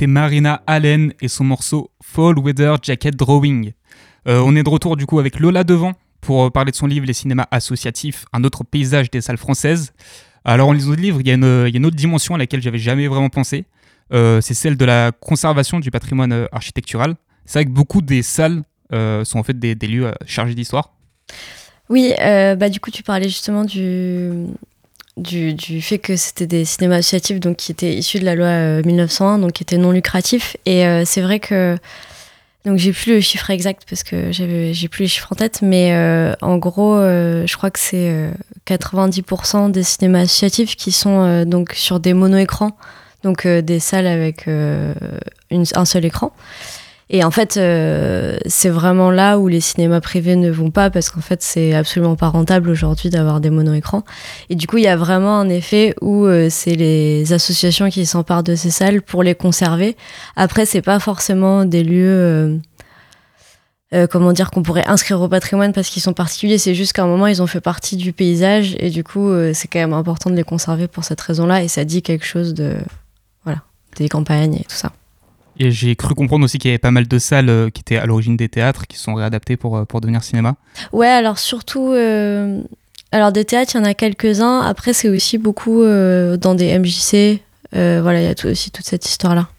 Marina 0.07 0.61
Allen 0.67 1.13
et 1.21 1.27
son 1.27 1.43
morceau 1.43 1.91
Fall 2.01 2.37
Weather 2.39 2.77
Jacket 2.81 3.15
Drawing. 3.15 3.73
Euh, 4.27 4.41
on 4.45 4.55
est 4.55 4.63
de 4.63 4.69
retour 4.69 4.97
du 4.97 5.05
coup 5.05 5.19
avec 5.19 5.39
Lola 5.39 5.63
Devant 5.63 5.93
pour 6.21 6.45
euh, 6.45 6.49
parler 6.49 6.71
de 6.71 6.75
son 6.75 6.87
livre 6.87 7.05
Les 7.05 7.13
cinémas 7.13 7.47
associatifs, 7.51 8.25
un 8.33 8.43
autre 8.43 8.63
paysage 8.63 9.09
des 9.11 9.21
salles 9.21 9.37
françaises. 9.37 9.93
Alors 10.45 10.69
en 10.69 10.73
lisant 10.73 10.91
le 10.91 10.97
livre, 10.97 11.19
il 11.21 11.27
y, 11.27 11.31
a 11.31 11.33
une, 11.33 11.85
autre 11.85 11.95
dimension 11.95 12.35
à 12.35 12.37
laquelle 12.37 12.61
j'avais 12.61 12.79
jamais 12.79 13.07
vraiment 13.07 13.29
pensé. 13.29 13.65
Euh, 14.13 14.41
c'est 14.41 14.53
celle 14.53 14.77
de 14.77 14.85
la 14.85 15.11
conservation 15.11 15.79
du 15.79 15.91
patrimoine 15.91 16.47
architectural. 16.51 17.15
C'est 17.45 17.59
vrai 17.59 17.65
que 17.65 17.71
beaucoup 17.71 18.01
des 18.01 18.23
salles 18.23 18.63
sont 18.91 19.39
en 19.39 19.43
fait 19.43 19.59
des, 19.59 19.75
lieux 19.75 20.11
chargés 20.25 20.55
d'histoire. 20.55 20.93
Oui, 21.89 22.13
bah 22.17 22.69
du 22.69 22.79
coup 22.79 22.91
tu 22.91 23.03
parlais 23.03 23.27
justement 23.27 23.65
du, 23.65 24.31
du, 25.19 25.81
fait 25.81 25.99
que 25.99 26.15
c'était 26.15 26.47
des 26.47 26.65
cinémas 26.65 26.97
associatifs 26.97 27.39
donc 27.39 27.57
qui 27.57 27.71
étaient 27.71 27.93
issus 27.93 28.19
de 28.19 28.25
la 28.25 28.35
loi 28.35 28.81
1901 28.81 29.39
donc 29.39 29.53
qui 29.53 29.63
étaient 29.63 29.77
non 29.77 29.91
lucratifs 29.91 30.57
et 30.65 30.83
c'est 31.05 31.21
vrai 31.21 31.39
que 31.39 31.77
donc 32.65 32.77
j'ai 32.77 32.91
plus 32.91 33.13
le 33.13 33.21
chiffre 33.21 33.49
exact 33.51 33.83
parce 33.89 34.03
que 34.03 34.31
j'ai 34.31 34.87
plus 34.89 35.03
les 35.03 35.07
chiffres 35.07 35.31
en 35.31 35.35
tête, 35.35 35.61
mais 35.61 35.93
euh, 35.93 36.33
en 36.41 36.57
gros, 36.57 36.95
euh, 36.95 37.47
je 37.47 37.55
crois 37.55 37.71
que 37.71 37.79
c'est 37.79 38.31
90% 38.67 39.67
euh, 39.67 39.69
des 39.69 39.83
cinémas 39.83 40.21
associatifs 40.21 40.75
qui 40.75 40.91
sont 40.91 41.45
donc 41.45 41.71
sur 41.73 41.99
des 42.01 42.13
mono-écrans, 42.13 42.75
donc 43.23 43.47
des 43.47 43.79
salles 43.79 44.07
avec 44.07 44.47
un 44.47 45.85
seul 45.85 46.05
écran. 46.05 46.33
Et 47.11 47.23
en 47.23 47.31
fait, 47.31 47.57
euh, 47.57 48.37
c'est 48.45 48.69
vraiment 48.69 49.09
là 49.09 49.39
où 49.39 49.47
les 49.47 49.61
cinémas 49.61 49.99
privés 49.99 50.35
ne 50.35 50.51
vont 50.51 50.69
pas 50.69 50.91
parce 50.91 51.09
qu'en 51.09 51.21
fait, 51.21 51.41
c'est 51.41 51.73
absolument 51.73 52.15
pas 52.15 52.27
rentable 52.27 52.69
aujourd'hui 52.69 53.09
d'avoir 53.09 53.39
des 53.41 53.49
mono-écrans. 53.49 54.03
Et 54.49 54.55
du 54.55 54.67
coup, 54.67 54.77
il 54.77 54.83
y 54.83 54.87
a 54.87 54.95
vraiment 54.95 55.39
un 55.39 55.49
effet 55.49 55.95
où 56.01 56.25
euh, 56.25 56.49
c'est 56.51 56.75
les 56.75 57.33
associations 57.33 57.89
qui 57.89 58.05
s'emparent 58.05 58.43
de 58.43 58.53
ces 58.53 58.69
salles 58.69 59.01
pour 59.01 59.23
les 59.23 59.33
conserver. 59.33 59.97
Après, 60.35 60.67
c'est 60.67 60.83
pas 60.83 60.99
forcément 60.99 61.65
des 61.65 61.83
lieux. 61.83 62.59
Euh, 63.91 64.05
comment 64.05 64.31
dire 64.33 64.51
qu'on 64.51 64.61
pourrait 64.61 64.85
inscrire 64.85 65.19
au 65.19 65.27
patrimoine 65.27 65.73
parce 65.73 65.89
qu'ils 65.89 66.03
sont 66.03 66.13
particuliers, 66.13 66.59
c'est 66.59 66.75
juste 66.75 66.93
qu'à 66.93 67.01
un 67.01 67.07
moment 67.07 67.25
ils 67.25 67.41
ont 67.41 67.47
fait 67.47 67.59
partie 67.59 67.97
du 67.97 68.13
paysage 68.13 68.75
et 68.77 68.91
du 68.91 69.03
coup 69.03 69.31
c'est 69.55 69.67
quand 69.67 69.79
même 69.79 69.93
important 69.93 70.29
de 70.29 70.35
les 70.35 70.43
conserver 70.43 70.87
pour 70.87 71.03
cette 71.03 71.19
raison-là 71.19 71.63
et 71.63 71.67
ça 71.67 71.85
dit 71.85 72.03
quelque 72.03 72.23
chose 72.23 72.53
de 72.53 72.75
voilà 73.45 73.63
des 73.97 74.07
campagnes 74.07 74.53
et 74.53 74.63
tout 74.63 74.75
ça. 74.75 74.91
Et 75.59 75.71
j'ai 75.71 75.95
cru 75.97 76.15
comprendre 76.15 76.45
aussi 76.45 76.57
qu'il 76.57 76.69
y 76.69 76.71
avait 76.71 76.79
pas 76.79 76.91
mal 76.91 77.07
de 77.07 77.19
salles 77.19 77.49
euh, 77.49 77.69
qui 77.69 77.81
étaient 77.81 77.97
à 77.97 78.05
l'origine 78.05 78.37
des 78.37 78.47
théâtres 78.47 78.87
qui 78.87 78.97
sont 78.97 79.13
réadaptées 79.13 79.57
pour, 79.57 79.75
euh, 79.75 79.83
pour 79.83 79.99
devenir 79.99 80.23
cinéma. 80.23 80.55
Ouais, 80.93 81.07
alors 81.07 81.37
surtout. 81.37 81.91
Euh, 81.91 82.61
alors 83.11 83.33
des 83.33 83.43
théâtres, 83.43 83.75
il 83.75 83.79
y 83.79 83.81
en 83.81 83.83
a 83.83 83.93
quelques-uns. 83.93 84.61
Après, 84.61 84.93
c'est 84.93 85.09
aussi 85.09 85.37
beaucoup 85.37 85.83
dans 85.83 86.55
des 86.55 86.79
MJC. 86.79 87.41
voilà, 87.73 88.21
il 88.21 88.25
y 88.25 88.27
a 88.27 88.35
tout, 88.35 88.47
aussi 88.47 88.71
toute 88.71 88.85
cette 88.85 89.05
histoire-là. 89.05 89.49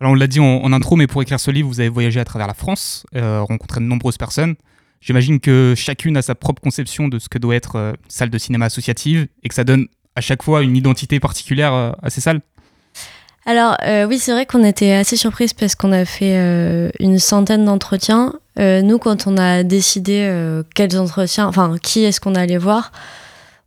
Alors 0.00 0.12
on 0.12 0.14
l'a 0.14 0.28
dit 0.28 0.40
en, 0.40 0.72
intro, 0.72 0.96
mais 0.96 1.06
pour 1.06 1.20
écrire 1.20 1.38
ce 1.38 1.50
livre, 1.50 1.68
vous 1.68 1.80
avez 1.80 1.90
voyagé 1.90 2.20
à 2.20 2.24
travers 2.24 2.46
la 2.46 2.54
France, 2.54 3.04
rencontré 3.12 3.80
de 3.80 3.86
nombreuses 3.86 4.16
personnes. 4.16 4.54
J'imagine 5.00 5.40
que 5.40 5.74
chacune 5.76 6.16
a 6.16 6.22
sa 6.22 6.36
propre 6.36 6.62
conception 6.62 7.08
de 7.08 7.18
ce 7.18 7.28
que 7.28 7.38
doit 7.38 7.56
être 7.56 7.76
une 7.76 7.96
salle 8.08 8.30
de 8.30 8.38
cinéma 8.38 8.66
associative 8.66 9.26
et 9.42 9.48
que 9.48 9.54
ça 9.54 9.64
donne 9.64 9.88
à 10.14 10.20
chaque 10.20 10.44
fois 10.44 10.62
une 10.62 10.76
identité 10.76 11.18
particulière 11.18 11.72
à 12.00 12.08
ces 12.08 12.20
salles. 12.20 12.40
Alors 13.46 13.76
euh, 13.86 14.06
oui, 14.06 14.18
c'est 14.18 14.32
vrai 14.32 14.44
qu'on 14.44 14.64
était 14.64 14.92
assez 14.92 15.16
surprise 15.16 15.54
parce 15.54 15.74
qu'on 15.74 15.92
a 15.92 16.04
fait 16.04 16.36
euh, 16.36 16.90
une 17.00 17.18
centaine 17.18 17.64
d'entretiens. 17.64 18.34
Euh, 18.58 18.82
nous, 18.82 18.98
quand 18.98 19.26
on 19.26 19.38
a 19.38 19.62
décidé 19.62 20.30
quels 20.74 20.98
entretiens, 20.98 21.46
enfin 21.46 21.76
qui 21.82 22.04
est-ce 22.04 22.20
qu'on 22.20 22.34
allait 22.34 22.58
voir, 22.58 22.92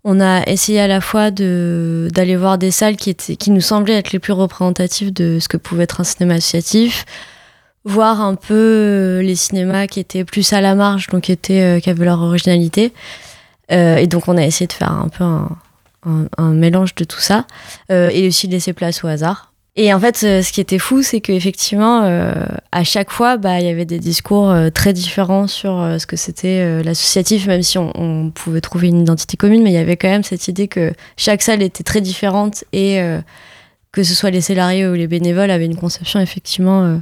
on 0.04 0.20
a 0.20 0.44
essayé 0.46 0.80
à 0.80 0.88
la 0.88 1.02
fois 1.02 1.32
de 1.32 2.10
d'aller 2.14 2.36
voir 2.36 2.58
des 2.58 2.72
salles 2.72 2.98
qui 2.98 3.10
étaient, 3.10 3.36
qui 3.36 3.50
nous 3.52 3.62
semblaient 3.62 3.96
être 3.96 4.12
les 4.12 4.20
plus 4.20 4.34
représentatives 4.34 5.12
de 5.12 5.40
ce 5.40 5.48
que 5.48 5.58
pouvait 5.58 5.86
être 5.86 6.02
un 6.02 6.04
cinéma 6.04 6.36
associatif, 6.36 7.06
voir 7.84 8.22
un 8.22 8.36
peu 8.36 9.22
les 9.24 9.36
cinémas 9.36 9.88
qui 9.88 10.00
étaient 10.00 10.26
plus 10.26 10.54
à 10.54 10.62
la 10.62 10.76
marge, 10.76 11.08
donc 11.08 11.24
qui 11.24 11.32
étaient 11.32 11.82
qui 11.82 11.90
avaient 11.90 12.06
leur 12.06 12.22
originalité. 12.22 12.94
et 13.70 14.08
donc 14.08 14.28
on 14.28 14.38
a 14.38 14.44
essayé 14.46 14.68
de 14.68 14.74
faire 14.74 14.92
un 14.92 15.10
peu 15.10 15.24
un, 15.24 15.50
un 16.38 16.52
mélange 16.52 16.94
de 16.96 17.06
tout 17.06 17.22
ça 17.22 17.48
et 17.90 18.28
aussi 18.28 18.48
laisser 18.48 18.74
place 18.74 19.04
au 19.04 19.08
hasard. 19.08 19.53
Et 19.76 19.92
en 19.92 20.00
fait, 20.00 20.18
ce 20.18 20.52
qui 20.52 20.62
était 20.62 20.78
fou, 20.78 21.02
c'est 21.02 21.20
qu'effectivement, 21.20 22.04
euh, 22.04 22.46
à 22.72 22.84
chaque 22.84 23.12
fois, 23.12 23.38
bah, 23.38 23.60
il 23.60 23.66
y 23.66 23.70
avait 23.70 23.86
des 23.86 23.98
discours 23.98 24.52
euh, 24.52 24.70
très 24.70 24.94
différents 24.94 25.48
sur 25.48 25.80
euh, 25.80 25.98
ce 25.98 26.06
que 26.06 26.16
c'était 26.16 26.84
l'associatif, 26.84 27.48
même 27.48 27.64
si 27.64 27.80
on, 27.80 28.30
pouvait 28.30 28.62
trouver 28.62 28.90
une 28.90 29.02
identité 29.02 29.36
commune, 29.36 29.64
mais 29.64 29.72
il 29.72 29.74
y 29.74 29.78
avait 29.78 29.98
quand 29.98 30.10
même 30.10 30.24
cette 30.24 30.48
idée 30.48 30.68
que 30.68 30.94
chaque 31.18 31.42
salle 31.42 31.64
était 31.64 31.84
très 31.84 32.02
différente 32.02 32.64
et 32.72 33.00
que 33.92 34.04
ce 34.04 34.14
soit 34.14 34.32
les 34.32 34.42
salariés 34.42 34.88
ou 34.88 34.94
les 34.94 35.08
bénévoles 35.08 35.52
avaient 35.52 35.66
une 35.66 35.76
conception 35.76 36.20
effectivement 36.20 37.00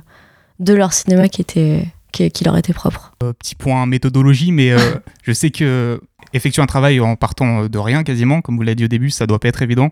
de 0.59 0.73
leur 0.73 0.93
cinéma 0.93 1.29
qui, 1.29 1.41
était, 1.41 1.85
qui, 2.11 2.29
qui 2.31 2.43
leur 2.43 2.57
était 2.57 2.73
propre. 2.73 3.13
petit 3.39 3.55
point 3.55 3.85
méthodologie, 3.85 4.51
mais 4.51 4.73
je 5.23 5.31
sais 5.31 5.51
que 5.51 6.01
effectuer 6.33 6.61
un 6.61 6.67
travail 6.67 6.99
en 6.99 7.15
partant 7.15 7.65
de 7.65 7.77
rien 7.77 8.03
quasiment, 8.03 8.41
comme 8.41 8.55
vous 8.55 8.63
l'avez 8.63 8.75
dit 8.75 8.85
au 8.85 8.89
début, 8.89 9.09
ça 9.09 9.27
doit 9.27 9.39
pas 9.39 9.47
être 9.47 9.61
évident. 9.61 9.91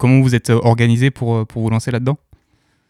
Comment 0.00 0.22
vous 0.22 0.34
êtes 0.34 0.48
euh, 0.48 0.58
organisé 0.62 1.10
pour, 1.10 1.36
euh, 1.36 1.44
pour 1.44 1.60
vous 1.60 1.68
lancer 1.68 1.90
là-dedans? 1.90 2.16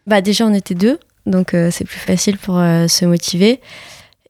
Bah 0.06 0.20
Déjà, 0.20 0.46
on 0.46 0.54
était 0.54 0.76
deux, 0.76 1.00
donc 1.26 1.54
euh, 1.54 1.68
c'est 1.72 1.84
plus 1.84 1.98
facile 1.98 2.38
pour 2.38 2.54
se 2.54 3.04
motiver. 3.04 3.60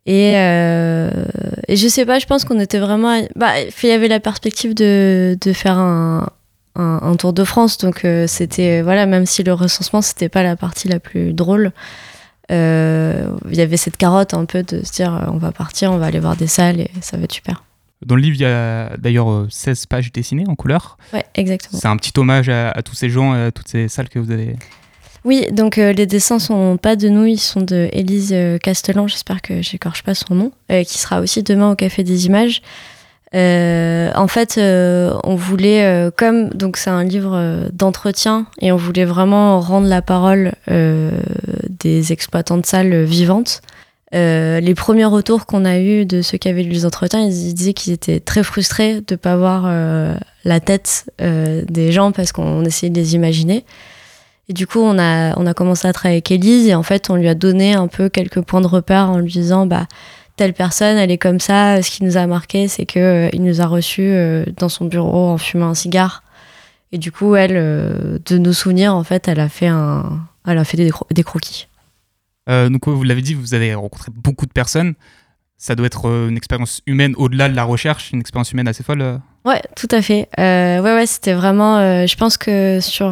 Et, 0.06 0.32
et, 0.32 1.76
je 1.76 1.88
sais 1.88 2.06
pas, 2.06 2.18
je 2.18 2.26
pense 2.26 2.44
qu'on 2.44 2.58
était 2.58 2.78
vraiment. 2.78 3.22
Bah, 3.36 3.52
il 3.60 3.88
y 3.88 3.92
avait 3.92 4.08
la 4.08 4.18
perspective 4.18 4.74
de, 4.74 5.36
de 5.40 5.52
faire 5.52 5.78
un, 5.78 6.26
un, 6.74 7.16
Tour 7.16 7.34
de 7.34 7.44
France, 7.44 7.76
donc 7.76 8.04
c'était. 8.26 8.80
Voilà, 8.80 9.04
même 9.06 9.26
si 9.26 9.42
le 9.42 9.52
recensement, 9.52 10.00
c'était 10.00 10.30
pas 10.30 10.42
la 10.42 10.56
partie 10.56 10.88
la 10.88 10.98
plus 10.98 11.34
drôle, 11.34 11.72
il 12.48 12.56
y 13.52 13.60
avait 13.60 13.76
cette 13.76 13.98
carotte 13.98 14.32
un 14.32 14.46
peu 14.46 14.62
de 14.62 14.82
se 14.84 14.92
dire 14.92 15.28
on 15.32 15.36
va 15.36 15.52
partir, 15.52 15.92
on 15.92 15.98
va 15.98 16.06
aller 16.06 16.18
voir 16.18 16.34
des 16.34 16.48
salles 16.48 16.80
et 16.80 16.90
ça 17.02 17.18
va 17.18 17.24
être 17.24 17.32
super. 17.32 17.62
Dans 18.04 18.16
le 18.16 18.22
livre, 18.22 18.36
il 18.36 18.42
y 18.42 18.46
a 18.46 18.96
d'ailleurs 18.96 19.46
16 19.50 19.82
euh, 19.82 19.86
pages 19.88 20.10
dessinées 20.12 20.44
en 20.48 20.54
couleur. 20.54 20.96
Ouais, 21.12 21.24
exactement. 21.34 21.78
C'est 21.78 21.88
un 21.88 21.96
petit 21.96 22.12
hommage 22.16 22.48
à, 22.48 22.80
tous 22.82 22.94
ces 22.94 23.10
gens 23.10 23.32
à 23.32 23.50
toutes 23.50 23.68
ces 23.68 23.88
salles 23.88 24.08
que 24.08 24.18
vous 24.18 24.30
avez. 24.30 24.56
Oui, 25.24 25.46
donc 25.52 25.76
euh, 25.76 25.92
les 25.92 26.06
dessins 26.06 26.38
sont 26.38 26.78
pas 26.78 26.96
de 26.96 27.10
nous, 27.10 27.26
ils 27.26 27.38
sont 27.38 27.60
de 27.60 27.90
Élise 27.92 28.32
euh, 28.32 28.56
Castellan, 28.56 29.06
j'espère 29.06 29.42
que 29.42 29.60
j'écorche 29.60 30.02
pas 30.02 30.14
son 30.14 30.34
nom, 30.34 30.52
qui 30.68 30.98
sera 30.98 31.20
aussi 31.20 31.42
demain 31.42 31.72
au 31.72 31.74
Café 31.74 32.02
des 32.02 32.24
Images. 32.24 32.62
en 33.34 34.28
fait, 34.28 34.58
on 34.58 35.34
voulait, 35.34 36.10
comme 36.16 36.48
donc 36.50 36.78
c'est 36.78 36.88
un 36.88 37.04
livre 37.04 37.68
d'entretien, 37.70 38.46
et 38.62 38.72
on 38.72 38.76
voulait 38.76 39.04
vraiment 39.04 39.60
rendre 39.60 39.88
la 39.88 40.00
parole 40.00 40.52
des 40.66 42.12
exploitants 42.12 42.56
de 42.56 42.64
salles 42.64 43.02
vivantes. 43.02 43.60
Euh, 44.12 44.58
les 44.58 44.74
premiers 44.74 45.04
retours 45.04 45.46
qu'on 45.46 45.64
a 45.64 45.78
eus 45.78 46.04
de 46.04 46.20
ceux 46.20 46.36
qui 46.36 46.48
avaient 46.48 46.64
lu 46.64 46.70
les 46.70 46.86
entretiens, 46.86 47.20
ils 47.20 47.54
disaient 47.54 47.74
qu'ils 47.74 47.92
étaient 47.92 48.18
très 48.18 48.42
frustrés 48.42 49.00
de 49.00 49.14
ne 49.14 49.16
pas 49.16 49.36
voir 49.36 49.64
euh, 49.66 50.16
la 50.44 50.58
tête 50.58 51.10
euh, 51.20 51.62
des 51.68 51.92
gens 51.92 52.10
parce 52.10 52.32
qu'on 52.32 52.64
essayait 52.64 52.90
de 52.90 52.98
les 52.98 53.14
imaginer. 53.14 53.64
Et 54.48 54.52
du 54.52 54.66
coup, 54.66 54.80
on 54.80 54.98
a, 54.98 55.38
on 55.38 55.46
a 55.46 55.54
commencé 55.54 55.86
à 55.86 55.92
travailler 55.92 56.16
avec 56.16 56.30
Elise 56.32 56.66
et 56.66 56.74
en 56.74 56.82
fait, 56.82 57.08
on 57.08 57.14
lui 57.14 57.28
a 57.28 57.36
donné 57.36 57.74
un 57.74 57.86
peu 57.86 58.08
quelques 58.08 58.40
points 58.40 58.60
de 58.60 58.66
repère 58.66 59.10
en 59.10 59.18
lui 59.18 59.30
disant 59.30 59.66
bah, 59.66 59.86
telle 60.34 60.54
personne, 60.54 60.96
elle 60.96 61.12
est 61.12 61.18
comme 61.18 61.38
ça. 61.38 61.80
Ce 61.80 61.90
qui 61.90 62.02
nous 62.02 62.16
a 62.16 62.26
marqué, 62.26 62.66
c'est 62.66 62.86
qu'il 62.86 63.30
il 63.32 63.44
nous 63.44 63.60
a 63.60 63.66
reçus 63.66 64.12
dans 64.56 64.68
son 64.68 64.86
bureau 64.86 65.28
en 65.28 65.38
fumant 65.38 65.68
un 65.68 65.74
cigare. 65.74 66.24
Et 66.90 66.98
du 66.98 67.12
coup, 67.12 67.36
elle, 67.36 67.54
de 67.54 68.38
nos 68.38 68.52
souvenirs, 68.52 68.96
en 68.96 69.04
fait, 69.04 69.28
elle 69.28 69.38
a 69.38 69.48
fait, 69.48 69.68
un, 69.68 70.26
elle 70.44 70.58
a 70.58 70.64
fait 70.64 70.76
des 70.76 71.22
croquis. 71.22 71.68
Euh, 72.48 72.68
donc, 72.68 72.88
vous 72.88 73.02
l'avez 73.02 73.22
dit, 73.22 73.34
vous 73.34 73.54
avez 73.54 73.74
rencontré 73.74 74.10
beaucoup 74.14 74.46
de 74.46 74.52
personnes. 74.52 74.94
Ça 75.58 75.74
doit 75.74 75.86
être 75.86 76.08
euh, 76.08 76.28
une 76.28 76.36
expérience 76.36 76.80
humaine 76.86 77.14
au-delà 77.16 77.48
de 77.48 77.54
la 77.54 77.64
recherche, 77.64 78.12
une 78.12 78.20
expérience 78.20 78.52
humaine 78.52 78.68
assez 78.68 78.82
folle. 78.82 79.02
Euh. 79.02 79.18
Ouais, 79.44 79.60
tout 79.76 79.88
à 79.90 80.00
fait. 80.00 80.28
ouais, 80.38 80.80
ouais, 80.80 81.06
c'était 81.06 81.34
vraiment. 81.34 82.06
je 82.06 82.16
pense 82.16 82.36
que 82.36 82.78
sur 82.80 83.10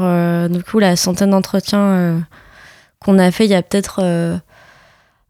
du 0.50 0.62
coup 0.62 0.78
la 0.78 0.94
centaine 0.94 1.30
d'entretiens 1.30 2.22
qu'on 3.00 3.18
a 3.18 3.30
fait, 3.30 3.46
il 3.46 3.50
y 3.50 3.54
a 3.54 3.62
peut-être 3.62 4.02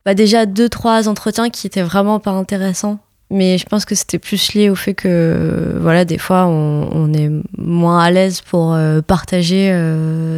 bah, 0.05 0.14
déjà 0.14 0.44
deux, 0.44 0.68
trois 0.68 1.09
entretiens 1.09 1.51
qui 1.51 1.68
étaient 1.68 1.82
vraiment 1.82 2.18
pas 2.18 2.32
intéressants. 2.32 2.99
Mais 3.30 3.59
je 3.59 3.66
pense 3.66 3.84
que 3.84 3.94
c'était 3.94 4.18
plus 4.18 4.55
lié 4.55 4.70
au 4.70 4.74
fait 4.74 4.94
que, 4.94 5.76
voilà, 5.80 6.05
des 6.05 6.18
fois, 6.18 6.46
on, 6.46 6.88
on 6.90 7.12
est 7.12 7.30
moins 7.57 8.03
à 8.03 8.11
l'aise 8.11 8.40
pour 8.40 8.76
partager 9.07 9.70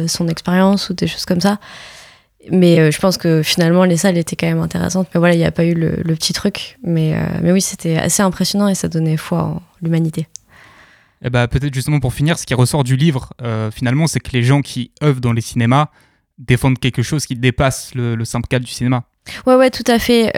son 0.07 0.27
expérience 0.27 0.91
ou 0.91 0.93
des 0.93 1.07
choses 1.07 1.25
comme 1.25 1.41
ça. 1.41 1.57
Mais 2.49 2.79
euh, 2.79 2.91
je 2.91 2.99
pense 2.99 3.17
que 3.17 3.43
finalement, 3.43 3.83
les 3.83 3.97
salles 3.97 4.17
étaient 4.17 4.35
quand 4.35 4.47
même 4.47 4.61
intéressantes. 4.61 5.07
Mais 5.13 5.19
voilà, 5.19 5.35
il 5.35 5.37
n'y 5.37 5.45
a 5.45 5.51
pas 5.51 5.65
eu 5.65 5.73
le, 5.73 6.15
petit 6.15 6.33
truc. 6.33 6.77
Mais, 6.83 7.13
euh, 7.13 7.19
mais 7.41 7.51
oui, 7.51 7.61
c'était 7.61 7.97
assez 7.97 8.23
impressionnant 8.23 8.67
et 8.67 8.75
ça 8.75 8.87
donnait 8.87 9.17
foi 9.17 9.43
en 9.43 9.61
l'humanité. 9.81 10.21
Et 11.23 11.27
eh 11.27 11.29
bah, 11.29 11.47
peut-être 11.47 11.73
justement 11.73 11.99
pour 11.99 12.15
finir, 12.15 12.39
ce 12.39 12.47
qui 12.47 12.55
ressort 12.55 12.83
du 12.83 12.95
livre, 12.95 13.31
euh, 13.43 13.69
finalement, 13.69 14.07
c'est 14.07 14.19
que 14.19 14.31
les 14.31 14.41
gens 14.41 14.61
qui 14.61 14.89
œuvrent 15.03 15.21
dans 15.21 15.33
les 15.33 15.41
cinémas 15.41 15.89
défendent 16.39 16.79
quelque 16.79 17.03
chose 17.03 17.27
qui 17.27 17.35
dépasse 17.35 17.93
le, 17.93 18.15
le 18.15 18.25
simple 18.25 18.47
cadre 18.47 18.65
du 18.65 18.71
cinéma. 18.71 19.03
Ouais, 19.45 19.53
ouais, 19.53 19.69
tout 19.69 19.83
à 19.85 19.99
fait. 19.99 20.31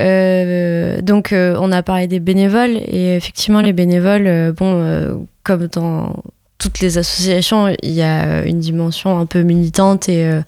donc, 1.01 1.29
on 1.31 1.71
a 1.71 1.83
parlé 1.83 2.07
des 2.07 2.19
bénévoles 2.19 2.81
et 2.85 3.15
effectivement, 3.15 3.61
les 3.61 3.71
bénévoles, 3.71 4.51
bon, 4.51 5.25
comme 5.43 5.67
dans 5.67 6.21
toutes 6.57 6.81
les 6.81 6.97
associations, 6.97 7.73
il 7.81 7.91
y 7.91 8.01
a 8.01 8.43
une 8.43 8.59
dimension 8.59 9.17
un 9.17 9.25
peu 9.25 9.41
militante 9.43 10.09
et 10.09 10.41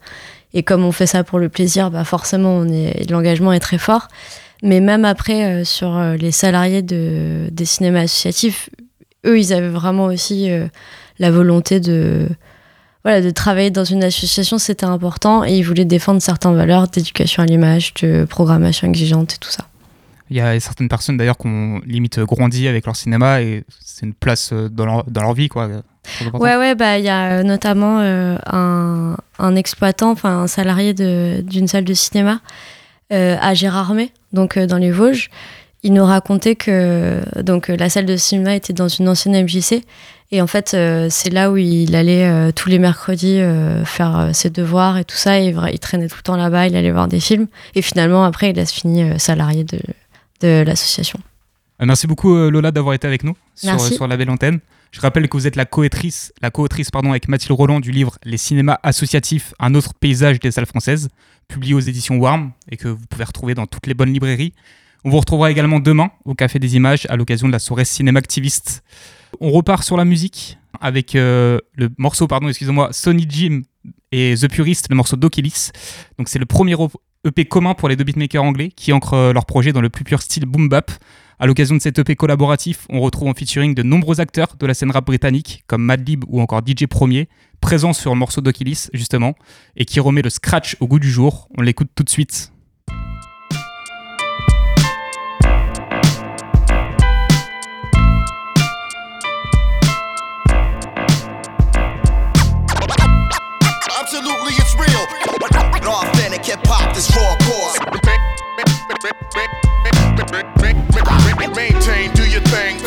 Et 0.55 0.63
comme 0.63 0.85
on 0.85 0.93
fait 0.93 1.05
ça 1.05 1.23
pour 1.25 1.37
le 1.37 1.49
plaisir, 1.49 1.91
bah 1.91 2.05
forcément, 2.05 2.65
l'engagement 3.09 3.51
est 3.51 3.59
très 3.59 3.77
fort. 3.77 4.07
Mais 4.63 4.79
même 4.79 5.03
après, 5.03 5.43
euh, 5.43 5.63
sur 5.65 5.97
euh, 5.97 6.15
les 6.15 6.31
salariés 6.31 6.81
de, 6.81 7.49
des 7.51 7.65
cinémas 7.65 8.03
associatifs, 8.03 8.69
eux, 9.25 9.37
ils 9.37 9.53
avaient 9.53 9.67
vraiment 9.67 10.05
aussi 10.05 10.49
euh, 10.49 10.67
la 11.19 11.29
volonté 11.29 11.81
de, 11.81 12.29
voilà, 13.03 13.21
de 13.21 13.29
travailler 13.31 13.69
dans 13.69 13.83
une 13.83 14.03
association, 14.05 14.57
c'était 14.57 14.85
important. 14.85 15.43
Et 15.43 15.57
ils 15.57 15.63
voulaient 15.63 15.83
défendre 15.83 16.21
certaines 16.21 16.55
valeurs 16.55 16.87
d'éducation 16.87 17.43
à 17.43 17.45
l'image, 17.45 17.93
de 17.95 18.23
programmation 18.23 18.87
exigeante 18.87 19.33
et 19.33 19.37
tout 19.37 19.51
ça. 19.51 19.67
Il 20.29 20.37
y 20.37 20.41
a 20.41 20.59
certaines 20.59 20.89
personnes 20.89 21.17
d'ailleurs 21.17 21.37
qui 21.37 21.47
ont 21.47 21.81
limite 21.85 22.19
grandi 22.19 22.67
avec 22.67 22.85
leur 22.85 22.95
cinéma 22.95 23.41
et 23.41 23.63
c'est 23.79 24.05
une 24.05 24.13
place 24.13 24.53
dans 24.53 24.85
leur, 24.85 25.03
dans 25.05 25.21
leur 25.21 25.33
vie, 25.33 25.49
quoi. 25.49 25.69
Ouais, 26.33 26.55
ouais, 26.55 26.75
bah 26.75 26.97
il 26.97 27.05
y 27.05 27.09
a 27.09 27.43
notamment 27.43 27.99
un, 27.99 29.17
un, 29.39 29.55
exploitant, 29.55 30.11
enfin 30.11 30.41
un 30.41 30.47
salarié 30.47 30.93
d'une 30.93 31.67
salle 31.67 31.83
de 31.83 31.93
cinéma 31.93 32.41
à 33.09 33.53
Gérardmer, 33.53 34.11
donc 34.33 34.57
dans 34.57 34.77
les 34.77 34.91
Vosges. 34.91 35.29
Il 35.83 35.93
nous 35.93 36.05
racontait 36.05 36.55
que 36.55 37.21
donc 37.41 37.67
la 37.67 37.89
salle 37.89 38.05
de 38.05 38.17
cinéma 38.17 38.55
était 38.55 38.73
dans 38.73 38.87
une 38.87 39.07
ancienne 39.07 39.43
MJC 39.43 39.83
et 40.31 40.41
en 40.41 40.47
fait 40.47 40.75
c'est 41.09 41.29
là 41.29 41.51
où 41.51 41.57
il 41.57 41.95
allait 41.95 42.51
tous 42.53 42.69
les 42.69 42.79
mercredis 42.79 43.39
faire 43.85 44.29
ses 44.33 44.49
devoirs 44.49 44.97
et 44.97 45.05
tout 45.05 45.17
ça. 45.17 45.39
Et 45.39 45.53
il 45.71 45.79
traînait 45.79 46.07
tout 46.07 46.17
le 46.17 46.23
temps 46.23 46.37
là-bas, 46.37 46.67
il 46.67 46.75
allait 46.75 46.91
voir 46.91 47.07
des 47.07 47.19
films 47.19 47.47
et 47.75 47.83
finalement 47.83 48.25
après 48.25 48.49
il 48.51 48.59
a 48.59 48.65
fini 48.65 49.19
salarié 49.19 49.63
de, 49.63 49.79
de 50.41 50.63
l'association. 50.65 51.19
Merci 51.79 52.07
beaucoup 52.07 52.33
Lola 52.33 52.71
d'avoir 52.71 52.93
été 52.93 53.05
avec 53.05 53.23
nous 53.23 53.35
sur, 53.53 53.79
sur 53.81 54.07
la 54.07 54.15
belle 54.15 54.29
antenne. 54.29 54.59
Je 54.95 55.01
rappelle 55.01 55.27
que 55.27 55.35
vous 55.35 55.45
êtes 55.45 55.57
la 55.57 55.65
co-autrice, 55.65 56.31
la 56.41 56.51
co-autrice 56.51 56.89
pardon, 56.89 57.11
avec 57.11 57.27
Mathilde 57.27 57.51
Roland 57.51 57.81
du 57.81 57.91
livre 57.91 58.17
Les 58.23 58.37
cinémas 58.37 58.79
associatifs, 58.81 59.53
un 59.59 59.75
autre 59.75 59.93
paysage 59.93 60.39
des 60.39 60.51
salles 60.51 60.65
françaises, 60.65 61.09
publié 61.49 61.73
aux 61.73 61.81
éditions 61.81 62.17
Warm 62.17 62.53
et 62.71 62.77
que 62.77 62.87
vous 62.87 63.05
pouvez 63.09 63.25
retrouver 63.25 63.55
dans 63.55 63.67
toutes 63.67 63.87
les 63.87 63.93
bonnes 63.93 64.13
librairies. 64.13 64.53
On 65.03 65.09
vous 65.09 65.19
retrouvera 65.19 65.51
également 65.51 65.81
demain 65.81 66.11
au 66.23 66.33
Café 66.33 66.59
des 66.59 66.77
Images 66.77 67.05
à 67.09 67.17
l'occasion 67.17 67.47
de 67.47 67.51
la 67.51 67.59
soirée 67.59 67.83
cinéma 67.83 68.19
activiste. 68.19 68.83
On 69.41 69.51
repart 69.51 69.83
sur 69.83 69.97
la 69.97 70.05
musique 70.05 70.57
avec 70.79 71.15
euh, 71.15 71.59
le 71.75 71.89
morceau, 71.97 72.27
pardon, 72.27 72.47
excusez-moi, 72.47 72.93
Sonny 72.93 73.25
Jim 73.29 73.63
et 74.13 74.35
The 74.39 74.47
Purist, 74.47 74.87
le 74.89 74.95
morceau 74.95 75.17
d'Okelis. 75.17 75.71
Donc 76.17 76.29
c'est 76.29 76.39
le 76.39 76.45
premier 76.45 76.75
EP 77.25 77.45
commun 77.45 77.73
pour 77.73 77.89
les 77.89 77.95
deux 77.95 78.03
beatmakers 78.03 78.43
anglais 78.43 78.69
qui 78.69 78.93
ancrent 78.93 79.33
leur 79.33 79.45
projet 79.45 79.73
dans 79.73 79.81
le 79.81 79.89
plus 79.89 80.03
pur 80.03 80.21
style 80.21 80.45
boom 80.45 80.69
bap. 80.69 80.91
À 81.37 81.47
l'occasion 81.47 81.75
de 81.75 81.81
cet 81.81 81.99
EP 81.99 82.15
collaboratif, 82.15 82.85
on 82.89 83.01
retrouve 83.01 83.27
en 83.27 83.33
featuring 83.33 83.75
de 83.75 83.83
nombreux 83.83 84.21
acteurs 84.21 84.55
de 84.57 84.65
la 84.65 84.73
scène 84.73 84.91
rap 84.91 85.05
britannique, 85.05 85.63
comme 85.67 85.83
Madlib 85.83 86.23
ou 86.29 86.39
encore 86.39 86.61
DJ 86.65 86.85
Premier, 86.85 87.27
présents 87.59 87.91
sur 87.91 88.13
le 88.13 88.19
morceau 88.19 88.39
d'Okilis, 88.39 88.87
justement, 88.93 89.35
et 89.75 89.83
qui 89.83 89.99
remet 89.99 90.21
le 90.21 90.29
scratch 90.29 90.77
au 90.79 90.87
goût 90.87 90.99
du 90.99 91.11
jour. 91.11 91.49
On 91.57 91.61
l'écoute 91.61 91.89
tout 91.93 92.03
de 92.03 92.09
suite. 92.09 92.53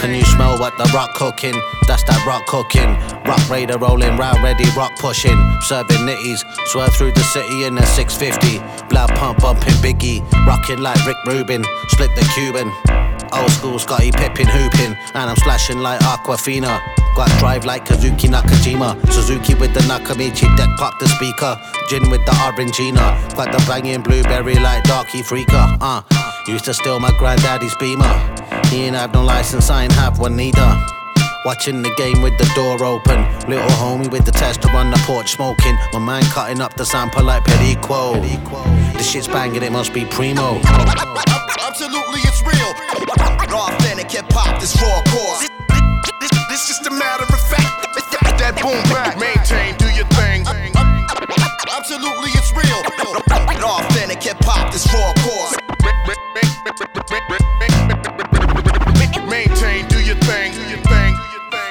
Can 0.08 0.16
you 0.16 0.24
smell 0.24 0.58
what 0.58 0.72
the 0.78 0.88
rock 0.94 1.12
cooking? 1.12 1.52
That's 1.86 2.02
that 2.04 2.24
rock 2.24 2.46
cooking. 2.46 2.96
Rock 3.28 3.44
raider 3.50 3.76
rolling 3.76 4.16
round, 4.16 4.42
ready, 4.42 4.64
rock 4.74 4.96
pushing. 4.96 5.36
Serving 5.60 6.08
nitties, 6.08 6.40
swerve 6.72 6.94
through 6.96 7.12
the 7.12 7.20
city 7.20 7.64
in 7.64 7.76
a 7.76 7.84
650. 7.84 8.56
Blood 8.88 9.10
pump 9.20 9.40
bumping 9.40 9.76
Biggie, 9.84 10.24
rocking 10.48 10.80
like 10.80 10.96
Rick 11.04 11.18
Rubin. 11.26 11.62
Split 11.88 12.08
the 12.16 12.24
Cuban. 12.32 12.72
Old 13.36 13.50
school 13.52 13.78
Scotty 13.78 14.10
Pippin 14.10 14.48
hooping, 14.48 14.96
and 15.12 15.28
I'm 15.28 15.36
splashing 15.36 15.80
like 15.80 16.00
Aquafina. 16.00 16.80
Got 17.14 17.28
drive 17.36 17.66
like 17.66 17.84
Kazuki 17.84 18.32
Nakajima. 18.32 18.96
Suzuki 19.12 19.52
with 19.60 19.74
the 19.74 19.80
Nakamichi 19.80 20.48
deck, 20.56 20.70
pop 20.78 20.98
the 21.00 21.08
speaker. 21.20 21.60
Gin 21.90 22.08
with 22.08 22.24
the 22.24 22.32
Orangina. 22.48 23.12
Got 23.36 23.52
the 23.52 23.62
banging 23.68 24.00
blueberry 24.00 24.54
like 24.58 24.84
Darky 24.84 25.20
Freaker. 25.20 25.76
Uh, 25.82 26.00
used 26.46 26.64
to 26.64 26.72
steal 26.72 26.98
my 26.98 27.12
granddaddy's 27.18 27.76
beamer. 27.76 28.37
He 28.70 28.84
ain't 28.84 28.96
have 28.96 29.14
no 29.14 29.24
license, 29.24 29.70
I 29.70 29.84
ain't 29.84 29.92
have 29.92 30.18
one 30.18 30.36
neither. 30.36 30.76
Watching 31.46 31.80
the 31.80 31.94
game 31.96 32.20
with 32.20 32.36
the 32.36 32.44
door 32.54 32.84
open. 32.84 33.24
Little 33.48 33.70
homie 33.80 34.10
with 34.10 34.26
the 34.26 34.32
tester 34.32 34.68
on 34.76 34.90
the 34.90 34.98
porch 35.06 35.32
smoking. 35.32 35.78
My 35.94 35.98
man 35.98 36.22
cutting 36.24 36.60
up 36.60 36.74
the 36.74 36.84
sample 36.84 37.24
like 37.24 37.44
Periquo. 37.44 38.20
The 38.92 39.02
shit's 39.02 39.26
banging, 39.26 39.62
it 39.62 39.72
must 39.72 39.94
be 39.94 40.04
primo. 40.04 40.60
Absolutely, 41.64 42.20
it's 42.28 42.42
real. 42.42 42.74
Raw, 43.48 43.68
Authentic 43.72 44.10
hip 44.10 44.26
hop, 44.30 44.60
this 44.60 44.76
raw 44.82 45.00
course. 45.08 45.48
This, 46.20 46.30
this 46.50 46.68
just 46.68 46.86
a 46.86 46.90
matter 46.90 47.24
of 47.24 47.40
fact. 47.48 47.86
That 48.38 48.60
boom 48.60 48.82
back, 48.92 49.18
maintain, 49.18 49.76
do 49.78 49.88
your 49.96 50.06
thing. 50.20 50.44
Absolutely, 51.72 52.30
it's 52.36 52.52
real. 52.52 52.82
Raw, 53.62 53.78
Authentic 53.78 54.22
hip 54.22 54.36
hop, 54.42 54.70
this 54.72 54.86
raw 54.92 55.14
course. 55.24 55.56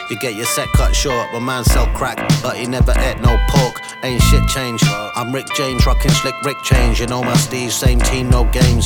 You 0.09 0.17
get 0.17 0.35
your 0.35 0.45
set 0.45 0.69
cut 0.69 0.95
short, 0.95 1.33
my 1.33 1.39
man 1.39 1.65
sell 1.65 1.85
crack, 1.87 2.17
but 2.41 2.55
he 2.55 2.65
never 2.65 2.93
ate 2.95 3.19
no 3.19 3.37
pork. 3.49 3.81
Ain't 4.03 4.21
shit 4.21 4.47
change. 4.47 4.81
I'm 4.85 5.33
Rick 5.33 5.47
James, 5.55 5.85
rocking 5.85 6.11
slick 6.11 6.35
Rick 6.45 6.57
change. 6.63 7.01
You 7.01 7.07
know 7.07 7.21
my 7.21 7.35
Steve, 7.35 7.73
same 7.73 7.99
team, 7.99 8.29
no 8.29 8.45
games. 8.45 8.85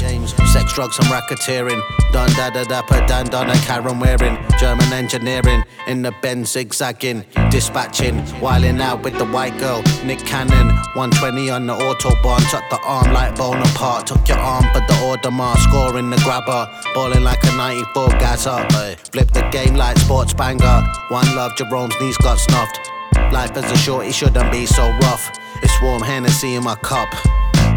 Sex, 0.51 0.73
drugs, 0.73 0.97
and 0.97 1.07
racketeering. 1.09 1.79
Dun 2.11 2.29
da 2.33 2.49
da 2.49 2.63
da 2.63 2.81
pa 2.81 3.05
dan 3.05 3.27
dun 3.27 3.49
a 3.49 3.55
Karen 3.67 3.99
wearing. 3.99 4.37
German 4.59 4.91
engineering 4.93 5.63
in 5.85 6.01
the 6.01 6.11
Benz 6.23 6.51
zigzagging. 6.51 7.23
Dispatching, 7.51 8.19
whiling 8.41 8.81
out 8.81 9.03
with 9.03 9.17
the 9.17 9.25
white 9.25 9.57
girl. 9.59 9.83
Nick 10.03 10.19
Cannon, 10.19 10.69
120 10.95 11.49
on 11.51 11.67
the 11.67 11.73
autobahn. 11.73 12.41
Tuck 12.49 12.67
the 12.69 12.79
arm 12.83 13.13
like 13.13 13.35
Bonaparte. 13.35 14.07
Took 14.07 14.27
your 14.27 14.39
arm, 14.39 14.65
but 14.73 14.87
the 14.87 14.93
Audemars. 14.93 15.57
Scoring 15.69 16.09
the 16.09 16.17
grabber. 16.17 16.67
Balling 16.95 17.23
like 17.23 17.43
a 17.43 17.55
94 17.57 18.07
gasser. 18.17 18.65
Flip 19.11 19.29
the 19.31 19.47
game 19.51 19.75
like 19.75 19.97
sports 19.97 20.33
banger. 20.33 20.81
One 21.11 21.35
love, 21.35 21.57
Jerome's 21.57 21.93
knees 21.99 22.15
got 22.19 22.39
snuffed. 22.39 22.89
Life 23.33 23.51
as 23.57 23.69
a 23.69 23.75
shorty 23.75 24.13
shouldn't 24.13 24.49
be 24.49 24.65
so 24.65 24.89
rough. 25.03 25.29
It's 25.61 25.81
warm 25.81 26.01
Hennessy 26.01 26.55
in 26.55 26.63
my 26.63 26.75
cup. 26.75 27.09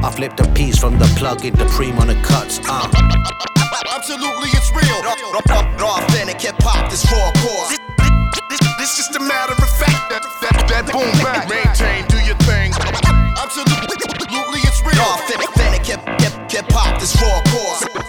I 0.07 0.13
flipped 0.15 0.39
a 0.39 0.47
piece 0.53 0.79
from 0.79 1.01
the 1.01 1.07
plug 1.19 1.45
into 1.45 1.67
cream 1.67 1.99
on 1.99 2.07
the 2.07 2.15
cuts. 2.23 2.61
Uh. 2.63 2.87
Absolutely, 3.91 4.51
it's 4.55 4.71
real. 4.71 5.03
Authentic 5.83 6.41
hip 6.41 6.55
hop, 6.61 6.89
this 6.89 7.11
raw 7.11 7.33
course. 7.43 7.77
This, 8.51 8.61
this 8.79 8.97
just 8.99 9.17
a 9.17 9.19
matter 9.19 9.55
of 9.61 9.71
fact. 9.83 10.15
That, 10.15 10.23
that, 10.41 10.69
that 10.69 10.93
boom 10.93 11.11
back. 11.19 11.49
Maintain, 11.51 12.07
do 12.07 12.23
your 12.23 12.39
thing. 12.47 12.71
Absolutely, 13.35 14.61
it's 14.63 14.81
real. 14.87 15.03
Authentic 15.03 15.85
hip, 15.85 16.07
hip, 16.23 16.53
hip 16.53 16.71
hop, 16.71 17.01
this 17.01 17.21
raw 17.21 17.43
course. 17.51 18.04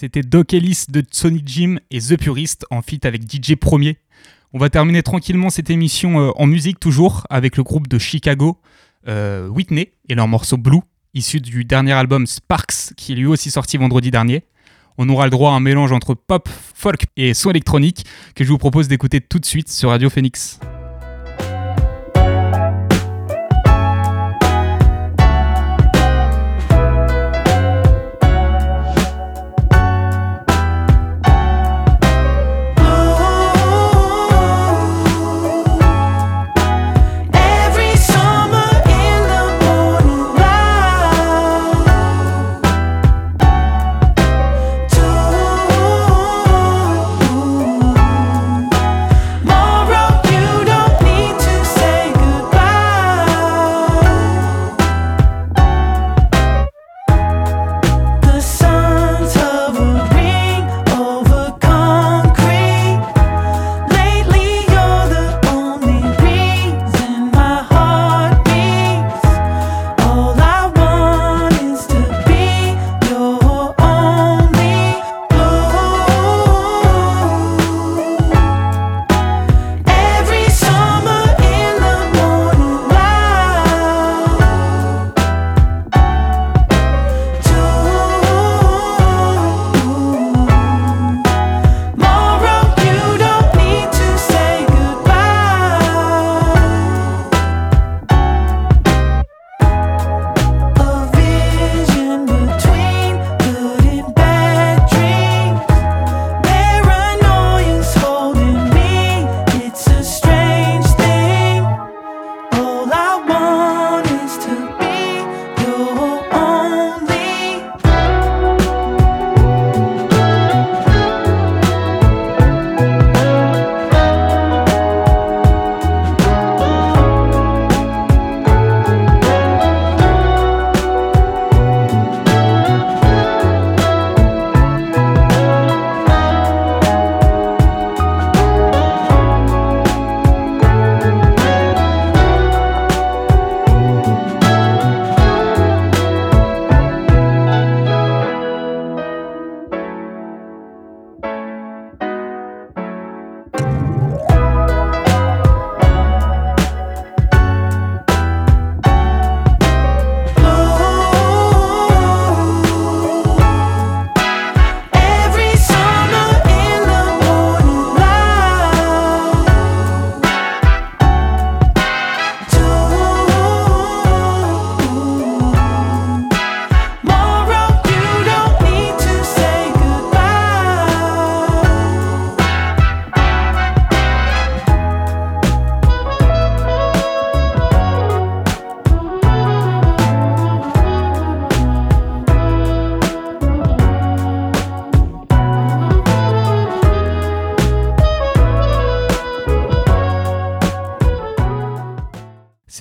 C'était 0.00 0.22
Doc 0.22 0.54
Ellis 0.54 0.84
de 0.88 1.04
Sony 1.10 1.42
Jim 1.44 1.76
et 1.90 2.00
The 2.00 2.16
Purist 2.16 2.64
en 2.70 2.80
feat 2.80 3.04
avec 3.04 3.30
DJ 3.30 3.54
Premier. 3.54 3.98
On 4.54 4.58
va 4.58 4.70
terminer 4.70 5.02
tranquillement 5.02 5.50
cette 5.50 5.68
émission 5.68 6.18
euh, 6.18 6.30
en 6.36 6.46
musique 6.46 6.80
toujours 6.80 7.26
avec 7.28 7.58
le 7.58 7.62
groupe 7.62 7.86
de 7.86 7.98
Chicago 7.98 8.56
euh, 9.08 9.46
Whitney 9.48 9.92
et 10.08 10.14
leur 10.14 10.26
morceau 10.26 10.56
Blue, 10.56 10.80
issu 11.12 11.42
du 11.42 11.66
dernier 11.66 11.92
album 11.92 12.26
Sparks 12.26 12.94
qui 12.96 13.12
est 13.12 13.16
lui 13.16 13.26
aussi 13.26 13.50
sorti 13.50 13.76
vendredi 13.76 14.10
dernier. 14.10 14.44
On 14.96 15.06
aura 15.10 15.26
le 15.26 15.30
droit 15.30 15.50
à 15.50 15.56
un 15.56 15.60
mélange 15.60 15.92
entre 15.92 16.14
pop, 16.14 16.48
folk 16.48 17.04
et 17.18 17.34
son 17.34 17.50
électronique 17.50 18.06
que 18.34 18.42
je 18.42 18.48
vous 18.48 18.56
propose 18.56 18.88
d'écouter 18.88 19.20
tout 19.20 19.38
de 19.38 19.44
suite 19.44 19.68
sur 19.68 19.90
Radio 19.90 20.08
Phoenix. 20.08 20.60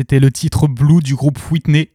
C'était 0.09 0.25
le 0.25 0.31
titre 0.31 0.67
Blue 0.67 1.03
du 1.03 1.13
groupe 1.13 1.37
Whitney. 1.51 1.91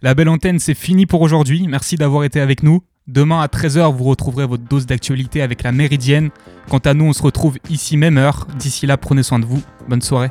La 0.00 0.14
belle 0.14 0.30
antenne, 0.30 0.58
c'est 0.58 0.72
fini 0.72 1.04
pour 1.04 1.20
aujourd'hui. 1.20 1.66
Merci 1.68 1.96
d'avoir 1.96 2.24
été 2.24 2.40
avec 2.40 2.62
nous. 2.62 2.82
Demain 3.06 3.42
à 3.42 3.48
13h, 3.48 3.94
vous 3.94 4.04
retrouverez 4.04 4.46
votre 4.46 4.64
dose 4.64 4.86
d'actualité 4.86 5.42
avec 5.42 5.62
la 5.62 5.70
Méridienne. 5.70 6.30
Quant 6.70 6.78
à 6.78 6.94
nous, 6.94 7.04
on 7.04 7.12
se 7.12 7.22
retrouve 7.22 7.58
ici 7.68 7.98
même 7.98 8.16
heure. 8.16 8.46
D'ici 8.58 8.86
là, 8.86 8.96
prenez 8.96 9.22
soin 9.22 9.38
de 9.38 9.44
vous. 9.44 9.60
Bonne 9.90 10.00
soirée. 10.00 10.30